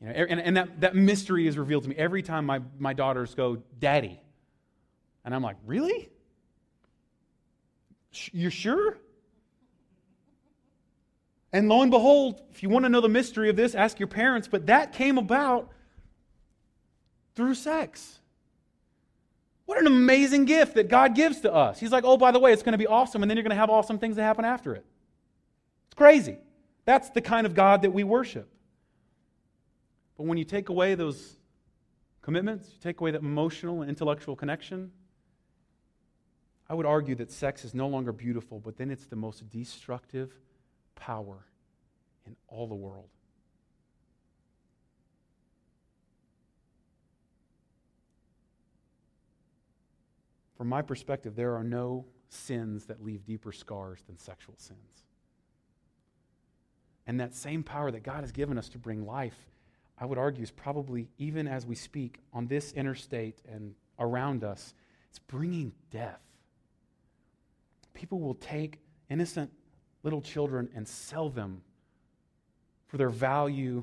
You 0.00 0.08
know, 0.08 0.14
and, 0.14 0.40
and 0.40 0.56
that, 0.56 0.80
that 0.80 0.96
mystery 0.96 1.46
is 1.46 1.56
revealed 1.56 1.84
to 1.84 1.88
me 1.88 1.96
every 1.96 2.22
time 2.22 2.44
my, 2.44 2.60
my 2.78 2.92
daughters 2.92 3.34
go, 3.34 3.58
Daddy. 3.78 4.20
And 5.24 5.34
I'm 5.34 5.42
like, 5.42 5.56
Really? 5.64 6.10
You're 8.32 8.50
sure? 8.50 8.96
And 11.52 11.68
lo 11.68 11.82
and 11.82 11.90
behold, 11.90 12.42
if 12.50 12.62
you 12.62 12.68
want 12.68 12.84
to 12.84 12.88
know 12.88 13.00
the 13.00 13.08
mystery 13.08 13.48
of 13.48 13.56
this, 13.56 13.74
ask 13.74 14.00
your 14.00 14.08
parents. 14.08 14.48
But 14.48 14.66
that 14.66 14.92
came 14.92 15.18
about 15.18 15.70
through 17.36 17.54
sex. 17.54 18.18
What 19.66 19.78
an 19.78 19.86
amazing 19.86 20.44
gift 20.44 20.74
that 20.74 20.88
God 20.88 21.14
gives 21.14 21.40
to 21.40 21.52
us. 21.52 21.78
He's 21.80 21.92
like, 21.92 22.04
oh, 22.04 22.16
by 22.16 22.32
the 22.32 22.38
way, 22.38 22.52
it's 22.52 22.62
going 22.62 22.72
to 22.72 22.78
be 22.78 22.86
awesome, 22.86 23.22
and 23.22 23.30
then 23.30 23.36
you're 23.36 23.44
going 23.44 23.50
to 23.50 23.56
have 23.56 23.70
awesome 23.70 23.98
things 23.98 24.16
that 24.16 24.22
happen 24.22 24.44
after 24.44 24.74
it. 24.74 24.84
It's 25.86 25.94
crazy. 25.94 26.38
That's 26.84 27.10
the 27.10 27.22
kind 27.22 27.46
of 27.46 27.54
God 27.54 27.82
that 27.82 27.92
we 27.92 28.04
worship. 28.04 28.48
But 30.16 30.26
when 30.26 30.38
you 30.38 30.44
take 30.44 30.68
away 30.68 30.94
those 30.94 31.36
commitments, 32.20 32.68
you 32.72 32.78
take 32.80 33.00
away 33.00 33.12
that 33.12 33.22
emotional 33.22 33.80
and 33.80 33.88
intellectual 33.88 34.36
connection, 34.36 34.90
I 36.68 36.74
would 36.74 36.86
argue 36.86 37.14
that 37.16 37.30
sex 37.30 37.64
is 37.64 37.74
no 37.74 37.88
longer 37.88 38.12
beautiful, 38.12 38.58
but 38.58 38.76
then 38.76 38.90
it's 38.90 39.06
the 39.06 39.16
most 39.16 39.48
destructive 39.50 40.32
power 40.94 41.44
in 42.26 42.36
all 42.48 42.66
the 42.66 42.74
world. 42.74 43.08
From 50.56 50.68
my 50.68 50.82
perspective, 50.82 51.36
there 51.36 51.54
are 51.56 51.64
no 51.64 52.06
sins 52.28 52.86
that 52.86 53.04
leave 53.04 53.26
deeper 53.26 53.52
scars 53.52 54.00
than 54.06 54.16
sexual 54.16 54.54
sins. 54.56 55.04
And 57.06 57.20
that 57.20 57.34
same 57.34 57.62
power 57.62 57.90
that 57.90 58.02
God 58.02 58.20
has 58.20 58.32
given 58.32 58.56
us 58.56 58.70
to 58.70 58.78
bring 58.78 59.04
life, 59.04 59.36
I 59.98 60.06
would 60.06 60.16
argue, 60.16 60.42
is 60.42 60.50
probably, 60.50 61.08
even 61.18 61.46
as 61.46 61.66
we 61.66 61.74
speak 61.74 62.20
on 62.32 62.46
this 62.46 62.72
interstate 62.72 63.40
and 63.46 63.74
around 63.98 64.42
us, 64.42 64.72
it's 65.10 65.18
bringing 65.18 65.72
death. 65.90 66.20
People 68.04 68.20
will 68.20 68.34
take 68.34 68.80
innocent 69.08 69.50
little 70.02 70.20
children 70.20 70.68
and 70.74 70.86
sell 70.86 71.30
them 71.30 71.62
for 72.86 72.98
their 72.98 73.08
value 73.08 73.82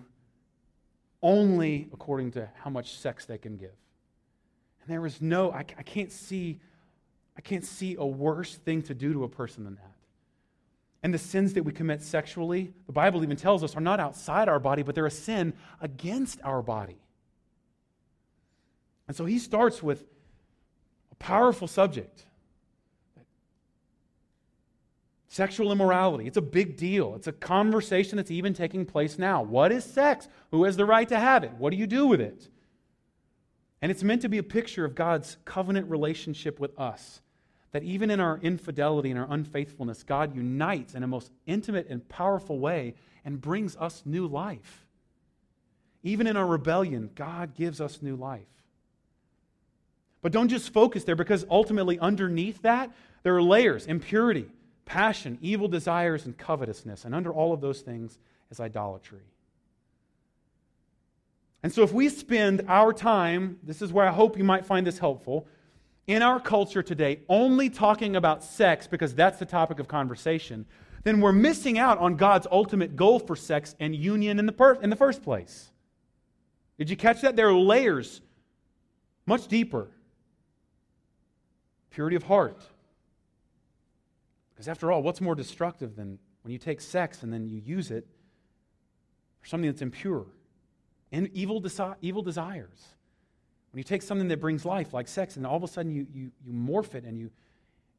only 1.24 1.90
according 1.92 2.30
to 2.34 2.48
how 2.64 2.70
much 2.70 2.96
sex 2.98 3.26
they 3.26 3.40
can 3.40 3.58
give. 3.58 3.74
And 4.84 4.94
there 4.94 5.04
is 5.08 5.24
no, 5.24 5.52
I, 5.52 5.62
I 5.62 5.82
can't 5.82 6.12
see, 6.12 6.60
I 7.36 7.42
can't 7.42 7.66
see 7.66 7.96
a 7.98 8.06
worse 8.06 8.54
thing 8.54 8.84
to 8.84 8.94
do 8.94 9.12
to 9.12 9.24
a 9.24 9.28
person 9.28 9.64
than 9.64 9.74
that. 9.74 9.96
And 11.02 11.12
the 11.12 11.18
sins 11.18 11.54
that 11.54 11.64
we 11.64 11.72
commit 11.72 12.04
sexually, 12.04 12.74
the 12.86 12.94
Bible 12.94 13.24
even 13.24 13.38
tells 13.38 13.64
us, 13.64 13.76
are 13.76 13.82
not 13.82 14.00
outside 14.00 14.48
our 14.48 14.60
body, 14.60 14.84
but 14.84 14.94
they're 14.94 15.08
a 15.08 15.10
sin 15.10 15.52
against 15.82 16.40
our 16.44 16.62
body. 16.62 17.02
And 19.08 19.18
so 19.18 19.26
he 19.26 19.40
starts 19.40 19.82
with 19.82 20.04
a 21.12 21.16
powerful 21.16 21.68
subject 21.68 22.28
sexual 25.32 25.72
immorality. 25.72 26.28
It's 26.28 26.36
a 26.36 26.42
big 26.42 26.76
deal. 26.76 27.16
It's 27.16 27.28
a 27.28 27.32
conversation 27.32 28.18
that's 28.18 28.32
even 28.32 28.54
taking 28.54 28.86
place 28.86 29.18
now. 29.18 29.42
What 29.42 29.72
is 29.72 29.86
sex? 29.86 30.28
Who 30.52 30.66
has 30.66 30.76
the 30.76 30.86
right 30.86 31.08
to 31.08 31.18
have 31.18 31.46
it? 31.46 31.54
What 31.54 31.70
do 31.70 31.78
you 31.78 31.88
do 31.88 32.06
with 32.06 32.20
it? 32.20 32.50
And 33.82 33.90
it's 33.90 34.04
meant 34.04 34.24
to 34.24 34.30
be 34.30 34.40
a 34.40 34.44
picture 34.44 34.84
of 34.84 34.94
God's 34.94 35.38
covenant 35.46 35.90
relationship 35.90 36.60
with 36.60 36.78
us 36.78 37.22
that 37.72 37.84
even 37.84 38.12
in 38.12 38.20
our 38.20 38.40
infidelity 38.40 39.10
and 39.10 39.18
our 39.18 39.32
unfaithfulness, 39.32 40.04
God 40.04 40.36
unites 40.36 40.96
in 40.96 41.04
a 41.04 41.08
most 41.08 41.32
intimate 41.46 41.88
and 41.90 42.08
powerful 42.10 42.60
way 42.60 42.96
and 43.24 43.40
brings 43.40 43.78
us 43.78 44.04
new 44.06 44.28
life. 44.28 44.86
Even 46.04 46.28
in 46.28 46.36
our 46.36 46.46
rebellion, 46.46 47.10
God 47.16 47.56
gives 47.56 47.80
us 47.80 48.02
new 48.02 48.18
life. 48.18 48.42
But 50.22 50.34
don't 50.34 50.50
just 50.50 50.74
focus 50.74 51.06
there 51.06 51.16
because 51.16 51.46
ultimately, 51.50 51.98
underneath 52.00 52.62
that, 52.64 52.92
there 53.24 53.38
are 53.38 53.42
layers 53.42 53.86
impurity, 53.86 54.48
passion, 54.92 55.38
evil 55.42 55.70
desires, 55.70 56.26
and 56.26 56.38
covetousness. 56.38 57.06
And 57.06 57.16
under 57.16 57.32
all 57.32 57.54
of 57.54 57.62
those 57.62 57.80
things 57.80 58.20
is 58.50 58.60
idolatry. 58.60 59.24
And 61.64 61.72
so, 61.72 61.84
if 61.84 61.94
we 61.94 62.10
spend 62.10 62.66
our 62.68 62.92
time, 62.92 63.58
this 63.64 63.82
is 63.82 63.94
where 63.94 64.06
I 64.06 64.12
hope 64.12 64.38
you 64.38 64.44
might 64.44 64.66
find 64.66 64.86
this 64.86 65.00
helpful 65.00 65.48
in 66.08 66.22
our 66.22 66.42
culture 66.42 66.84
today 66.84 67.22
only 67.30 67.70
talking 67.70 68.18
about 68.18 68.44
sex 68.44 68.86
because 68.86 69.16
that's 69.16 69.40
the 69.40 69.46
topic 69.46 69.80
of 69.80 69.88
conversation, 69.88 70.66
then 71.04 71.22
we're 71.22 71.32
missing 71.32 71.80
out 71.80 71.98
on 72.00 72.18
God's 72.18 72.48
ultimate 72.52 72.98
goal 72.98 73.18
for 73.18 73.38
sex 73.38 73.76
and 73.80 73.96
union 73.96 74.40
in 74.40 74.46
the, 74.46 74.52
per- 74.52 74.82
in 74.82 74.90
the 74.90 74.98
first 74.98 75.24
place. 75.24 75.72
Did 76.78 76.90
you 76.90 76.98
catch 76.98 77.22
that? 77.22 77.38
There 77.38 77.48
are 77.48 77.54
layers 77.54 78.20
much 79.26 79.48
deeper. 79.48 79.88
Purity 81.92 82.18
of 82.18 82.24
heart. 82.24 82.62
Because 84.62 84.70
after 84.70 84.92
all, 84.92 85.02
what's 85.02 85.20
more 85.20 85.34
destructive 85.34 85.96
than 85.96 86.20
when 86.44 86.52
you 86.52 86.60
take 86.60 86.82
sex 86.82 87.24
and 87.24 87.34
then 87.34 87.48
you 87.48 87.60
use 87.66 87.90
it 87.90 88.06
for 89.40 89.48
something 89.48 89.68
that's 89.68 89.82
impure? 89.82 90.28
And 91.12 91.32
evil, 91.34 91.60
desi- 91.60 91.96
evil 92.00 92.22
desires. 92.22 92.90
When 93.72 93.80
you 93.80 93.84
take 93.84 94.04
something 94.04 94.28
that 94.28 94.40
brings 94.40 94.64
life, 94.64 94.94
like 94.94 95.08
sex, 95.08 95.36
and 95.36 95.48
all 95.48 95.56
of 95.56 95.64
a 95.64 95.68
sudden 95.68 95.92
you, 95.92 96.06
you, 96.14 96.32
you 96.46 96.54
morph 96.54 96.94
it 96.94 97.06
and 97.06 97.18
you, 97.18 97.32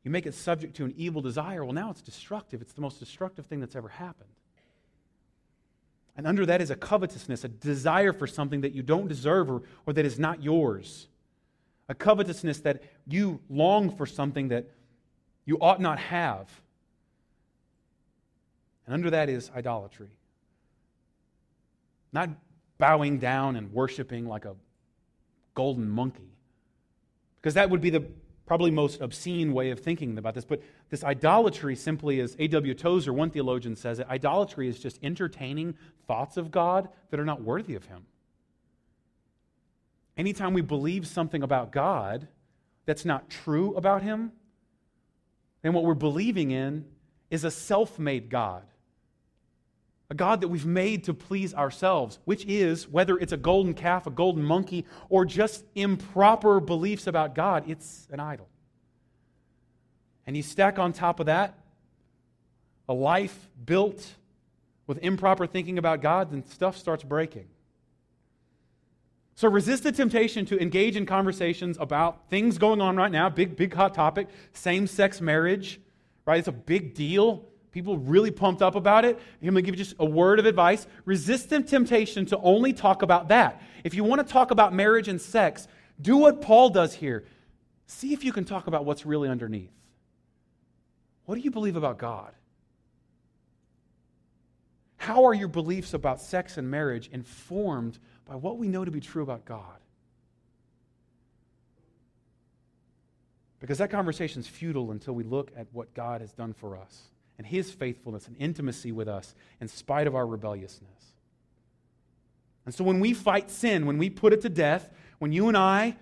you 0.04 0.12
make 0.12 0.24
it 0.24 0.34
subject 0.34 0.76
to 0.76 0.84
an 0.84 0.94
evil 0.96 1.20
desire, 1.20 1.64
well, 1.64 1.74
now 1.74 1.90
it's 1.90 2.00
destructive. 2.00 2.62
It's 2.62 2.74
the 2.74 2.80
most 2.80 3.00
destructive 3.00 3.46
thing 3.46 3.58
that's 3.58 3.74
ever 3.74 3.88
happened. 3.88 4.30
And 6.16 6.28
under 6.28 6.46
that 6.46 6.60
is 6.60 6.70
a 6.70 6.76
covetousness, 6.76 7.42
a 7.42 7.48
desire 7.48 8.12
for 8.12 8.28
something 8.28 8.60
that 8.60 8.72
you 8.72 8.84
don't 8.84 9.08
deserve 9.08 9.50
or, 9.50 9.62
or 9.84 9.92
that 9.94 10.04
is 10.06 10.16
not 10.16 10.44
yours. 10.44 11.08
A 11.88 11.94
covetousness 11.96 12.60
that 12.60 12.84
you 13.08 13.40
long 13.50 13.90
for 13.90 14.06
something 14.06 14.46
that 14.50 14.70
you 15.44 15.58
ought 15.60 15.80
not 15.80 15.98
have. 15.98 16.48
And 18.86 18.94
under 18.94 19.10
that 19.10 19.28
is 19.28 19.50
idolatry. 19.54 20.10
Not 22.12 22.30
bowing 22.78 23.18
down 23.18 23.56
and 23.56 23.72
worshiping 23.72 24.26
like 24.26 24.44
a 24.44 24.54
golden 25.54 25.88
monkey. 25.88 26.30
Because 27.40 27.54
that 27.54 27.70
would 27.70 27.80
be 27.80 27.90
the 27.90 28.04
probably 28.46 28.70
most 28.70 29.00
obscene 29.00 29.52
way 29.52 29.70
of 29.70 29.80
thinking 29.80 30.18
about 30.18 30.34
this. 30.34 30.44
But 30.44 30.62
this 30.90 31.02
idolatry 31.04 31.74
simply 31.74 32.20
is, 32.20 32.36
A.W. 32.38 32.74
Tozer, 32.74 33.12
one 33.12 33.30
theologian, 33.30 33.76
says 33.76 33.98
it 33.98 34.06
idolatry 34.08 34.68
is 34.68 34.78
just 34.78 34.98
entertaining 35.02 35.74
thoughts 36.06 36.36
of 36.36 36.50
God 36.50 36.88
that 37.10 37.18
are 37.18 37.24
not 37.24 37.42
worthy 37.42 37.74
of 37.74 37.86
Him. 37.86 38.04
Anytime 40.16 40.52
we 40.52 40.60
believe 40.60 41.06
something 41.06 41.42
about 41.42 41.72
God 41.72 42.28
that's 42.84 43.04
not 43.04 43.30
true 43.30 43.74
about 43.74 44.02
Him, 44.02 44.32
then 45.62 45.72
what 45.72 45.84
we're 45.84 45.94
believing 45.94 46.50
in 46.50 46.84
is 47.30 47.44
a 47.44 47.50
self 47.50 47.98
made 47.98 48.28
God 48.28 48.64
a 50.12 50.14
God 50.14 50.42
that 50.42 50.48
we've 50.48 50.66
made 50.66 51.04
to 51.04 51.14
please 51.14 51.54
ourselves, 51.54 52.18
which 52.26 52.44
is, 52.44 52.86
whether 52.86 53.16
it's 53.16 53.32
a 53.32 53.36
golden 53.38 53.72
calf, 53.72 54.06
a 54.06 54.10
golden 54.10 54.44
monkey, 54.44 54.84
or 55.08 55.24
just 55.24 55.64
improper 55.74 56.60
beliefs 56.60 57.06
about 57.06 57.34
God, 57.34 57.64
it's 57.66 58.06
an 58.12 58.20
idol. 58.20 58.46
And 60.26 60.36
you 60.36 60.42
stack 60.42 60.78
on 60.78 60.92
top 60.92 61.18
of 61.18 61.26
that 61.26 61.54
a 62.90 62.92
life 62.92 63.48
built 63.64 64.06
with 64.86 64.98
improper 64.98 65.46
thinking 65.46 65.78
about 65.78 66.02
God, 66.02 66.30
then 66.30 66.44
stuff 66.44 66.76
starts 66.76 67.02
breaking. 67.02 67.46
So 69.34 69.48
resist 69.48 69.82
the 69.82 69.92
temptation 69.92 70.44
to 70.46 70.60
engage 70.60 70.96
in 70.96 71.06
conversations 71.06 71.76
about 71.80 72.28
things 72.28 72.58
going 72.58 72.80
on 72.80 72.96
right 72.96 73.10
now, 73.10 73.28
big, 73.28 73.56
big 73.56 73.74
hot 73.74 73.94
topic, 73.94 74.28
same 74.52 74.86
sex 74.86 75.20
marriage, 75.20 75.80
right? 76.26 76.38
It's 76.38 76.48
a 76.48 76.52
big 76.52 76.94
deal. 76.94 77.48
People 77.72 77.96
really 77.96 78.30
pumped 78.30 78.60
up 78.60 78.74
about 78.74 79.06
it. 79.06 79.18
I'm 79.40 79.48
going 79.48 79.54
to 79.54 79.62
give 79.62 79.74
you 79.78 79.84
just 79.84 79.96
a 79.98 80.04
word 80.04 80.38
of 80.38 80.44
advice. 80.44 80.86
Resist 81.06 81.48
the 81.48 81.62
temptation 81.62 82.26
to 82.26 82.38
only 82.38 82.74
talk 82.74 83.00
about 83.00 83.28
that. 83.28 83.62
If 83.82 83.94
you 83.94 84.04
want 84.04 84.26
to 84.26 84.30
talk 84.30 84.50
about 84.50 84.74
marriage 84.74 85.08
and 85.08 85.20
sex, 85.20 85.66
do 86.00 86.18
what 86.18 86.42
Paul 86.42 86.68
does 86.68 86.92
here. 86.92 87.24
See 87.86 88.12
if 88.12 88.24
you 88.24 88.32
can 88.32 88.44
talk 88.44 88.66
about 88.66 88.84
what's 88.84 89.06
really 89.06 89.30
underneath. 89.30 89.72
What 91.24 91.36
do 91.36 91.40
you 91.40 91.50
believe 91.50 91.76
about 91.76 91.98
God? 91.98 92.32
How 94.98 95.24
are 95.24 95.34
your 95.34 95.48
beliefs 95.48 95.94
about 95.94 96.20
sex 96.20 96.58
and 96.58 96.70
marriage 96.70 97.08
informed 97.12 97.98
by 98.26 98.36
what 98.36 98.58
we 98.58 98.68
know 98.68 98.84
to 98.84 98.90
be 98.90 99.00
true 99.00 99.22
about 99.22 99.44
God? 99.44 99.78
Because 103.60 103.78
that 103.78 103.90
conversation 103.90 104.40
is 104.40 104.48
futile 104.48 104.90
until 104.90 105.14
we 105.14 105.22
look 105.22 105.52
at 105.56 105.68
what 105.72 105.94
God 105.94 106.20
has 106.20 106.32
done 106.32 106.52
for 106.52 106.76
us 106.76 107.02
and 107.38 107.46
his 107.46 107.70
faithfulness 107.70 108.26
and 108.26 108.36
intimacy 108.38 108.90
with 108.90 109.08
us 109.08 109.34
in 109.60 109.68
spite 109.68 110.06
of 110.06 110.16
our 110.16 110.26
rebelliousness. 110.26 111.14
And 112.66 112.74
so 112.74 112.84
when 112.84 113.00
we 113.00 113.12
fight 113.14 113.50
sin, 113.50 113.86
when 113.86 113.98
we 113.98 114.10
put 114.10 114.32
it 114.32 114.40
to 114.42 114.48
death, 114.48 114.90
when 115.18 115.32
you 115.32 115.48
and 115.48 115.56
I 115.56 115.96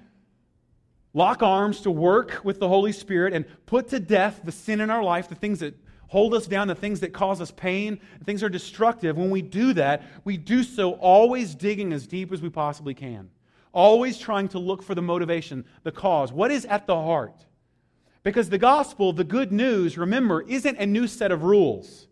lock 1.13 1.43
arms 1.43 1.81
to 1.83 1.91
work 1.91 2.41
with 2.45 2.61
the 2.61 2.69
Holy 2.69 2.93
Spirit 2.93 3.35
and 3.35 3.45
put 3.67 3.89
to 3.89 4.01
death 4.01 4.41
the 4.45 4.53
sin 4.53 4.81
in 4.81 4.91
our 4.91 5.03
life, 5.03 5.29
the 5.29 5.35
things 5.35 5.61
that 5.61 5.75
hold 6.11 6.35
us 6.35 6.49
down, 6.49 6.67
the 6.67 6.75
things 6.75 6.99
that 7.01 7.13
cause 7.13 7.41
us 7.41 7.53
pain, 7.53 8.01
things 8.25 8.41
that 8.41 8.47
are 8.47 8.51
destructive, 8.51 9.17
when 9.17 9.31
we 9.31 9.41
do 9.41 9.73
that, 9.73 10.03
we 10.25 10.37
do 10.37 10.65
so 10.65 10.95
always 10.95 11.55
digging 11.55 11.93
as 11.93 12.05
deep 12.05 12.33
as 12.33 12.43
we 12.43 12.49
possibly 12.49 12.95
can. 12.95 13.31
Always 13.73 14.19
trying 14.19 14.49
to 14.49 14.59
look 14.59 14.83
for 14.83 14.97
the 14.97 15.03
motivation, 15.03 15.65
the 15.85 15.93
cause. 15.93 16.33
What 16.33 16.51
is 16.51 16.65
at 16.65 16.89
the 16.89 16.97
heart? 16.97 17.47
Because 18.25 18.49
the 18.49 18.59
gospel, 18.59 19.13
the 19.13 19.23
good 19.23 19.53
news, 19.53 19.97
remember, 19.97 20.43
isn't 20.43 20.79
a 20.79 20.85
new 20.85 21.07
set 21.07 21.31
of 21.31 21.45
rules. 21.45 22.09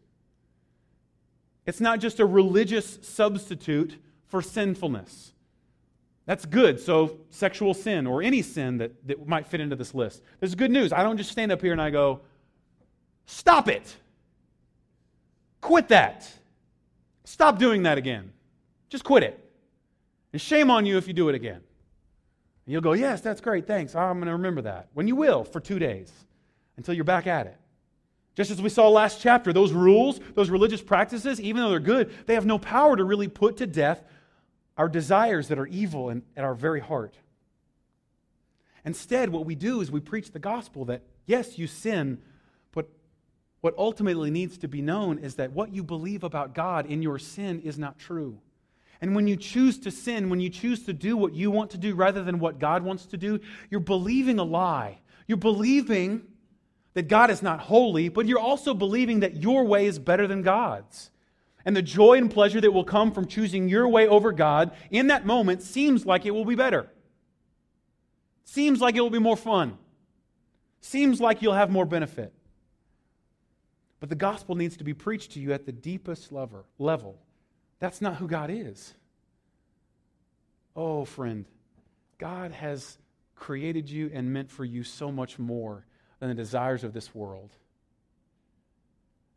It's 1.66 1.80
not 1.80 1.98
just 1.98 2.20
a 2.20 2.24
religious 2.24 3.00
substitute 3.02 3.96
for 4.28 4.40
sinfulness. 4.40 5.32
That's 6.24 6.46
good. 6.46 6.78
So, 6.78 7.18
sexual 7.30 7.74
sin 7.74 8.06
or 8.06 8.22
any 8.22 8.42
sin 8.42 8.78
that, 8.78 9.08
that 9.08 9.26
might 9.26 9.48
fit 9.48 9.60
into 9.60 9.74
this 9.74 9.92
list. 9.92 10.22
There's 10.38 10.54
good 10.54 10.70
news. 10.70 10.92
I 10.92 11.02
don't 11.02 11.16
just 11.16 11.32
stand 11.32 11.50
up 11.50 11.60
here 11.60 11.72
and 11.72 11.82
I 11.82 11.90
go, 11.90 12.20
stop 13.28 13.68
it. 13.68 13.96
Quit 15.60 15.88
that. 15.88 16.28
Stop 17.24 17.58
doing 17.58 17.84
that 17.84 17.98
again. 17.98 18.32
Just 18.88 19.04
quit 19.04 19.22
it. 19.22 19.38
And 20.32 20.40
shame 20.40 20.70
on 20.70 20.86
you 20.86 20.98
if 20.98 21.06
you 21.06 21.14
do 21.14 21.28
it 21.28 21.34
again. 21.34 21.60
And 22.66 22.72
you'll 22.72 22.82
go, 22.82 22.94
Yes, 22.94 23.20
that's 23.20 23.40
great, 23.40 23.66
thanks. 23.66 23.94
Ah, 23.94 24.08
I'm 24.10 24.16
going 24.18 24.26
to 24.26 24.32
remember 24.32 24.62
that. 24.62 24.88
When 24.94 25.06
you 25.06 25.14
will, 25.14 25.44
for 25.44 25.60
two 25.60 25.78
days. 25.78 26.12
until 26.76 26.94
you're 26.94 27.04
back 27.04 27.26
at 27.26 27.46
it. 27.46 27.56
Just 28.34 28.52
as 28.52 28.62
we 28.62 28.68
saw 28.68 28.88
last 28.88 29.20
chapter, 29.20 29.52
those 29.52 29.72
rules, 29.72 30.20
those 30.36 30.48
religious 30.48 30.80
practices, 30.80 31.40
even 31.40 31.60
though 31.60 31.70
they're 31.70 31.80
good, 31.80 32.14
they 32.26 32.34
have 32.34 32.46
no 32.46 32.56
power 32.56 32.96
to 32.96 33.02
really 33.02 33.26
put 33.26 33.56
to 33.56 33.66
death 33.66 34.02
our 34.76 34.88
desires 34.88 35.48
that 35.48 35.58
are 35.58 35.66
evil 35.66 36.08
and 36.08 36.22
at 36.36 36.44
our 36.44 36.54
very 36.54 36.78
heart. 36.78 37.14
Instead, 38.84 39.30
what 39.30 39.44
we 39.44 39.56
do 39.56 39.80
is 39.80 39.90
we 39.90 39.98
preach 39.98 40.30
the 40.30 40.38
gospel 40.38 40.84
that, 40.84 41.02
yes, 41.26 41.58
you 41.58 41.66
sin, 41.66 42.22
what 43.60 43.74
ultimately 43.76 44.30
needs 44.30 44.58
to 44.58 44.68
be 44.68 44.82
known 44.82 45.18
is 45.18 45.34
that 45.36 45.52
what 45.52 45.74
you 45.74 45.82
believe 45.82 46.22
about 46.22 46.54
God 46.54 46.86
in 46.86 47.02
your 47.02 47.18
sin 47.18 47.60
is 47.62 47.78
not 47.78 47.98
true. 47.98 48.38
And 49.00 49.14
when 49.14 49.26
you 49.26 49.36
choose 49.36 49.78
to 49.80 49.90
sin, 49.90 50.28
when 50.30 50.40
you 50.40 50.50
choose 50.50 50.84
to 50.84 50.92
do 50.92 51.16
what 51.16 51.34
you 51.34 51.50
want 51.50 51.70
to 51.70 51.78
do 51.78 51.94
rather 51.94 52.22
than 52.22 52.38
what 52.38 52.58
God 52.58 52.82
wants 52.82 53.06
to 53.06 53.16
do, 53.16 53.40
you're 53.70 53.80
believing 53.80 54.38
a 54.38 54.44
lie. 54.44 54.98
You're 55.26 55.38
believing 55.38 56.22
that 56.94 57.08
God 57.08 57.30
is 57.30 57.42
not 57.42 57.60
holy, 57.60 58.08
but 58.08 58.26
you're 58.26 58.38
also 58.38 58.74
believing 58.74 59.20
that 59.20 59.36
your 59.36 59.64
way 59.64 59.86
is 59.86 59.98
better 59.98 60.26
than 60.26 60.42
God's. 60.42 61.10
And 61.64 61.76
the 61.76 61.82
joy 61.82 62.18
and 62.18 62.30
pleasure 62.30 62.60
that 62.60 62.72
will 62.72 62.84
come 62.84 63.12
from 63.12 63.26
choosing 63.26 63.68
your 63.68 63.88
way 63.88 64.08
over 64.08 64.32
God 64.32 64.72
in 64.90 65.08
that 65.08 65.26
moment 65.26 65.62
seems 65.62 66.06
like 66.06 66.26
it 66.26 66.30
will 66.30 66.44
be 66.44 66.54
better. 66.54 66.88
Seems 68.44 68.80
like 68.80 68.96
it 68.96 69.00
will 69.00 69.10
be 69.10 69.18
more 69.18 69.36
fun. 69.36 69.76
Seems 70.80 71.20
like 71.20 71.42
you'll 71.42 71.52
have 71.54 71.70
more 71.70 71.84
benefit. 71.84 72.32
But 74.00 74.08
the 74.08 74.14
gospel 74.14 74.54
needs 74.54 74.76
to 74.76 74.84
be 74.84 74.94
preached 74.94 75.32
to 75.32 75.40
you 75.40 75.52
at 75.52 75.66
the 75.66 75.72
deepest 75.72 76.30
lover, 76.32 76.64
level. 76.78 77.18
That's 77.80 78.00
not 78.00 78.16
who 78.16 78.28
God 78.28 78.50
is. 78.50 78.94
Oh, 80.76 81.04
friend, 81.04 81.44
God 82.18 82.52
has 82.52 82.98
created 83.34 83.90
you 83.90 84.10
and 84.12 84.32
meant 84.32 84.50
for 84.50 84.64
you 84.64 84.84
so 84.84 85.10
much 85.10 85.38
more 85.38 85.84
than 86.20 86.28
the 86.28 86.34
desires 86.34 86.84
of 86.84 86.92
this 86.92 87.14
world. 87.14 87.50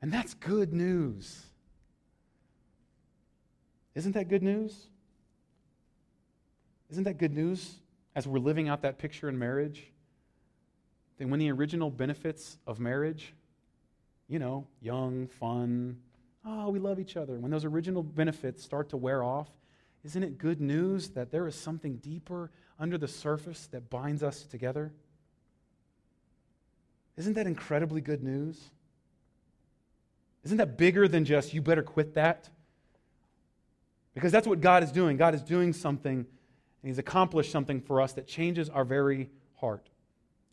And 0.01 0.11
that's 0.11 0.33
good 0.33 0.73
news. 0.73 1.45
Isn't 3.93 4.13
that 4.13 4.29
good 4.29 4.43
news? 4.43 4.87
Isn't 6.89 7.03
that 7.03 7.17
good 7.17 7.33
news 7.33 7.75
as 8.15 8.27
we're 8.27 8.39
living 8.39 8.67
out 8.67 8.81
that 8.81 8.97
picture 8.97 9.29
in 9.29 9.37
marriage, 9.37 9.91
then 11.17 11.29
when 11.29 11.39
the 11.39 11.51
original 11.51 11.89
benefits 11.89 12.57
of 12.67 12.79
marriage, 12.79 13.33
you 14.31 14.39
know, 14.39 14.65
young, 14.81 15.27
fun, 15.27 15.97
oh, 16.45 16.69
we 16.69 16.79
love 16.79 16.99
each 16.99 17.17
other, 17.17 17.37
when 17.37 17.51
those 17.51 17.65
original 17.65 18.01
benefits 18.01 18.63
start 18.63 18.87
to 18.89 18.95
wear 18.97 19.21
off, 19.21 19.49
isn't 20.05 20.23
it 20.23 20.37
good 20.37 20.61
news 20.61 21.09
that 21.09 21.31
there 21.31 21.45
is 21.47 21.53
something 21.53 21.97
deeper 21.97 22.49
under 22.79 22.97
the 22.97 23.09
surface 23.09 23.67
that 23.73 23.89
binds 23.89 24.23
us 24.23 24.43
together? 24.43 24.93
Isn't 27.17 27.33
that 27.33 27.45
incredibly 27.45 27.99
good 27.99 28.23
news? 28.23 28.57
Isn't 30.45 30.57
that 30.57 30.77
bigger 30.77 31.09
than 31.09 31.25
just, 31.25 31.53
you 31.53 31.61
better 31.61 31.83
quit 31.83 32.15
that? 32.15 32.49
Because 34.13 34.31
that's 34.31 34.47
what 34.47 34.61
God 34.61 34.81
is 34.81 34.93
doing. 34.93 35.17
God 35.17 35.35
is 35.35 35.43
doing 35.43 35.73
something 35.73 36.19
and 36.19 36.89
he's 36.89 36.97
accomplished 36.97 37.51
something 37.51 37.81
for 37.81 37.99
us 37.99 38.13
that 38.13 38.27
changes 38.27 38.69
our 38.69 38.85
very 38.85 39.29
heart. 39.57 39.90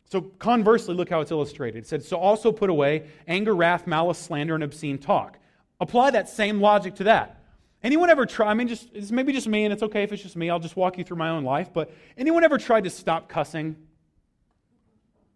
So, 0.09 0.21
conversely, 0.21 0.95
look 0.95 1.09
how 1.09 1.21
it's 1.21 1.31
illustrated. 1.31 1.79
It 1.79 1.87
said, 1.87 2.03
So 2.03 2.17
also 2.17 2.51
put 2.51 2.69
away 2.69 3.07
anger, 3.27 3.55
wrath, 3.55 3.85
malice, 3.85 4.17
slander, 4.17 4.55
and 4.55 4.63
obscene 4.63 4.97
talk. 4.97 5.37
Apply 5.79 6.11
that 6.11 6.27
same 6.27 6.59
logic 6.59 6.95
to 6.95 7.03
that. 7.05 7.41
Anyone 7.81 8.09
ever 8.09 8.25
try? 8.25 8.47
I 8.47 8.53
mean, 8.55 8.67
just 8.67 8.89
it's 8.93 9.11
maybe 9.11 9.31
just 9.31 9.47
me, 9.47 9.63
and 9.63 9.71
it's 9.71 9.83
okay 9.83 10.03
if 10.03 10.11
it's 10.11 10.21
just 10.21 10.35
me. 10.35 10.49
I'll 10.49 10.59
just 10.59 10.75
walk 10.75 10.97
you 10.97 11.03
through 11.03 11.17
my 11.17 11.29
own 11.29 11.43
life. 11.43 11.71
But 11.71 11.93
anyone 12.17 12.43
ever 12.43 12.57
tried 12.57 12.83
to 12.85 12.89
stop 12.89 13.29
cussing? 13.29 13.77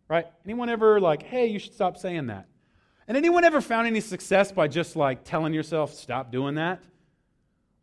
Right? 0.09 0.25
Anyone 0.43 0.69
ever 0.69 0.99
like, 0.99 1.23
hey, 1.23 1.45
you 1.45 1.59
should 1.59 1.73
stop 1.73 1.97
saying 1.97 2.27
that? 2.27 2.47
And 3.07 3.15
anyone 3.15 3.43
ever 3.43 3.61
found 3.61 3.87
any 3.87 4.01
success 4.01 4.51
by 4.51 4.67
just 4.67 4.95
like 4.95 5.23
telling 5.23 5.53
yourself, 5.53 5.93
stop 5.93 6.31
doing 6.31 6.55
that? 6.55 6.83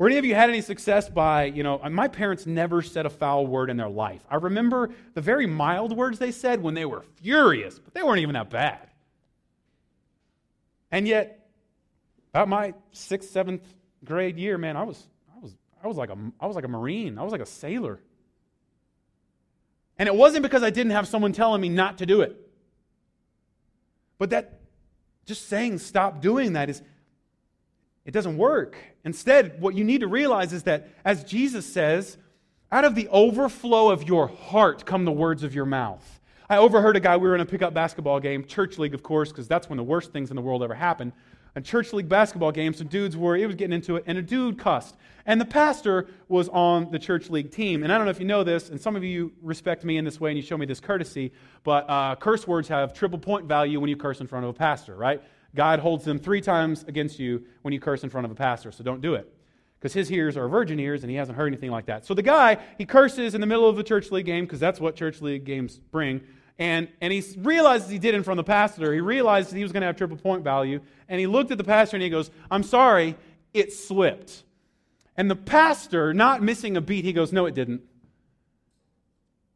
Or 0.01 0.07
any 0.07 0.17
of 0.17 0.25
you 0.25 0.35
had 0.35 0.49
any 0.49 0.63
success 0.63 1.11
by, 1.11 1.45
you 1.45 1.63
know, 1.63 1.79
my 1.91 2.09
parents 2.09 2.47
never 2.47 2.81
said 2.81 3.05
a 3.05 3.11
foul 3.11 3.47
word 3.47 3.69
in 3.69 3.77
their 3.77 3.91
life. 3.91 4.25
I 4.31 4.37
remember 4.37 4.89
the 5.13 5.21
very 5.21 5.45
mild 5.45 5.95
words 5.95 6.19
they 6.19 6.33
said 6.33 6.63
when 6.63 6.73
they 6.73 6.87
were 6.87 7.05
furious, 7.17 7.79
but 7.79 7.93
they 7.93 8.03
weren't 8.03 8.21
even 8.21 8.33
that 8.33 8.49
bad. 8.49 8.89
And 10.91 11.07
yet, 11.07 11.47
about 12.33 12.49
my 12.49 12.73
sixth, 12.93 13.29
seventh 13.29 13.63
grade 14.03 14.39
year, 14.39 14.57
man, 14.57 14.75
I 14.75 14.85
was, 14.85 15.07
I 15.37 15.39
was, 15.39 15.55
I 15.85 15.87
was 15.87 15.99
like 15.99 16.09
a, 16.09 16.17
I 16.41 16.47
was 16.47 16.57
like 16.57 16.65
a 16.65 16.69
Marine. 16.69 17.19
I 17.19 17.23
was 17.23 17.31
like 17.31 17.43
a 17.43 17.47
sailor. 17.47 18.01
And 19.99 20.09
it 20.09 20.15
wasn't 20.15 20.45
because 20.45 20.63
I 20.63 20.71
didn't 20.71 20.93
have 20.93 21.09
someone 21.09 21.35
telling 21.35 21.61
me 21.61 21.69
not 21.69 21.99
to 21.99 22.07
do 22.07 22.23
it. 22.23 22.41
But 24.17 24.31
that, 24.31 24.61
just 25.27 25.47
saying 25.47 25.77
stop 25.77 26.23
doing 26.23 26.55
that 26.55 26.71
is 26.71 26.81
it 28.11 28.13
doesn't 28.13 28.39
work. 28.39 28.77
Instead, 29.05 29.61
what 29.61 29.77
you 29.77 29.85
need 29.85 30.01
to 30.01 30.09
realize 30.09 30.53
is 30.53 30.65
that, 30.65 30.89
as 31.05 31.23
Jesus 31.23 31.65
says, 31.65 32.19
out 32.73 32.85
of 32.85 32.97
the 32.97 33.07
overflow 33.07 33.89
of 33.89 34.03
your 34.03 34.27
heart 34.27 34.85
come 34.85 35.05
the 35.05 35.13
words 35.13 35.45
of 35.45 35.55
your 35.55 35.65
mouth. 35.65 36.19
I 36.49 36.57
overheard 36.57 36.97
a 36.97 37.01
guy, 37.01 37.17
we 37.17 37.29
were 37.29 37.37
in 37.37 37.41
a 37.41 37.47
pickup 37.47 37.73
basketball 37.73 38.19
game, 38.19 38.45
church 38.45 38.79
league, 38.79 38.95
of 38.95 39.05
course, 39.05 39.29
because 39.29 39.47
that's 39.47 39.69
when 39.69 39.77
the 39.77 39.85
worst 39.85 40.11
things 40.11 40.31
in 40.31 40.35
the 40.35 40.43
world 40.43 40.65
ever 40.65 40.75
happen. 40.75 41.13
A 41.55 41.61
church 41.61 41.93
league 41.93 42.09
basketball 42.09 42.51
game, 42.51 42.75
some 42.75 42.89
dudes 42.89 43.17
were, 43.17 43.37
it 43.37 43.47
was 43.47 43.55
getting 43.55 43.75
into 43.75 43.95
it, 43.95 44.03
and 44.09 44.19
a 44.19 44.23
dude 44.23 44.59
cussed. 44.59 44.97
And 45.25 45.41
the 45.41 45.45
pastor 45.45 46.09
was 46.27 46.49
on 46.49 46.91
the 46.91 46.99
church 46.99 47.31
league 47.31 47.53
team. 47.53 47.85
And 47.85 47.93
I 47.93 47.97
don't 47.97 48.07
know 48.07 48.11
if 48.11 48.19
you 48.19 48.27
know 48.27 48.43
this, 48.43 48.71
and 48.71 48.81
some 48.81 48.97
of 48.97 49.05
you 49.05 49.31
respect 49.41 49.85
me 49.85 49.99
in 49.99 50.05
this 50.05 50.19
way 50.19 50.31
and 50.31 50.37
you 50.37 50.43
show 50.43 50.59
me 50.59 50.67
this 50.67 50.81
courtesy, 50.81 51.31
but 51.63 51.89
uh, 51.89 52.17
curse 52.17 52.49
words 52.49 52.67
have 52.67 52.93
triple 52.93 53.21
point 53.21 53.47
value 53.47 53.79
when 53.79 53.89
you 53.89 53.97
curse 53.97 54.21
in 54.21 54.27
front 54.27 54.45
of 54.45 54.51
a 54.51 54.59
pastor, 54.59 54.97
right? 54.97 55.23
God 55.55 55.81
holds 55.81 56.05
them 56.05 56.19
three 56.19 56.41
times 56.41 56.85
against 56.87 57.19
you 57.19 57.45
when 57.63 57.73
you 57.73 57.81
curse 57.81 58.05
in 58.05 58.11
front 58.11 58.25
of 58.25 58.31
a 58.31 58.35
pastor, 58.35 58.71
so 58.71 58.85
don't 58.85 59.01
do 59.01 59.15
it. 59.15 59.33
Because 59.79 59.93
his 59.93 60.13
ears 60.13 60.37
are 60.37 60.47
virgin 60.47 60.79
ears 60.79 61.03
and 61.03 61.11
he 61.11 61.17
hasn't 61.17 61.37
heard 61.37 61.47
anything 61.47 61.71
like 61.71 61.87
that. 61.87 62.05
So 62.05 62.13
the 62.13 62.23
guy, 62.23 62.59
he 62.77 62.85
curses 62.85 63.35
in 63.35 63.41
the 63.41 63.47
middle 63.47 63.69
of 63.69 63.77
the 63.77 63.83
church 63.83 64.11
league 64.11 64.27
game, 64.27 64.45
because 64.45 64.61
that's 64.61 64.79
what 64.79 64.95
church 64.95 65.23
league 65.23 65.45
games 65.45 65.81
bring. 65.91 66.21
And, 66.59 66.89
and 67.01 67.11
he 67.11 67.25
realizes 67.39 67.89
he 67.89 67.99
did 67.99 68.15
in 68.15 68.23
front 68.23 68.39
of 68.39 68.45
the 68.45 68.51
pastor. 68.51 68.93
He 68.93 69.01
realized 69.01 69.53
he 69.53 69.63
was 69.63 69.73
going 69.73 69.81
to 69.81 69.87
have 69.87 69.97
triple 69.97 70.19
point 70.19 70.45
value. 70.45 70.81
And 71.09 71.19
he 71.19 71.27
looked 71.27 71.51
at 71.51 71.57
the 71.57 71.65
pastor 71.65 71.97
and 71.97 72.03
he 72.05 72.11
goes, 72.11 72.31
I'm 72.51 72.63
sorry, 72.63 73.17
it 73.55 73.73
slipped. 73.73 74.45
And 75.17 75.31
the 75.31 75.37
pastor, 75.37 76.13
not 76.13 76.43
missing 76.43 76.77
a 76.77 76.83
beat, 76.83 77.07
he 77.07 77.15
goes, 77.15 77.33
No, 77.33 77.47
it 77.47 77.55
didn't. 77.55 77.81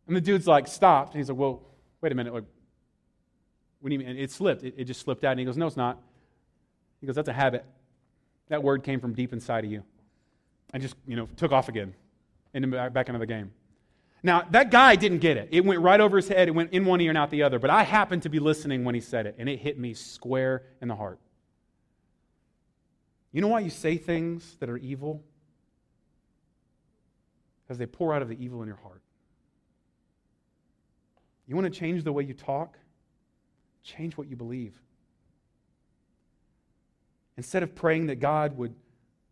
And 0.06 0.16
the 0.16 0.20
dude's 0.22 0.46
like, 0.46 0.66
Stopped. 0.66 1.12
And 1.12 1.20
he's 1.20 1.28
like, 1.28 1.38
Well, 1.38 1.62
wait 2.00 2.10
a 2.10 2.14
minute. 2.14 2.32
Like, 2.32 2.44
what 3.84 3.90
do 3.90 3.96
you 3.96 3.98
mean? 3.98 4.16
It 4.16 4.30
slipped. 4.30 4.64
It, 4.64 4.76
it 4.78 4.84
just 4.84 5.02
slipped 5.02 5.24
out. 5.24 5.32
And 5.32 5.40
he 5.40 5.44
goes, 5.44 5.58
No, 5.58 5.66
it's 5.66 5.76
not. 5.76 6.00
He 7.02 7.06
goes, 7.06 7.16
That's 7.16 7.28
a 7.28 7.34
habit. 7.34 7.66
That 8.48 8.62
word 8.62 8.82
came 8.82 8.98
from 8.98 9.12
deep 9.12 9.34
inside 9.34 9.62
of 9.62 9.70
you. 9.70 9.82
And 10.72 10.82
just, 10.82 10.96
you 11.06 11.16
know, 11.16 11.28
took 11.36 11.52
off 11.52 11.68
again 11.68 11.92
and 12.54 12.70
back 12.70 13.10
into 13.10 13.18
the 13.18 13.26
game. 13.26 13.52
Now, 14.22 14.46
that 14.52 14.70
guy 14.70 14.96
didn't 14.96 15.18
get 15.18 15.36
it. 15.36 15.50
It 15.52 15.66
went 15.66 15.82
right 15.82 16.00
over 16.00 16.16
his 16.16 16.28
head. 16.28 16.48
It 16.48 16.52
went 16.52 16.72
in 16.72 16.86
one 16.86 16.98
ear 17.02 17.10
and 17.10 17.18
out 17.18 17.28
the 17.28 17.42
other. 17.42 17.58
But 17.58 17.68
I 17.68 17.82
happened 17.82 18.22
to 18.22 18.30
be 18.30 18.38
listening 18.38 18.84
when 18.84 18.94
he 18.94 19.02
said 19.02 19.26
it, 19.26 19.34
and 19.38 19.50
it 19.50 19.58
hit 19.58 19.78
me 19.78 19.92
square 19.92 20.62
in 20.80 20.88
the 20.88 20.96
heart. 20.96 21.18
You 23.32 23.42
know 23.42 23.48
why 23.48 23.60
you 23.60 23.68
say 23.68 23.98
things 23.98 24.56
that 24.60 24.70
are 24.70 24.78
evil? 24.78 25.22
Because 27.64 27.76
they 27.76 27.84
pour 27.84 28.14
out 28.14 28.22
of 28.22 28.30
the 28.30 28.42
evil 28.42 28.62
in 28.62 28.66
your 28.66 28.78
heart. 28.78 29.02
You 31.46 31.54
want 31.54 31.70
to 31.70 31.78
change 31.78 32.02
the 32.02 32.14
way 32.14 32.24
you 32.24 32.32
talk? 32.32 32.78
Change 33.84 34.16
what 34.16 34.28
you 34.28 34.34
believe. 34.34 34.80
Instead 37.36 37.62
of 37.62 37.74
praying 37.74 38.06
that 38.06 38.16
God 38.16 38.56
would 38.56 38.74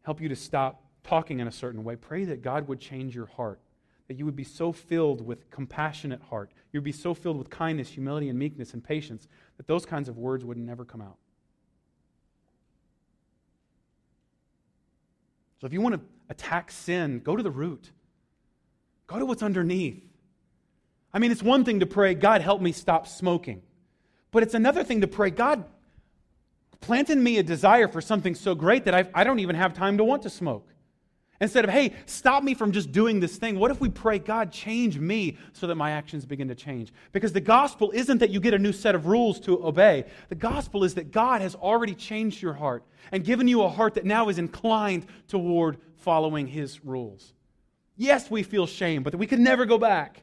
help 0.02 0.20
you 0.20 0.28
to 0.28 0.36
stop 0.36 0.84
talking 1.02 1.40
in 1.40 1.48
a 1.48 1.52
certain 1.52 1.82
way, 1.82 1.96
pray 1.96 2.24
that 2.24 2.42
God 2.42 2.68
would 2.68 2.80
change 2.80 3.14
your 3.14 3.26
heart. 3.26 3.60
That 4.08 4.18
you 4.18 4.24
would 4.24 4.36
be 4.36 4.44
so 4.44 4.72
filled 4.72 5.24
with 5.24 5.50
compassionate 5.50 6.20
heart. 6.22 6.50
You 6.72 6.80
would 6.80 6.84
be 6.84 6.92
so 6.92 7.14
filled 7.14 7.38
with 7.38 7.48
kindness, 7.48 7.88
humility, 7.88 8.28
and 8.28 8.38
meekness 8.38 8.74
and 8.74 8.84
patience 8.84 9.26
that 9.56 9.66
those 9.66 9.86
kinds 9.86 10.08
of 10.08 10.18
words 10.18 10.44
would 10.44 10.58
never 10.58 10.84
come 10.84 11.00
out. 11.00 11.16
So 15.60 15.66
if 15.66 15.72
you 15.72 15.80
want 15.80 15.94
to 15.94 16.00
attack 16.28 16.72
sin, 16.72 17.20
go 17.20 17.36
to 17.36 17.42
the 17.42 17.50
root. 17.50 17.90
Go 19.06 19.18
to 19.18 19.24
what's 19.24 19.42
underneath. 19.42 20.02
I 21.14 21.20
mean, 21.20 21.30
it's 21.30 21.42
one 21.42 21.64
thing 21.64 21.80
to 21.80 21.86
pray, 21.86 22.14
God, 22.14 22.40
help 22.40 22.60
me 22.60 22.72
stop 22.72 23.06
smoking. 23.06 23.62
But 24.32 24.42
it's 24.42 24.54
another 24.54 24.82
thing 24.82 25.02
to 25.02 25.06
pray, 25.06 25.30
God, 25.30 25.64
plant 26.80 27.10
in 27.10 27.22
me 27.22 27.38
a 27.38 27.42
desire 27.42 27.86
for 27.86 28.00
something 28.00 28.34
so 28.34 28.54
great 28.54 28.86
that 28.86 28.94
I've, 28.94 29.10
I 29.14 29.22
do 29.22 29.30
not 29.30 29.38
even 29.38 29.54
have 29.54 29.74
time 29.74 29.98
to 29.98 30.04
want 30.04 30.22
to 30.22 30.30
smoke. 30.30 30.68
Instead 31.40 31.64
of, 31.64 31.72
hey, 31.72 31.92
stop 32.06 32.44
me 32.44 32.54
from 32.54 32.70
just 32.70 32.92
doing 32.92 33.18
this 33.18 33.36
thing, 33.36 33.58
what 33.58 33.72
if 33.72 33.80
we 33.80 33.88
pray, 33.88 34.18
God, 34.20 34.52
change 34.52 34.96
me 34.96 35.36
so 35.52 35.66
that 35.66 35.74
my 35.74 35.90
actions 35.90 36.24
begin 36.24 36.46
to 36.48 36.54
change? 36.54 36.92
Because 37.10 37.32
the 37.32 37.40
gospel 37.40 37.90
isn't 37.92 38.18
that 38.18 38.30
you 38.30 38.38
get 38.38 38.54
a 38.54 38.58
new 38.58 38.72
set 38.72 38.94
of 38.94 39.06
rules 39.06 39.40
to 39.40 39.66
obey. 39.66 40.04
The 40.28 40.36
gospel 40.36 40.84
is 40.84 40.94
that 40.94 41.10
God 41.10 41.40
has 41.40 41.56
already 41.56 41.96
changed 41.96 42.40
your 42.40 42.52
heart 42.52 42.84
and 43.10 43.24
given 43.24 43.48
you 43.48 43.62
a 43.62 43.68
heart 43.68 43.94
that 43.94 44.04
now 44.04 44.28
is 44.28 44.38
inclined 44.38 45.06
toward 45.26 45.78
following 45.96 46.46
his 46.46 46.84
rules. 46.84 47.34
Yes, 47.96 48.30
we 48.30 48.44
feel 48.44 48.68
shame, 48.68 49.02
but 49.02 49.16
we 49.16 49.26
can 49.26 49.42
never 49.42 49.66
go 49.66 49.78
back. 49.78 50.22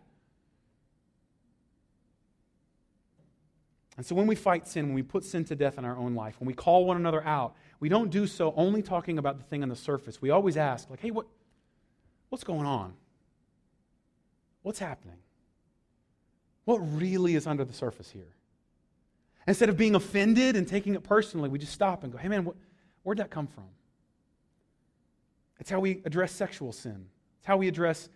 And 4.00 4.06
so 4.06 4.16
when 4.16 4.28
we 4.28 4.36
fight 4.36 4.66
sin, 4.66 4.86
when 4.86 4.95
we 4.95 5.04
put 5.04 5.26
sin 5.26 5.43
to 5.43 5.58
death 5.58 5.78
in 5.78 5.84
our 5.84 5.97
own 5.97 6.16
life, 6.16 6.39
when 6.39 6.47
we 6.47 6.54
call 6.54 6.86
one 6.86 6.95
another 6.95 7.22
out, 7.28 7.54
we 7.82 7.89
don't 7.89 8.10
do 8.10 8.28
so 8.28 8.54
only 8.56 8.82
talking 8.82 9.18
about 9.18 9.38
the 9.38 9.43
thing 9.43 9.62
on 9.62 9.68
the 9.68 9.76
surface. 9.76 10.22
We 10.22 10.30
always 10.30 10.56
ask, 10.56 10.89
like, 10.89 11.02
hey, 11.02 11.12
what, 11.12 11.26
what's 12.30 12.45
going 12.45 12.66
on? 12.66 12.93
What's 14.62 14.80
happening? 14.80 15.18
What 16.64 16.78
really 16.78 17.36
is 17.36 17.45
under 17.45 17.66
the 17.66 17.74
surface 17.74 18.10
here? 18.10 18.38
Instead 19.45 19.68
of 19.68 19.76
being 19.76 19.95
offended 19.95 20.56
and 20.56 20.66
taking 20.66 20.95
it 20.95 21.04
personally, 21.04 21.50
we 21.50 21.60
just 21.60 21.74
stop 21.74 22.06
and 22.06 22.14
go, 22.14 22.18
hey, 22.18 22.30
man, 22.30 22.45
what, 22.45 22.56
where'd 23.04 23.20
that 23.20 23.30
come 23.30 23.47
from? 23.47 23.68
It's 25.60 25.70
how 25.70 25.82
we 25.82 26.02
address 26.06 26.32
sexual 26.32 26.72
sin. 26.72 27.08
It's 27.39 27.47
how 27.47 27.58
we 27.58 27.68
address 27.68 28.08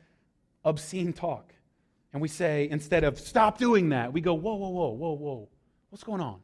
obscene 0.63 1.11
talk. 1.11 1.53
And 2.13 2.21
we 2.21 2.29
say, 2.29 2.69
instead 2.71 3.03
of 3.03 3.19
stop 3.19 3.57
doing 3.57 3.89
that, 3.89 4.13
we 4.13 4.21
go, 4.21 4.33
whoa, 4.33 4.55
whoa, 4.55 4.69
whoa, 4.69 4.91
whoa, 4.91 5.11
whoa. 5.11 5.49
What's 5.93 6.03
going 6.03 6.21
on? 6.21 6.39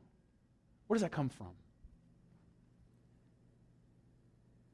Where 0.86 0.96
does 0.96 1.02
that 1.02 1.12
come 1.12 1.28
from? 1.28 1.48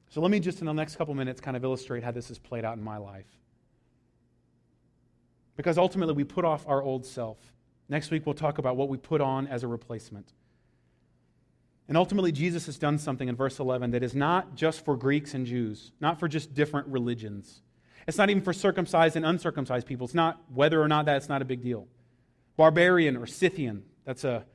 So 0.09 0.19
let 0.19 0.29
me 0.29 0.41
just, 0.41 0.59
in 0.59 0.65
the 0.65 0.73
next 0.73 0.97
couple 0.97 1.13
minutes, 1.13 1.39
kind 1.39 1.55
of 1.55 1.63
illustrate 1.63 2.03
how 2.03 2.11
this 2.11 2.27
has 2.27 2.39
played 2.39 2.65
out 2.65 2.75
in 2.75 2.83
my 2.83 2.97
life. 2.97 3.39
Because 5.55 5.77
ultimately, 5.77 6.13
we 6.13 6.25
put 6.25 6.43
off 6.43 6.67
our 6.67 6.83
old 6.83 7.05
self. 7.05 7.37
Next 7.87 8.11
week, 8.11 8.25
we'll 8.25 8.35
talk 8.35 8.57
about 8.57 8.75
what 8.75 8.89
we 8.89 8.97
put 8.97 9.21
on 9.21 9.47
as 9.47 9.63
a 9.63 9.67
replacement. 9.69 10.33
And 11.87 11.95
ultimately, 11.95 12.33
Jesus 12.33 12.65
has 12.65 12.77
done 12.77 12.97
something 12.97 13.29
in 13.29 13.35
verse 13.37 13.59
11 13.59 13.91
that 13.91 14.03
is 14.03 14.13
not 14.13 14.55
just 14.55 14.83
for 14.83 14.97
Greeks 14.97 15.33
and 15.33 15.45
Jews, 15.45 15.93
not 16.01 16.19
for 16.19 16.27
just 16.27 16.53
different 16.53 16.89
religions. 16.89 17.61
It's 18.09 18.17
not 18.17 18.29
even 18.29 18.43
for 18.43 18.51
circumcised 18.51 19.15
and 19.15 19.25
uncircumcised 19.25 19.87
people. 19.87 20.03
It's 20.03 20.13
not 20.13 20.41
whether 20.53 20.81
or 20.81 20.89
not 20.89 21.05
that's 21.05 21.29
not 21.29 21.41
a 21.41 21.45
big 21.45 21.63
deal. 21.63 21.87
Barbarian 22.57 23.15
or 23.15 23.25
Scythian, 23.25 23.83
that's 24.03 24.25
a 24.25 24.45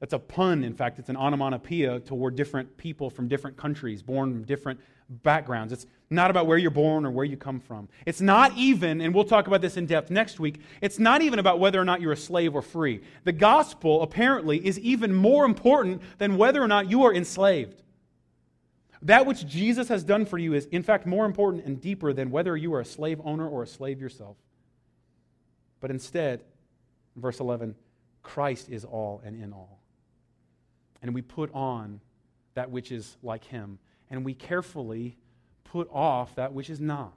that's 0.00 0.14
a 0.14 0.18
pun, 0.18 0.64
in 0.64 0.74
fact. 0.74 0.98
It's 0.98 1.10
an 1.10 1.16
onomatopoeia 1.16 2.00
toward 2.00 2.34
different 2.34 2.78
people 2.78 3.10
from 3.10 3.28
different 3.28 3.58
countries, 3.58 4.02
born 4.02 4.32
from 4.32 4.44
different 4.44 4.80
backgrounds. 5.10 5.74
It's 5.74 5.86
not 6.08 6.30
about 6.30 6.46
where 6.46 6.56
you're 6.56 6.70
born 6.70 7.04
or 7.04 7.10
where 7.10 7.24
you 7.24 7.36
come 7.36 7.60
from. 7.60 7.86
It's 8.06 8.22
not 8.22 8.56
even, 8.56 9.02
and 9.02 9.14
we'll 9.14 9.24
talk 9.24 9.46
about 9.46 9.60
this 9.60 9.76
in 9.76 9.84
depth 9.84 10.10
next 10.10 10.40
week, 10.40 10.62
it's 10.80 10.98
not 10.98 11.20
even 11.20 11.38
about 11.38 11.60
whether 11.60 11.78
or 11.78 11.84
not 11.84 12.00
you're 12.00 12.12
a 12.12 12.16
slave 12.16 12.54
or 12.54 12.62
free. 12.62 13.02
The 13.24 13.32
gospel, 13.32 14.02
apparently, 14.02 14.64
is 14.66 14.78
even 14.78 15.14
more 15.14 15.44
important 15.44 16.00
than 16.16 16.38
whether 16.38 16.62
or 16.62 16.68
not 16.68 16.88
you 16.88 17.02
are 17.04 17.14
enslaved. 17.14 17.82
That 19.02 19.26
which 19.26 19.46
Jesus 19.46 19.88
has 19.88 20.02
done 20.02 20.24
for 20.24 20.38
you 20.38 20.54
is, 20.54 20.64
in 20.66 20.82
fact, 20.82 21.06
more 21.06 21.26
important 21.26 21.66
and 21.66 21.80
deeper 21.80 22.14
than 22.14 22.30
whether 22.30 22.56
you 22.56 22.72
are 22.74 22.80
a 22.80 22.84
slave 22.86 23.20
owner 23.22 23.48
or 23.48 23.62
a 23.62 23.66
slave 23.66 24.00
yourself. 24.00 24.36
But 25.80 25.90
instead, 25.90 26.42
verse 27.16 27.40
11, 27.40 27.74
Christ 28.22 28.68
is 28.70 28.84
all 28.84 29.20
and 29.24 29.42
in 29.42 29.52
all 29.52 29.79
and 31.02 31.14
we 31.14 31.22
put 31.22 31.52
on 31.54 32.00
that 32.54 32.70
which 32.70 32.92
is 32.92 33.16
like 33.22 33.44
him, 33.44 33.78
and 34.10 34.24
we 34.24 34.34
carefully 34.34 35.16
put 35.64 35.88
off 35.92 36.34
that 36.34 36.52
which 36.52 36.68
is 36.68 36.80
not. 36.80 37.16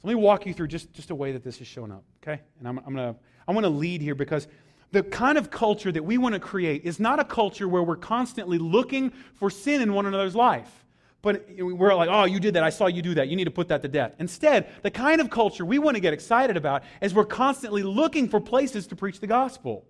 So 0.00 0.08
let 0.08 0.14
me 0.14 0.22
walk 0.22 0.46
you 0.46 0.54
through 0.54 0.68
just, 0.68 0.92
just 0.92 1.10
a 1.10 1.14
way 1.14 1.32
that 1.32 1.44
this 1.44 1.58
has 1.58 1.66
shown 1.66 1.90
up, 1.90 2.04
okay? 2.22 2.40
And 2.58 2.68
I'm, 2.68 2.78
I'm 2.78 2.94
gonna, 2.94 3.16
I 3.46 3.52
want 3.52 3.64
to 3.64 3.70
lead 3.70 4.00
here 4.02 4.14
because 4.14 4.48
the 4.92 5.02
kind 5.02 5.36
of 5.36 5.50
culture 5.50 5.92
that 5.92 6.04
we 6.04 6.16
want 6.18 6.34
to 6.34 6.40
create 6.40 6.84
is 6.84 7.00
not 7.00 7.18
a 7.18 7.24
culture 7.24 7.68
where 7.68 7.82
we're 7.82 7.96
constantly 7.96 8.58
looking 8.58 9.10
for 9.34 9.50
sin 9.50 9.82
in 9.82 9.92
one 9.92 10.06
another's 10.06 10.34
life. 10.34 10.84
But 11.22 11.48
we're 11.58 11.94
like, 11.94 12.08
oh, 12.10 12.24
you 12.24 12.38
did 12.38 12.54
that. 12.54 12.62
I 12.62 12.70
saw 12.70 12.86
you 12.86 13.02
do 13.02 13.14
that. 13.14 13.28
You 13.28 13.34
need 13.34 13.44
to 13.44 13.50
put 13.50 13.68
that 13.68 13.82
to 13.82 13.88
death. 13.88 14.14
Instead, 14.20 14.70
the 14.82 14.90
kind 14.90 15.20
of 15.20 15.28
culture 15.28 15.64
we 15.64 15.78
want 15.78 15.96
to 15.96 16.00
get 16.00 16.12
excited 16.12 16.56
about 16.56 16.84
is 17.00 17.14
we're 17.14 17.24
constantly 17.24 17.82
looking 17.82 18.28
for 18.28 18.40
places 18.40 18.86
to 18.88 18.96
preach 18.96 19.18
the 19.18 19.26
gospel. 19.26 19.84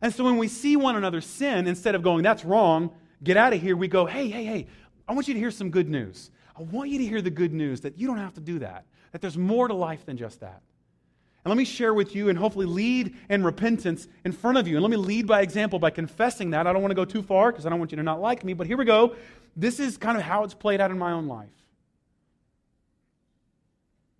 And 0.00 0.14
so 0.14 0.24
when 0.24 0.36
we 0.38 0.48
see 0.48 0.76
one 0.76 0.96
another 0.96 1.20
sin, 1.20 1.66
instead 1.66 1.94
of 1.94 2.02
going, 2.02 2.22
that's 2.22 2.44
wrong, 2.44 2.90
get 3.22 3.36
out 3.36 3.52
of 3.52 3.60
here, 3.60 3.76
we 3.76 3.88
go, 3.88 4.06
hey, 4.06 4.28
hey, 4.28 4.44
hey, 4.44 4.66
I 5.08 5.12
want 5.12 5.28
you 5.28 5.34
to 5.34 5.40
hear 5.40 5.50
some 5.50 5.70
good 5.70 5.88
news. 5.88 6.30
I 6.56 6.62
want 6.62 6.90
you 6.90 6.98
to 6.98 7.06
hear 7.06 7.22
the 7.22 7.30
good 7.30 7.52
news 7.52 7.80
that 7.82 7.98
you 7.98 8.06
don't 8.06 8.18
have 8.18 8.34
to 8.34 8.40
do 8.40 8.58
that, 8.60 8.84
that 9.12 9.20
there's 9.20 9.38
more 9.38 9.68
to 9.68 9.74
life 9.74 10.04
than 10.06 10.16
just 10.16 10.40
that. 10.40 10.62
And 11.44 11.50
let 11.50 11.56
me 11.56 11.64
share 11.64 11.94
with 11.94 12.14
you 12.14 12.28
and 12.28 12.38
hopefully 12.38 12.66
lead 12.66 13.16
in 13.30 13.42
repentance 13.42 14.08
in 14.24 14.32
front 14.32 14.58
of 14.58 14.68
you. 14.68 14.76
And 14.76 14.82
let 14.82 14.90
me 14.90 14.96
lead 14.96 15.26
by 15.26 15.40
example 15.40 15.78
by 15.78 15.90
confessing 15.90 16.50
that. 16.50 16.66
I 16.66 16.72
don't 16.72 16.82
want 16.82 16.90
to 16.90 16.96
go 16.96 17.04
too 17.04 17.22
far 17.22 17.50
because 17.50 17.64
I 17.64 17.70
don't 17.70 17.78
want 17.78 17.92
you 17.92 17.96
to 17.96 18.02
not 18.02 18.20
like 18.20 18.44
me, 18.44 18.54
but 18.54 18.66
here 18.66 18.76
we 18.76 18.84
go. 18.84 19.14
This 19.56 19.80
is 19.80 19.96
kind 19.96 20.18
of 20.18 20.24
how 20.24 20.44
it's 20.44 20.54
played 20.54 20.80
out 20.80 20.90
in 20.90 20.98
my 20.98 21.12
own 21.12 21.26
life. 21.26 21.48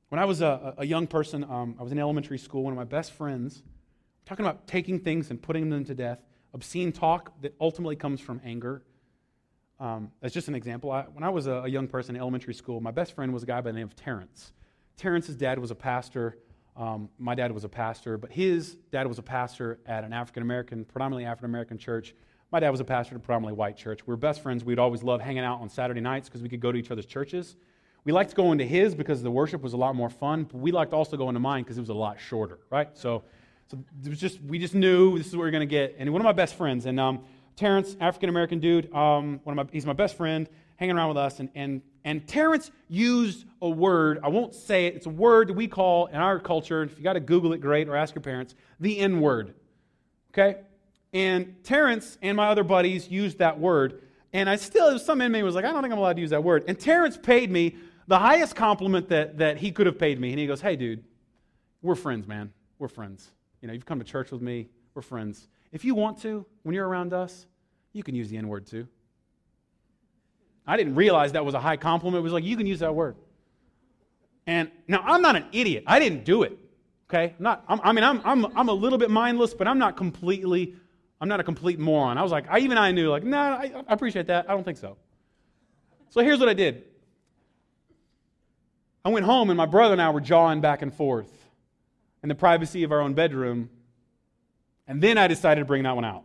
When 0.08 0.18
I 0.18 0.24
was 0.24 0.40
a, 0.40 0.74
a 0.78 0.86
young 0.86 1.06
person, 1.06 1.44
um, 1.44 1.76
I 1.78 1.82
was 1.82 1.92
in 1.92 1.98
elementary 1.98 2.38
school. 2.38 2.62
One 2.62 2.72
of 2.72 2.78
my 2.78 2.84
best 2.84 3.12
friends, 3.12 3.62
talking 4.28 4.44
about 4.44 4.66
taking 4.66 5.00
things 5.00 5.30
and 5.30 5.40
putting 5.40 5.70
them 5.70 5.84
to 5.86 5.94
death, 5.94 6.18
obscene 6.52 6.92
talk 6.92 7.32
that 7.40 7.54
ultimately 7.60 7.96
comes 7.96 8.20
from 8.20 8.40
anger. 8.44 8.82
Um, 9.80 10.10
that's 10.20 10.34
just 10.34 10.48
an 10.48 10.54
example. 10.54 10.90
I, 10.90 11.02
when 11.04 11.24
I 11.24 11.30
was 11.30 11.46
a, 11.46 11.52
a, 11.52 11.68
young 11.68 11.88
person 11.88 12.14
in 12.14 12.20
elementary 12.20 12.52
school, 12.52 12.80
my 12.80 12.90
best 12.90 13.14
friend 13.14 13.32
was 13.32 13.42
a 13.42 13.46
guy 13.46 13.60
by 13.60 13.70
the 13.70 13.78
name 13.78 13.86
of 13.86 13.96
Terrence. 13.96 14.52
Terrence's 14.98 15.36
dad 15.36 15.58
was 15.58 15.70
a 15.70 15.74
pastor. 15.74 16.36
Um, 16.76 17.08
my 17.18 17.34
dad 17.34 17.52
was 17.52 17.64
a 17.64 17.68
pastor, 17.68 18.18
but 18.18 18.30
his 18.30 18.76
dad 18.92 19.06
was 19.06 19.18
a 19.18 19.22
pastor 19.22 19.80
at 19.86 20.04
an 20.04 20.12
African 20.12 20.42
American, 20.42 20.84
predominantly 20.84 21.24
African 21.24 21.46
American 21.46 21.78
church. 21.78 22.14
My 22.52 22.60
dad 22.60 22.70
was 22.70 22.80
a 22.80 22.84
pastor 22.84 23.14
at 23.14 23.22
a 23.22 23.24
predominantly 23.24 23.56
white 23.56 23.76
church. 23.76 24.06
We 24.06 24.10
were 24.10 24.16
best 24.16 24.42
friends. 24.42 24.62
We'd 24.62 24.78
always 24.78 25.02
love 25.02 25.22
hanging 25.22 25.44
out 25.44 25.60
on 25.60 25.70
Saturday 25.70 26.00
nights 26.00 26.28
because 26.28 26.42
we 26.42 26.48
could 26.48 26.60
go 26.60 26.70
to 26.70 26.78
each 26.78 26.90
other's 26.90 27.06
churches. 27.06 27.56
We 28.04 28.12
liked 28.12 28.34
going 28.34 28.58
to 28.58 28.66
his 28.66 28.94
because 28.94 29.22
the 29.22 29.30
worship 29.30 29.62
was 29.62 29.72
a 29.72 29.76
lot 29.76 29.94
more 29.94 30.10
fun, 30.10 30.44
but 30.44 30.58
we 30.58 30.72
liked 30.72 30.92
also 30.92 31.16
going 31.16 31.34
to 31.34 31.40
mine 31.40 31.62
because 31.62 31.78
it 31.78 31.82
was 31.82 31.88
a 31.88 31.94
lot 31.94 32.18
shorter, 32.18 32.58
right? 32.70 32.88
So 32.94 33.22
so 33.70 33.78
it 34.02 34.08
was 34.08 34.18
just, 34.18 34.40
we 34.42 34.58
just 34.58 34.74
knew 34.74 35.18
this 35.18 35.26
is 35.26 35.36
what 35.36 35.42
we 35.42 35.48
are 35.48 35.52
going 35.52 35.60
to 35.60 35.66
get. 35.66 35.96
And 35.98 36.10
one 36.10 36.22
of 36.22 36.24
my 36.24 36.32
best 36.32 36.54
friends, 36.54 36.86
and 36.86 36.98
um, 36.98 37.20
Terrence, 37.54 37.96
African 38.00 38.30
American 38.30 38.60
dude, 38.60 38.92
um, 38.94 39.40
one 39.44 39.58
of 39.58 39.66
my, 39.66 39.72
he's 39.72 39.84
my 39.84 39.92
best 39.92 40.16
friend, 40.16 40.48
hanging 40.76 40.96
around 40.96 41.08
with 41.08 41.18
us. 41.18 41.38
And, 41.38 41.50
and, 41.54 41.82
and 42.02 42.26
Terrence 42.26 42.70
used 42.88 43.44
a 43.60 43.68
word, 43.68 44.20
I 44.22 44.28
won't 44.28 44.54
say 44.54 44.86
it, 44.86 44.94
it's 44.94 45.06
a 45.06 45.10
word 45.10 45.48
that 45.48 45.54
we 45.54 45.68
call 45.68 46.06
in 46.06 46.16
our 46.16 46.38
culture, 46.38 46.82
if 46.82 46.96
you 46.96 47.04
got 47.04 47.14
to 47.14 47.20
Google 47.20 47.52
it, 47.52 47.60
great, 47.60 47.88
or 47.88 47.96
ask 47.96 48.14
your 48.14 48.22
parents, 48.22 48.54
the 48.80 48.98
N 48.98 49.20
word. 49.20 49.54
Okay? 50.32 50.60
And 51.12 51.62
Terrence 51.62 52.16
and 52.22 52.36
my 52.36 52.48
other 52.48 52.64
buddies 52.64 53.08
used 53.08 53.38
that 53.38 53.58
word. 53.60 54.00
And 54.32 54.48
I 54.48 54.56
still, 54.56 54.98
some 54.98 55.20
inmate 55.20 55.44
was 55.44 55.54
like, 55.54 55.64
I 55.64 55.72
don't 55.72 55.82
think 55.82 55.92
I'm 55.92 55.98
allowed 55.98 56.16
to 56.16 56.22
use 56.22 56.30
that 56.30 56.44
word. 56.44 56.64
And 56.68 56.78
Terrence 56.78 57.18
paid 57.18 57.50
me 57.50 57.76
the 58.06 58.18
highest 58.18 58.54
compliment 58.54 59.08
that, 59.10 59.38
that 59.38 59.58
he 59.58 59.72
could 59.72 59.86
have 59.86 59.98
paid 59.98 60.18
me. 60.18 60.30
And 60.30 60.38
he 60.38 60.46
goes, 60.46 60.60
Hey, 60.60 60.76
dude, 60.76 61.04
we're 61.82 61.94
friends, 61.94 62.26
man. 62.26 62.52
We're 62.78 62.88
friends. 62.88 63.30
You 63.60 63.68
know, 63.68 63.74
you've 63.74 63.86
come 63.86 63.98
to 63.98 64.04
church 64.04 64.30
with 64.30 64.42
me, 64.42 64.68
we're 64.94 65.02
friends. 65.02 65.48
If 65.72 65.84
you 65.84 65.94
want 65.94 66.20
to, 66.22 66.46
when 66.62 66.74
you're 66.74 66.88
around 66.88 67.12
us, 67.12 67.46
you 67.92 68.02
can 68.02 68.14
use 68.14 68.28
the 68.28 68.36
N 68.36 68.48
word 68.48 68.66
too. 68.66 68.86
I 70.66 70.76
didn't 70.76 70.94
realize 70.94 71.32
that 71.32 71.44
was 71.44 71.54
a 71.54 71.60
high 71.60 71.76
compliment. 71.76 72.20
It 72.20 72.24
was 72.24 72.32
like, 72.32 72.44
you 72.44 72.56
can 72.56 72.66
use 72.66 72.80
that 72.80 72.94
word. 72.94 73.16
And 74.46 74.70
now 74.86 75.02
I'm 75.04 75.22
not 75.22 75.36
an 75.36 75.46
idiot. 75.52 75.84
I 75.86 75.98
didn't 75.98 76.24
do 76.24 76.42
it. 76.42 76.58
Okay? 77.08 77.34
I'm 77.38 77.42
not, 77.42 77.64
I'm, 77.68 77.80
i 77.82 77.92
mean, 77.92 78.04
I'm, 78.04 78.20
I'm, 78.24 78.56
I'm 78.56 78.68
a 78.68 78.72
little 78.72 78.98
bit 78.98 79.10
mindless, 79.10 79.54
but 79.54 79.66
I'm 79.66 79.78
not 79.78 79.96
completely, 79.96 80.74
I'm 81.20 81.28
not 81.28 81.40
a 81.40 81.44
complete 81.44 81.78
moron. 81.78 82.18
I 82.18 82.22
was 82.22 82.32
like, 82.32 82.46
I, 82.50 82.58
even 82.60 82.76
I 82.76 82.92
knew, 82.92 83.08
like, 83.08 83.24
no, 83.24 83.30
nah, 83.30 83.56
I, 83.56 83.72
I 83.88 83.92
appreciate 83.92 84.26
that. 84.26 84.48
I 84.48 84.52
don't 84.52 84.64
think 84.64 84.78
so. 84.78 84.96
So 86.10 86.22
here's 86.22 86.38
what 86.38 86.48
I 86.48 86.54
did 86.54 86.84
I 89.04 89.10
went 89.10 89.24
home, 89.24 89.50
and 89.50 89.56
my 89.56 89.66
brother 89.66 89.92
and 89.92 90.02
I 90.02 90.10
were 90.10 90.20
jawing 90.20 90.60
back 90.60 90.82
and 90.82 90.92
forth 90.92 91.37
in 92.22 92.28
the 92.28 92.34
privacy 92.34 92.82
of 92.82 92.92
our 92.92 93.00
own 93.00 93.14
bedroom. 93.14 93.70
And 94.86 95.02
then 95.02 95.18
I 95.18 95.26
decided 95.26 95.60
to 95.60 95.64
bring 95.64 95.82
that 95.82 95.94
one 95.94 96.04
out. 96.04 96.24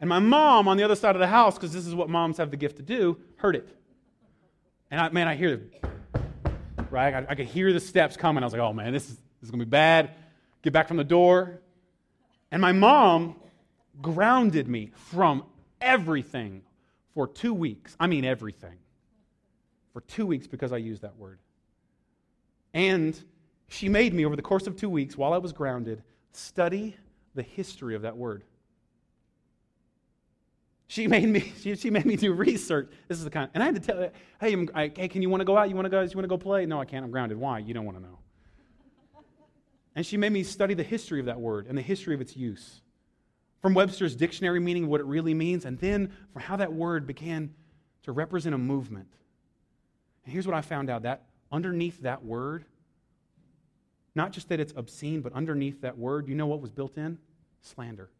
And 0.00 0.08
my 0.08 0.18
mom 0.18 0.66
on 0.66 0.76
the 0.76 0.82
other 0.82 0.96
side 0.96 1.14
of 1.14 1.20
the 1.20 1.28
house, 1.28 1.54
because 1.54 1.72
this 1.72 1.86
is 1.86 1.94
what 1.94 2.08
moms 2.08 2.38
have 2.38 2.50
the 2.50 2.56
gift 2.56 2.76
to 2.76 2.82
do, 2.82 3.18
heard 3.36 3.54
it. 3.54 3.68
And 4.90 5.00
I, 5.00 5.08
man, 5.10 5.28
I 5.28 5.36
hear 5.36 5.54
it, 5.54 5.84
right? 6.90 7.14
I, 7.14 7.26
I 7.28 7.34
could 7.34 7.46
hear 7.46 7.72
the 7.72 7.80
steps 7.80 8.16
coming. 8.16 8.42
I 8.42 8.46
was 8.46 8.52
like, 8.52 8.60
oh 8.60 8.72
man, 8.72 8.92
this 8.92 9.04
is, 9.04 9.16
this 9.16 9.44
is 9.44 9.50
going 9.50 9.60
to 9.60 9.66
be 9.66 9.70
bad. 9.70 10.10
Get 10.62 10.72
back 10.72 10.88
from 10.88 10.96
the 10.96 11.04
door. 11.04 11.60
And 12.50 12.60
my 12.60 12.72
mom 12.72 13.36
grounded 14.00 14.68
me 14.68 14.90
from 14.94 15.44
everything 15.80 16.62
for 17.14 17.26
two 17.26 17.54
weeks. 17.54 17.96
I 17.98 18.06
mean, 18.06 18.24
everything. 18.24 18.78
For 19.92 20.00
two 20.00 20.26
weeks 20.26 20.46
because 20.46 20.72
I 20.72 20.78
used 20.78 21.02
that 21.02 21.16
word. 21.16 21.38
And 22.74 23.18
she 23.72 23.88
made 23.88 24.12
me, 24.12 24.26
over 24.26 24.36
the 24.36 24.42
course 24.42 24.66
of 24.66 24.76
two 24.76 24.90
weeks, 24.90 25.16
while 25.16 25.32
I 25.32 25.38
was 25.38 25.52
grounded, 25.52 26.02
study 26.32 26.94
the 27.34 27.42
history 27.42 27.94
of 27.94 28.02
that 28.02 28.16
word. 28.16 28.44
She 30.88 31.08
made 31.08 31.26
me, 31.26 31.40
she, 31.60 31.74
she 31.76 31.88
made 31.88 32.04
me 32.04 32.16
do 32.16 32.34
research. 32.34 32.90
This 33.08 33.16
is 33.16 33.24
the 33.24 33.30
kind, 33.30 33.50
and 33.54 33.62
I 33.62 33.66
had 33.66 33.74
to 33.76 33.80
tell 33.80 33.96
her, 33.96 34.12
hey, 34.40 34.66
I, 34.74 34.92
hey, 34.94 35.08
can 35.08 35.22
you 35.22 35.30
want 35.30 35.40
to 35.40 35.46
go 35.46 35.56
out? 35.56 35.70
You 35.70 35.74
want 35.74 35.86
to 35.86 35.90
go? 35.90 36.02
You 36.02 36.10
want 36.14 36.24
to 36.24 36.28
go 36.28 36.36
play? 36.36 36.66
No, 36.66 36.80
I 36.80 36.84
can't. 36.84 37.04
I'm 37.04 37.10
grounded. 37.10 37.38
Why? 37.38 37.60
You 37.60 37.72
don't 37.72 37.86
want 37.86 37.96
to 37.96 38.02
know. 38.02 38.18
And 39.94 40.04
she 40.04 40.18
made 40.18 40.32
me 40.32 40.42
study 40.42 40.74
the 40.74 40.82
history 40.82 41.20
of 41.20 41.26
that 41.26 41.40
word 41.40 41.66
and 41.66 41.76
the 41.76 41.82
history 41.82 42.14
of 42.14 42.20
its 42.20 42.36
use. 42.36 42.82
From 43.62 43.74
Webster's 43.74 44.14
dictionary 44.16 44.60
meaning, 44.60 44.86
what 44.86 45.00
it 45.00 45.06
really 45.06 45.34
means, 45.34 45.64
and 45.64 45.78
then 45.78 46.12
from 46.32 46.42
how 46.42 46.56
that 46.56 46.72
word 46.72 47.06
began 47.06 47.54
to 48.02 48.12
represent 48.12 48.54
a 48.54 48.58
movement. 48.58 49.08
And 50.24 50.32
here's 50.32 50.46
what 50.46 50.56
I 50.56 50.60
found 50.60 50.90
out 50.90 51.02
that 51.02 51.24
underneath 51.50 52.02
that 52.02 52.24
word 52.24 52.64
not 54.14 54.32
just 54.32 54.48
that 54.48 54.60
it's 54.60 54.72
obscene, 54.76 55.20
but 55.20 55.32
underneath 55.32 55.80
that 55.80 55.96
word, 55.96 56.28
you 56.28 56.34
know 56.34 56.46
what 56.46 56.60
was 56.60 56.70
built 56.70 56.96
in? 56.96 57.18
slander. 57.62 58.10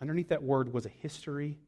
Underneath 0.00 0.28
that 0.28 0.42
word 0.42 0.72
was 0.72 0.86
a 0.86 0.88
history 0.88 1.58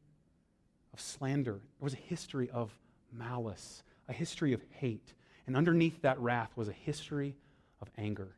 of 0.91 0.99
slander. 0.99 1.61
it 1.79 1.83
was 1.83 1.93
a 1.93 1.97
history 1.97 2.49
of 2.49 2.71
malice, 3.13 3.83
a 4.09 4.13
history 4.13 4.53
of 4.53 4.61
hate. 4.71 5.13
And 5.47 5.55
underneath 5.55 6.01
that 6.01 6.19
wrath 6.19 6.51
was 6.55 6.67
a 6.67 6.73
history 6.73 7.35
of 7.81 7.89
anger. 7.97 8.35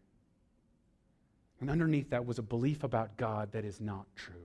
And 1.59 1.69
underneath 1.69 2.11
that 2.11 2.25
was 2.25 2.37
a 2.37 2.43
belief 2.43 2.83
about 2.83 3.17
God 3.17 3.53
that 3.53 3.65
is 3.65 3.81
not 3.81 4.05
true. 4.15 4.35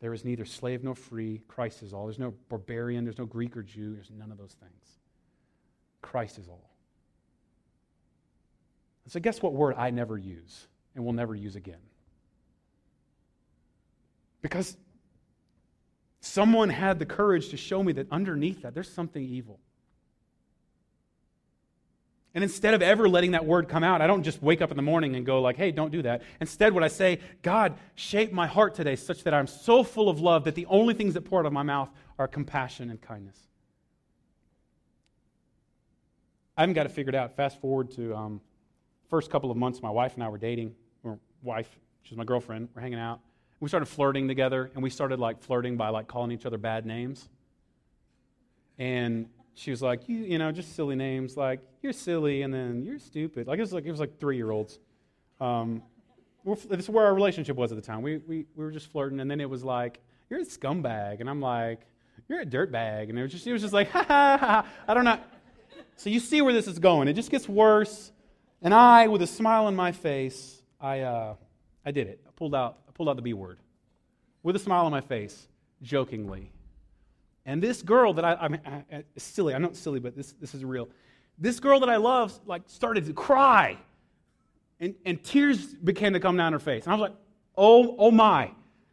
There 0.00 0.12
is 0.12 0.24
neither 0.24 0.44
slave 0.44 0.84
nor 0.84 0.94
free. 0.94 1.40
Christ 1.48 1.82
is 1.82 1.94
all. 1.94 2.06
There's 2.06 2.18
no 2.18 2.34
barbarian, 2.48 3.04
there's 3.04 3.18
no 3.18 3.24
Greek 3.24 3.56
or 3.56 3.62
Jew, 3.62 3.94
there's 3.94 4.10
none 4.10 4.30
of 4.30 4.36
those 4.36 4.54
things. 4.60 4.98
Christ 6.02 6.38
is 6.38 6.48
all. 6.48 6.75
And 9.06 9.12
so, 9.12 9.20
guess 9.20 9.40
what 9.40 9.52
word 9.52 9.76
I 9.78 9.90
never 9.90 10.18
use 10.18 10.66
and 10.96 11.04
will 11.04 11.12
never 11.12 11.32
use 11.32 11.54
again? 11.54 11.78
Because 14.42 14.76
someone 16.18 16.70
had 16.70 16.98
the 16.98 17.06
courage 17.06 17.50
to 17.50 17.56
show 17.56 17.84
me 17.84 17.92
that 17.92 18.08
underneath 18.10 18.62
that, 18.62 18.74
there's 18.74 18.90
something 18.90 19.22
evil. 19.22 19.60
And 22.34 22.42
instead 22.42 22.74
of 22.74 22.82
ever 22.82 23.08
letting 23.08 23.30
that 23.30 23.46
word 23.46 23.68
come 23.68 23.84
out, 23.84 24.02
I 24.02 24.08
don't 24.08 24.24
just 24.24 24.42
wake 24.42 24.60
up 24.60 24.72
in 24.72 24.76
the 24.76 24.82
morning 24.82 25.14
and 25.14 25.24
go 25.24 25.40
like, 25.40 25.56
"Hey, 25.56 25.70
don't 25.70 25.92
do 25.92 26.02
that." 26.02 26.22
Instead, 26.40 26.74
what 26.74 26.82
I 26.82 26.88
say, 26.88 27.20
"God, 27.42 27.78
shape 27.94 28.32
my 28.32 28.48
heart 28.48 28.74
today 28.74 28.96
such 28.96 29.22
that 29.22 29.32
I'm 29.32 29.46
so 29.46 29.84
full 29.84 30.08
of 30.08 30.18
love 30.18 30.42
that 30.44 30.56
the 30.56 30.66
only 30.66 30.94
things 30.94 31.14
that 31.14 31.20
pour 31.20 31.38
out 31.38 31.46
of 31.46 31.52
my 31.52 31.62
mouth 31.62 31.90
are 32.18 32.26
compassion 32.26 32.90
and 32.90 33.00
kindness." 33.00 33.38
I 36.56 36.62
haven't 36.62 36.74
got 36.74 36.86
it 36.86 36.92
figured 36.92 37.14
out. 37.14 37.36
Fast 37.36 37.60
forward 37.60 37.92
to 37.92 38.16
um, 38.16 38.40
first 39.08 39.30
couple 39.30 39.50
of 39.50 39.56
months, 39.56 39.82
my 39.82 39.90
wife 39.90 40.14
and 40.14 40.22
I 40.22 40.28
were 40.28 40.38
dating. 40.38 40.74
Or 41.02 41.18
wife, 41.42 41.78
she's 42.02 42.16
my 42.16 42.24
girlfriend. 42.24 42.68
We're 42.74 42.82
hanging 42.82 42.98
out. 42.98 43.20
We 43.60 43.68
started 43.68 43.86
flirting 43.86 44.28
together, 44.28 44.70
and 44.74 44.82
we 44.82 44.90
started 44.90 45.18
like 45.18 45.40
flirting 45.40 45.76
by 45.76 45.88
like 45.88 46.08
calling 46.08 46.30
each 46.30 46.46
other 46.46 46.58
bad 46.58 46.84
names. 46.84 47.28
And 48.78 49.28
she 49.54 49.70
was 49.70 49.80
like, 49.80 50.08
you, 50.08 50.18
you 50.18 50.38
know, 50.38 50.52
just 50.52 50.76
silly 50.76 50.96
names 50.96 51.36
like 51.36 51.60
you're 51.82 51.94
silly 51.94 52.42
and 52.42 52.52
then 52.52 52.84
you're 52.84 52.98
stupid. 52.98 53.46
Like 53.46 53.58
it 53.58 53.62
was 53.62 53.72
like 53.72 53.86
it 53.86 53.90
was 53.90 54.00
like 54.00 54.20
three 54.20 54.36
year 54.36 54.50
olds. 54.50 54.78
Um, 55.40 55.82
this 56.44 56.80
is 56.80 56.88
where 56.90 57.06
our 57.06 57.14
relationship 57.14 57.56
was 57.56 57.72
at 57.72 57.76
the 57.76 57.82
time. 57.82 58.02
We, 58.02 58.18
we, 58.18 58.46
we 58.54 58.64
were 58.64 58.70
just 58.70 58.90
flirting, 58.92 59.20
and 59.20 59.30
then 59.30 59.40
it 59.40 59.50
was 59.50 59.64
like, 59.64 60.00
you're 60.30 60.40
a 60.40 60.44
scumbag. 60.44 61.20
And 61.20 61.28
I'm 61.28 61.40
like, 61.40 61.80
you're 62.28 62.40
a 62.40 62.46
dirtbag. 62.46 63.08
And 63.08 63.18
it 63.18 63.22
was 63.22 63.32
just, 63.32 63.46
it 63.46 63.52
was 63.52 63.62
just 63.62 63.74
like, 63.74 63.90
ha 63.90 64.04
ha 64.06 64.38
ha. 64.38 64.66
I 64.86 64.94
don't 64.94 65.04
know. 65.04 65.18
So 65.96 66.10
you 66.10 66.20
see 66.20 66.42
where 66.42 66.52
this 66.52 66.68
is 66.68 66.78
going. 66.78 67.08
It 67.08 67.14
just 67.14 67.30
gets 67.30 67.48
worse. 67.48 68.12
And 68.66 68.74
I, 68.74 69.06
with 69.06 69.22
a 69.22 69.28
smile 69.28 69.66
on 69.66 69.76
my 69.76 69.92
face, 69.92 70.60
I, 70.80 71.02
uh, 71.02 71.36
I 71.84 71.92
did 71.92 72.08
it. 72.08 72.20
I 72.26 72.30
pulled 72.34 72.52
out, 72.52 72.78
I 72.88 72.90
pulled 72.90 73.08
out 73.08 73.14
the 73.14 73.22
B 73.22 73.32
word 73.32 73.60
with 74.42 74.56
a 74.56 74.58
smile 74.58 74.86
on 74.86 74.90
my 74.90 75.02
face, 75.02 75.46
jokingly. 75.82 76.50
And 77.44 77.62
this 77.62 77.80
girl 77.80 78.12
that 78.14 78.24
I, 78.24 78.34
I 78.34 78.48
mean, 78.48 78.60
I, 78.66 79.04
silly, 79.18 79.54
I 79.54 79.58
know 79.58 79.68
it's 79.68 79.78
silly, 79.78 80.00
but 80.00 80.16
this, 80.16 80.32
this 80.40 80.52
is 80.52 80.64
real. 80.64 80.88
This 81.38 81.60
girl 81.60 81.78
that 81.78 81.88
I 81.88 81.98
love, 81.98 82.36
like, 82.44 82.62
started 82.66 83.06
to 83.06 83.12
cry. 83.12 83.78
And, 84.80 84.96
and 85.04 85.22
tears 85.22 85.64
began 85.64 86.14
to 86.14 86.18
come 86.18 86.36
down 86.36 86.52
her 86.52 86.58
face. 86.58 86.86
And 86.86 86.92
I 86.92 86.96
was 86.96 87.02
like, 87.02 87.16
oh, 87.56 87.94
oh 88.00 88.10
my. 88.10 88.46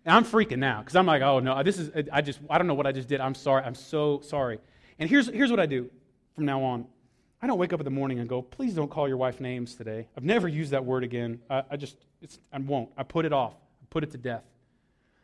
And 0.06 0.16
I'm 0.16 0.24
freaking 0.24 0.60
now 0.60 0.82
because 0.82 0.96
I'm 0.96 1.08
like, 1.08 1.24
oh 1.24 1.40
no, 1.40 1.64
this 1.64 1.80
is, 1.80 1.90
I 2.12 2.22
just, 2.22 2.40
I 2.48 2.60
don't 2.60 2.68
know 2.68 2.76
what 2.76 2.86
I 2.86 2.92
just 2.92 3.08
did. 3.08 3.20
I'm 3.20 3.34
sorry. 3.34 3.64
I'm 3.64 3.74
so 3.74 4.22
sorry. 4.24 4.60
And 5.00 5.10
here's, 5.10 5.28
here's 5.30 5.50
what 5.50 5.60
I 5.60 5.66
do 5.66 5.90
from 6.36 6.46
now 6.46 6.62
on. 6.62 6.86
I 7.44 7.46
don't 7.46 7.58
wake 7.58 7.74
up 7.74 7.82
in 7.82 7.84
the 7.84 7.92
morning 7.92 8.20
and 8.20 8.30
go, 8.30 8.42
please 8.42 8.74
don't 8.74 8.90
call 8.90 9.06
your 9.06 9.18
wife 9.18 9.42
names 9.42 9.76
today. 9.76 10.08
I've 10.16 10.24
never 10.24 10.48
used 10.48 10.72
that 10.72 10.86
word 10.86 11.04
again. 11.04 11.42
I, 11.50 11.64
I 11.72 11.76
just, 11.76 11.98
I 12.54 12.60
won't. 12.60 12.90
I 12.96 13.04
put 13.04 13.26
it 13.26 13.34
off. 13.34 13.52
I 13.54 13.86
put 13.90 14.02
it 14.02 14.12
to 14.12 14.18
death. 14.18 14.46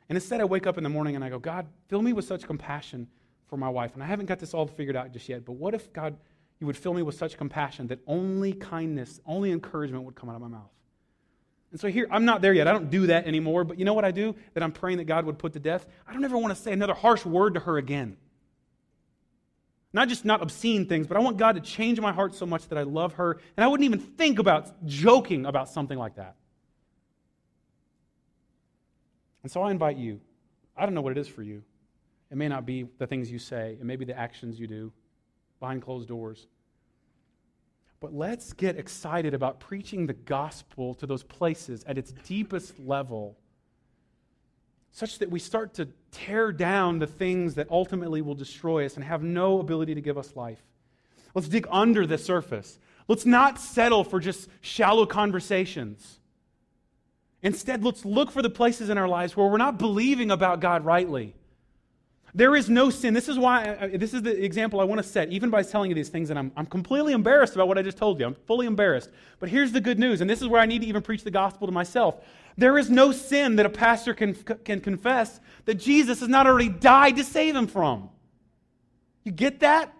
And 0.09 0.17
instead, 0.17 0.41
I 0.41 0.43
wake 0.43 0.67
up 0.67 0.77
in 0.77 0.83
the 0.83 0.89
morning 0.89 1.15
and 1.15 1.23
I 1.23 1.29
go, 1.29 1.39
God, 1.39 1.65
fill 1.87 2.01
me 2.01 2.11
with 2.11 2.25
such 2.25 2.43
compassion 2.43 3.07
for 3.47 3.55
my 3.55 3.69
wife. 3.69 3.93
And 3.93 4.03
I 4.03 4.05
haven't 4.05 4.25
got 4.25 4.37
this 4.37 4.53
all 4.53 4.67
figured 4.67 4.97
out 4.97 5.13
just 5.13 5.29
yet, 5.29 5.45
but 5.45 5.53
what 5.53 5.73
if, 5.73 5.93
God, 5.93 6.17
you 6.59 6.67
would 6.67 6.75
fill 6.75 6.93
me 6.93 7.03
with 7.03 7.15
such 7.15 7.37
compassion 7.37 7.87
that 7.87 7.99
only 8.05 8.51
kindness, 8.51 9.21
only 9.25 9.53
encouragement 9.53 10.03
would 10.03 10.15
come 10.15 10.27
out 10.27 10.35
of 10.35 10.41
my 10.41 10.49
mouth? 10.49 10.71
And 11.71 11.79
so 11.79 11.87
here, 11.87 12.05
I'm 12.11 12.25
not 12.25 12.41
there 12.41 12.51
yet. 12.51 12.67
I 12.67 12.73
don't 12.73 12.89
do 12.89 13.07
that 13.07 13.27
anymore. 13.27 13.63
But 13.63 13.79
you 13.79 13.85
know 13.85 13.93
what 13.93 14.03
I 14.03 14.11
do 14.11 14.35
that 14.55 14.61
I'm 14.61 14.73
praying 14.73 14.97
that 14.97 15.05
God 15.05 15.25
would 15.25 15.39
put 15.39 15.53
to 15.53 15.59
death? 15.59 15.87
I 16.05 16.11
don't 16.11 16.25
ever 16.25 16.37
want 16.37 16.53
to 16.53 16.61
say 16.61 16.73
another 16.73 16.95
harsh 16.95 17.25
word 17.25 17.53
to 17.53 17.61
her 17.61 17.77
again. 17.77 18.17
Not 19.91 20.07
just 20.07 20.23
not 20.23 20.41
obscene 20.41 20.85
things, 20.85 21.07
but 21.07 21.17
I 21.17 21.19
want 21.19 21.37
God 21.37 21.55
to 21.55 21.61
change 21.61 21.99
my 21.99 22.11
heart 22.11 22.35
so 22.35 22.45
much 22.45 22.67
that 22.67 22.77
I 22.77 22.83
love 22.83 23.13
her. 23.13 23.39
And 23.57 23.63
I 23.63 23.67
wouldn't 23.67 23.85
even 23.85 23.99
think 23.99 24.37
about 24.37 24.85
joking 24.85 25.45
about 25.45 25.69
something 25.69 25.97
like 25.97 26.15
that. 26.15 26.35
And 29.41 29.51
so 29.51 29.61
I 29.61 29.71
invite 29.71 29.97
you. 29.97 30.19
I 30.77 30.85
don't 30.85 30.93
know 30.93 31.01
what 31.01 31.11
it 31.11 31.17
is 31.17 31.27
for 31.27 31.41
you. 31.41 31.63
It 32.31 32.37
may 32.37 32.47
not 32.47 32.65
be 32.65 32.85
the 32.99 33.07
things 33.07 33.31
you 33.31 33.39
say, 33.39 33.77
it 33.79 33.83
may 33.83 33.95
be 33.95 34.05
the 34.05 34.17
actions 34.17 34.59
you 34.59 34.67
do 34.67 34.91
behind 35.59 35.81
closed 35.81 36.07
doors. 36.07 36.47
But 37.99 38.13
let's 38.13 38.53
get 38.53 38.77
excited 38.77 39.33
about 39.33 39.59
preaching 39.59 40.05
the 40.05 40.13
gospel 40.13 40.93
to 40.95 41.07
those 41.07 41.23
places 41.23 41.83
at 41.85 41.97
its 41.97 42.11
deepest 42.11 42.79
level, 42.79 43.37
such 44.91 45.19
that 45.19 45.29
we 45.29 45.39
start 45.39 45.73
to 45.75 45.87
tear 46.11 46.51
down 46.51 46.99
the 46.99 47.07
things 47.07 47.55
that 47.55 47.69
ultimately 47.69 48.21
will 48.21 48.35
destroy 48.35 48.85
us 48.85 48.95
and 48.95 49.03
have 49.03 49.23
no 49.23 49.59
ability 49.59 49.95
to 49.95 50.01
give 50.01 50.17
us 50.17 50.35
life. 50.35 50.61
Let's 51.33 51.47
dig 51.47 51.67
under 51.69 52.07
the 52.07 52.17
surface. 52.17 52.79
Let's 53.07 53.25
not 53.25 53.59
settle 53.59 54.03
for 54.03 54.19
just 54.19 54.49
shallow 54.61 55.05
conversations. 55.05 56.19
Instead, 57.41 57.83
let's 57.83 58.03
look 58.03 58.31
for 58.31 58.41
the 58.41 58.49
places 58.49 58.89
in 58.89 58.97
our 58.97 59.07
lives 59.07 59.37
where 59.37 59.47
we're 59.47 59.57
not 59.57 59.77
believing 59.77 60.31
about 60.31 60.59
God 60.59 60.83
rightly. 60.83 61.35
There 62.35 62.55
is 62.55 62.69
no 62.69 62.89
sin. 62.89 63.13
This 63.13 63.27
is 63.27 63.39
why, 63.39 63.69
uh, 63.69 63.89
this 63.97 64.13
is 64.13 64.21
the 64.21 64.43
example 64.43 64.79
I 64.79 64.83
want 64.83 64.99
to 64.99 65.07
set, 65.07 65.29
even 65.29 65.49
by 65.49 65.63
telling 65.63 65.89
you 65.89 65.95
these 65.95 66.09
things, 66.09 66.29
and 66.29 66.37
I'm, 66.37 66.51
I'm 66.55 66.65
completely 66.67 67.13
embarrassed 67.13 67.55
about 67.55 67.67
what 67.67 67.77
I 67.77 67.81
just 67.81 67.97
told 67.97 68.19
you. 68.19 68.27
I'm 68.27 68.35
fully 68.35 68.67
embarrassed. 68.67 69.09
But 69.39 69.49
here's 69.49 69.71
the 69.71 69.81
good 69.81 69.97
news, 69.97 70.21
and 70.21 70.29
this 70.29 70.41
is 70.41 70.47
where 70.47 70.61
I 70.61 70.67
need 70.67 70.81
to 70.81 70.87
even 70.87 71.01
preach 71.01 71.23
the 71.23 71.31
gospel 71.31 71.65
to 71.67 71.73
myself. 71.73 72.23
There 72.59 72.77
is 72.77 72.89
no 72.89 73.13
sin 73.13 73.55
that 73.55 73.65
a 73.65 73.69
pastor 73.69 74.13
can, 74.13 74.33
can 74.33 74.81
confess 74.81 75.39
that 75.63 75.75
Jesus 75.75 76.19
has 76.19 76.27
not 76.27 76.45
already 76.45 76.67
died 76.67 77.15
to 77.15 77.23
save 77.23 77.55
him 77.55 77.67
from. 77.67 78.09
You 79.23 79.31
get 79.31 79.61
that? 79.61 79.93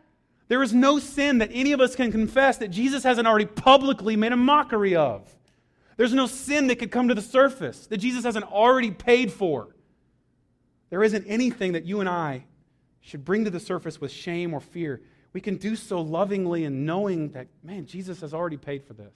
There 0.50 0.62
is 0.62 0.74
no 0.74 1.00
sin 1.00 1.38
that 1.38 1.52
any 1.54 1.72
of 1.72 1.80
us 1.80 1.96
can 1.96 2.12
confess 2.12 2.58
that 2.58 2.68
Jesus 2.68 3.04
hasn't 3.04 3.28
already 3.28 3.46
publicly 3.46 4.18
made 4.18 4.34
a 4.34 4.38
mockery 4.38 4.94
of. 4.94 5.34
There's 5.96 6.14
no 6.14 6.28
sin 6.28 6.68
that 6.68 6.80
could 6.80 6.92
come 6.92 7.08
to 7.08 7.16
the 7.16 7.22
surface 7.22 7.88
that 7.88 7.98
Jesus 7.98 8.26
hasn't 8.26 8.52
already 8.52 8.92
paid 8.92 9.32
for. 9.32 9.74
There 10.90 11.04
isn't 11.04 11.26
anything 11.28 11.72
that 11.74 11.86
you 11.86 12.02
and 12.02 12.10
I 12.10 12.44
should 13.00 13.24
bring 13.24 13.46
to 13.46 13.52
the 13.52 13.60
surface 13.62 14.02
with 14.02 14.12
shame 14.12 14.54
or 14.54 14.60
fear. 14.60 15.02
We 15.32 15.40
can 15.40 15.56
do 15.56 15.78
so 15.78 16.02
lovingly 16.02 16.66
and 16.66 16.86
knowing 16.86 17.30
that, 17.30 17.48
man, 17.64 17.86
Jesus 17.86 18.20
has 18.20 18.34
already 18.34 18.58
paid 18.58 18.84
for 18.84 18.94
this. 18.94 19.16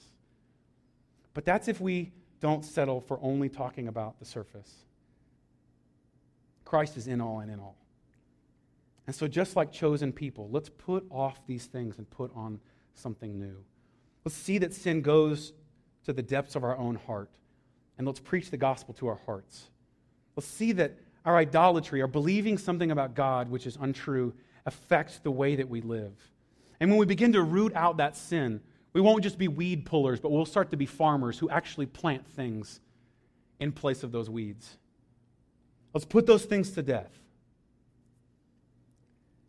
But 1.33 1.43
that's 1.43 1.67
if 1.67 1.81
we 1.81 2.13
don't 2.43 2.65
settle 2.65 2.99
for 2.99 3.17
only 3.21 3.47
talking 3.47 3.87
about 3.87 4.19
the 4.19 4.25
surface. 4.25 4.69
Christ 6.65 6.97
is 6.97 7.07
in 7.07 7.21
all 7.21 7.39
and 7.39 7.49
in 7.49 7.57
all. 7.57 7.77
And 9.07 9.15
so, 9.15 9.29
just 9.29 9.55
like 9.55 9.71
chosen 9.71 10.11
people, 10.11 10.49
let's 10.51 10.67
put 10.67 11.05
off 11.09 11.39
these 11.47 11.67
things 11.67 11.99
and 11.99 12.09
put 12.09 12.35
on 12.35 12.59
something 12.95 13.39
new. 13.39 13.55
Let's 14.25 14.35
see 14.35 14.57
that 14.57 14.73
sin 14.73 15.01
goes 15.01 15.53
to 16.03 16.11
the 16.11 16.21
depths 16.21 16.57
of 16.57 16.65
our 16.65 16.77
own 16.77 16.95
heart, 16.95 17.29
and 17.97 18.05
let's 18.05 18.19
preach 18.19 18.51
the 18.51 18.57
gospel 18.57 18.93
to 18.95 19.07
our 19.07 19.19
hearts. 19.25 19.69
Let's 20.35 20.47
see 20.47 20.73
that 20.73 20.97
our 21.23 21.37
idolatry, 21.37 22.01
our 22.01 22.07
believing 22.07 22.57
something 22.57 22.91
about 22.91 23.15
God 23.15 23.49
which 23.49 23.65
is 23.65 23.77
untrue, 23.79 24.33
affects 24.65 25.19
the 25.19 25.31
way 25.31 25.55
that 25.55 25.69
we 25.69 25.79
live. 25.79 26.11
And 26.81 26.89
when 26.89 26.99
we 26.99 27.05
begin 27.05 27.31
to 27.33 27.41
root 27.41 27.73
out 27.73 27.97
that 27.97 28.17
sin, 28.17 28.59
we 28.93 29.01
won't 29.01 29.23
just 29.23 29.37
be 29.37 29.47
weed 29.47 29.85
pullers, 29.85 30.19
but 30.19 30.31
we'll 30.31 30.45
start 30.45 30.69
to 30.71 30.77
be 30.77 30.85
farmers 30.85 31.37
who 31.37 31.49
actually 31.49 31.87
plant 31.87 32.27
things 32.27 32.79
in 33.59 33.71
place 33.71 34.03
of 34.03 34.11
those 34.11 34.29
weeds. 34.29 34.77
Let's 35.93 36.05
put 36.05 36.25
those 36.25 36.45
things 36.45 36.71
to 36.71 36.83
death. 36.83 37.11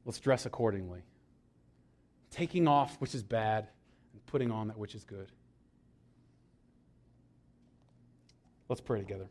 Let's 0.04 0.18
dress 0.18 0.46
accordingly. 0.46 1.02
Taking 2.30 2.66
off 2.66 3.00
which 3.00 3.14
is 3.14 3.22
bad 3.22 3.68
and 4.12 4.26
putting 4.26 4.50
on 4.50 4.68
that 4.68 4.78
which 4.78 4.94
is 4.94 5.04
good. 5.04 5.30
Let's 8.68 8.80
pray 8.80 8.98
together. 8.98 9.26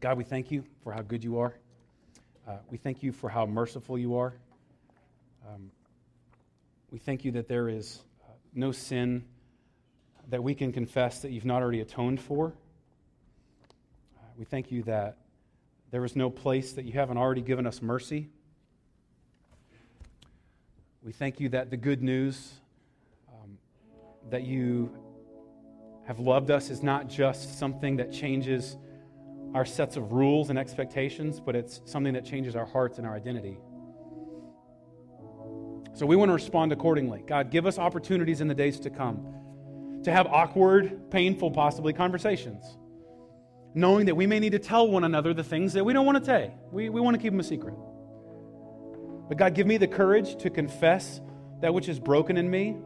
God, 0.00 0.16
we 0.16 0.24
thank 0.24 0.50
you 0.50 0.64
for 0.82 0.92
how 0.92 1.02
good 1.02 1.24
you 1.24 1.38
are. 1.38 1.54
Uh, 2.46 2.58
we 2.70 2.78
thank 2.78 3.02
you 3.02 3.10
for 3.10 3.28
how 3.28 3.46
merciful 3.46 3.98
you 3.98 4.16
are. 4.16 4.34
Um, 5.48 5.70
we 6.90 6.98
thank 6.98 7.24
you 7.24 7.32
that 7.32 7.48
there 7.48 7.68
is 7.68 8.00
no 8.54 8.72
sin 8.72 9.24
that 10.28 10.42
we 10.42 10.54
can 10.54 10.72
confess 10.72 11.20
that 11.20 11.30
you've 11.32 11.44
not 11.44 11.62
already 11.62 11.80
atoned 11.80 12.20
for. 12.20 12.54
Uh, 14.16 14.22
we 14.38 14.44
thank 14.44 14.70
you 14.70 14.82
that 14.84 15.18
there 15.90 16.04
is 16.04 16.16
no 16.16 16.30
place 16.30 16.72
that 16.72 16.84
you 16.84 16.92
haven't 16.92 17.18
already 17.18 17.42
given 17.42 17.66
us 17.66 17.82
mercy. 17.82 18.28
We 21.02 21.12
thank 21.12 21.40
you 21.40 21.50
that 21.50 21.70
the 21.70 21.76
good 21.76 22.02
news 22.02 22.54
um, 23.28 23.58
that 24.30 24.44
you 24.44 24.90
have 26.06 26.18
loved 26.18 26.50
us 26.50 26.70
is 26.70 26.82
not 26.82 27.08
just 27.08 27.58
something 27.58 27.96
that 27.96 28.12
changes 28.12 28.76
our 29.54 29.64
sets 29.64 29.96
of 29.96 30.12
rules 30.12 30.50
and 30.50 30.58
expectations, 30.58 31.40
but 31.40 31.54
it's 31.54 31.80
something 31.84 32.14
that 32.14 32.24
changes 32.24 32.56
our 32.56 32.66
hearts 32.66 32.98
and 32.98 33.06
our 33.06 33.14
identity. 33.14 33.58
So 35.94 36.06
we 36.06 36.16
want 36.16 36.28
to 36.28 36.34
respond 36.34 36.72
accordingly. 36.72 37.22
God, 37.26 37.50
give 37.50 37.66
us 37.66 37.78
opportunities 37.78 38.40
in 38.40 38.48
the 38.48 38.54
days 38.54 38.80
to 38.80 38.90
come 38.90 39.34
to 40.04 40.12
have 40.12 40.26
awkward, 40.26 41.10
painful, 41.10 41.50
possibly 41.50 41.92
conversations, 41.92 42.76
knowing 43.74 44.06
that 44.06 44.14
we 44.14 44.26
may 44.26 44.38
need 44.38 44.52
to 44.52 44.58
tell 44.58 44.86
one 44.86 45.02
another 45.02 45.32
the 45.32 45.44
things 45.44 45.72
that 45.72 45.84
we 45.84 45.92
don't 45.92 46.04
want 46.04 46.18
to 46.18 46.24
say. 46.24 46.52
We, 46.70 46.90
we 46.90 47.00
want 47.00 47.14
to 47.14 47.22
keep 47.22 47.32
them 47.32 47.40
a 47.40 47.44
secret. 47.44 47.74
But 49.28 49.38
God, 49.38 49.54
give 49.54 49.66
me 49.66 49.78
the 49.78 49.88
courage 49.88 50.36
to 50.42 50.50
confess 50.50 51.20
that 51.62 51.72
which 51.72 51.88
is 51.88 51.98
broken 51.98 52.36
in 52.36 52.50
me, 52.50 52.76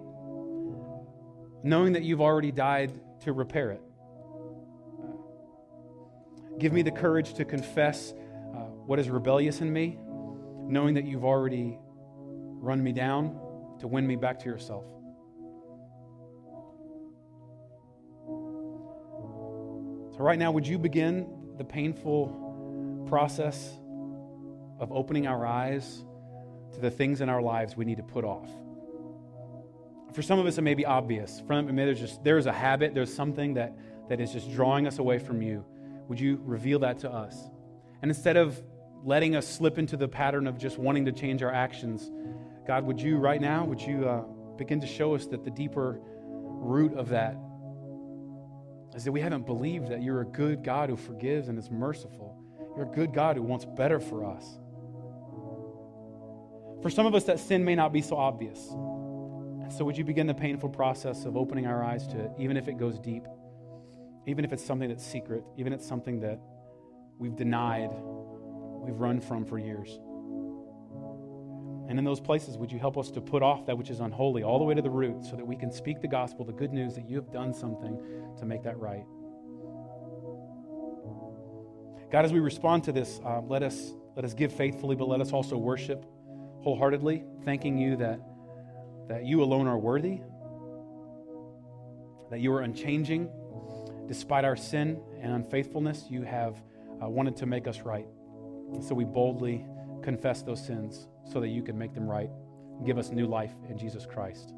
knowing 1.64 1.94
that 1.94 2.04
you've 2.04 2.20
already 2.20 2.52
died 2.52 2.92
to 3.22 3.32
repair 3.32 3.72
it. 3.72 3.82
Give 6.58 6.72
me 6.72 6.82
the 6.82 6.92
courage 6.92 7.34
to 7.34 7.44
confess 7.44 8.12
uh, 8.54 8.60
what 8.86 9.00
is 9.00 9.10
rebellious 9.10 9.60
in 9.60 9.72
me, 9.72 9.98
knowing 10.68 10.94
that 10.94 11.04
you've 11.04 11.24
already 11.24 11.78
run 12.60 12.82
me 12.82 12.92
down 12.92 13.38
to 13.80 13.88
win 13.88 14.06
me 14.06 14.16
back 14.16 14.38
to 14.40 14.46
yourself. 14.46 14.84
So, 20.16 20.24
right 20.24 20.38
now, 20.38 20.50
would 20.50 20.66
you 20.66 20.78
begin 20.78 21.28
the 21.58 21.64
painful 21.64 23.04
process 23.08 23.78
of 24.80 24.92
opening 24.92 25.26
our 25.26 25.46
eyes 25.46 26.04
to 26.72 26.80
the 26.80 26.90
things 26.90 27.20
in 27.20 27.28
our 27.28 27.40
lives 27.40 27.76
we 27.76 27.84
need 27.84 27.98
to 27.98 28.02
put 28.02 28.24
off? 28.24 28.48
For 30.12 30.22
some 30.22 30.38
of 30.38 30.46
us, 30.46 30.58
it 30.58 30.62
may 30.62 30.74
be 30.74 30.84
obvious. 30.84 31.40
For 31.46 31.54
them, 31.54 31.76
there's 31.76 32.00
just 32.00 32.24
there's 32.24 32.46
a 32.46 32.52
habit, 32.52 32.94
there's 32.94 33.14
something 33.14 33.54
that, 33.54 33.78
that 34.08 34.20
is 34.20 34.32
just 34.32 34.50
drawing 34.50 34.86
us 34.86 34.98
away 34.98 35.18
from 35.18 35.40
you. 35.40 35.64
Would 36.08 36.18
you 36.18 36.40
reveal 36.44 36.80
that 36.80 36.98
to 37.00 37.10
us? 37.10 37.36
And 38.02 38.10
instead 38.10 38.36
of 38.36 38.60
letting 39.04 39.36
us 39.36 39.46
slip 39.46 39.78
into 39.78 39.96
the 39.96 40.08
pattern 40.08 40.46
of 40.46 40.58
just 40.58 40.78
wanting 40.78 41.04
to 41.06 41.12
change 41.12 41.42
our 41.42 41.52
actions, 41.52 42.10
God, 42.66 42.84
would 42.84 43.00
you 43.00 43.16
right 43.16 43.40
now, 43.40 43.64
would 43.64 43.80
you 43.80 44.08
uh, 44.08 44.22
begin 44.56 44.80
to 44.80 44.86
show 44.86 45.14
us 45.14 45.26
that 45.26 45.44
the 45.44 45.50
deeper 45.50 46.00
root 46.02 46.92
of 46.94 47.08
that 47.10 47.36
is 48.94 49.04
that 49.04 49.12
we 49.12 49.20
haven't 49.20 49.46
believed 49.46 49.88
that 49.88 50.02
you're 50.02 50.20
a 50.22 50.26
good 50.26 50.64
God 50.64 50.90
who 50.90 50.96
forgives 50.96 51.48
and 51.48 51.58
is 51.58 51.70
merciful. 51.70 52.36
You're 52.76 52.86
a 52.86 52.94
good 52.94 53.14
God 53.14 53.36
who 53.36 53.42
wants 53.42 53.64
better 53.64 54.00
for 54.00 54.24
us. 54.24 54.58
For 56.82 56.90
some 56.90 57.06
of 57.06 57.14
us, 57.14 57.24
that 57.24 57.38
sin 57.40 57.64
may 57.64 57.74
not 57.74 57.92
be 57.92 58.02
so 58.02 58.16
obvious. 58.16 58.58
So, 59.76 59.84
would 59.84 59.98
you 59.98 60.04
begin 60.04 60.26
the 60.26 60.34
painful 60.34 60.70
process 60.70 61.24
of 61.24 61.36
opening 61.36 61.66
our 61.66 61.84
eyes 61.84 62.06
to, 62.08 62.18
it, 62.18 62.30
even 62.38 62.56
if 62.56 62.68
it 62.68 62.78
goes 62.78 62.98
deep, 62.98 63.24
even 64.26 64.44
if 64.44 64.52
it's 64.52 64.64
something 64.64 64.88
that's 64.88 65.04
secret, 65.04 65.44
even 65.56 65.72
if 65.72 65.80
it's 65.80 65.88
something 65.88 66.20
that 66.20 66.40
we've 67.18 67.36
denied, 67.36 67.90
we've 68.88 69.00
run 69.00 69.20
from 69.20 69.44
for 69.44 69.58
years? 69.58 70.00
And 71.88 71.98
in 71.98 72.04
those 72.04 72.20
places, 72.20 72.58
would 72.58 72.70
you 72.70 72.78
help 72.78 72.98
us 72.98 73.10
to 73.12 73.20
put 73.20 73.42
off 73.42 73.66
that 73.66 73.76
which 73.76 73.88
is 73.88 74.00
unholy 74.00 74.42
all 74.42 74.58
the 74.58 74.64
way 74.64 74.74
to 74.74 74.82
the 74.82 74.90
root 74.90 75.24
so 75.24 75.36
that 75.36 75.46
we 75.46 75.56
can 75.56 75.70
speak 75.70 76.00
the 76.00 76.08
gospel, 76.08 76.44
the 76.44 76.52
good 76.52 76.72
news 76.72 76.94
that 76.94 77.08
you 77.08 77.16
have 77.16 77.32
done 77.32 77.54
something 77.54 77.98
to 78.38 78.44
make 78.44 78.62
that 78.62 78.78
right? 78.78 79.04
God, 82.10 82.24
as 82.24 82.32
we 82.32 82.40
respond 82.40 82.84
to 82.84 82.92
this, 82.92 83.20
uh, 83.24 83.40
let, 83.40 83.62
us, 83.62 83.92
let 84.16 84.24
us 84.24 84.34
give 84.34 84.52
faithfully, 84.52 84.96
but 84.96 85.08
let 85.08 85.20
us 85.20 85.32
also 85.32 85.56
worship 85.56 86.04
wholeheartedly, 86.62 87.24
thanking 87.44 87.78
you 87.78 87.96
that, 87.96 88.20
that 89.08 89.24
you 89.24 89.42
alone 89.42 89.66
are 89.66 89.78
worthy, 89.78 90.20
that 92.30 92.40
you 92.40 92.52
are 92.52 92.60
unchanging. 92.60 93.30
Despite 94.06 94.44
our 94.44 94.56
sin 94.56 95.00
and 95.20 95.32
unfaithfulness, 95.32 96.04
you 96.10 96.22
have 96.22 96.62
uh, 97.02 97.08
wanted 97.08 97.36
to 97.36 97.46
make 97.46 97.66
us 97.66 97.80
right. 97.80 98.06
So 98.80 98.94
we 98.94 99.04
boldly 99.04 99.64
confess 100.02 100.42
those 100.42 100.64
sins 100.64 101.08
so 101.24 101.40
that 101.40 101.48
you 101.48 101.62
can 101.62 101.76
make 101.76 101.94
them 101.94 102.06
right 102.06 102.30
give 102.84 102.98
us 102.98 103.10
new 103.10 103.26
life 103.26 103.52
in 103.68 103.76
Jesus 103.76 104.06
Christ. 104.06 104.52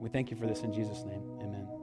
We 0.00 0.08
thank 0.08 0.30
you 0.30 0.36
for 0.36 0.46
this 0.46 0.60
in 0.60 0.72
Jesus' 0.72 1.04
name. 1.04 1.22
Amen. 1.40 1.79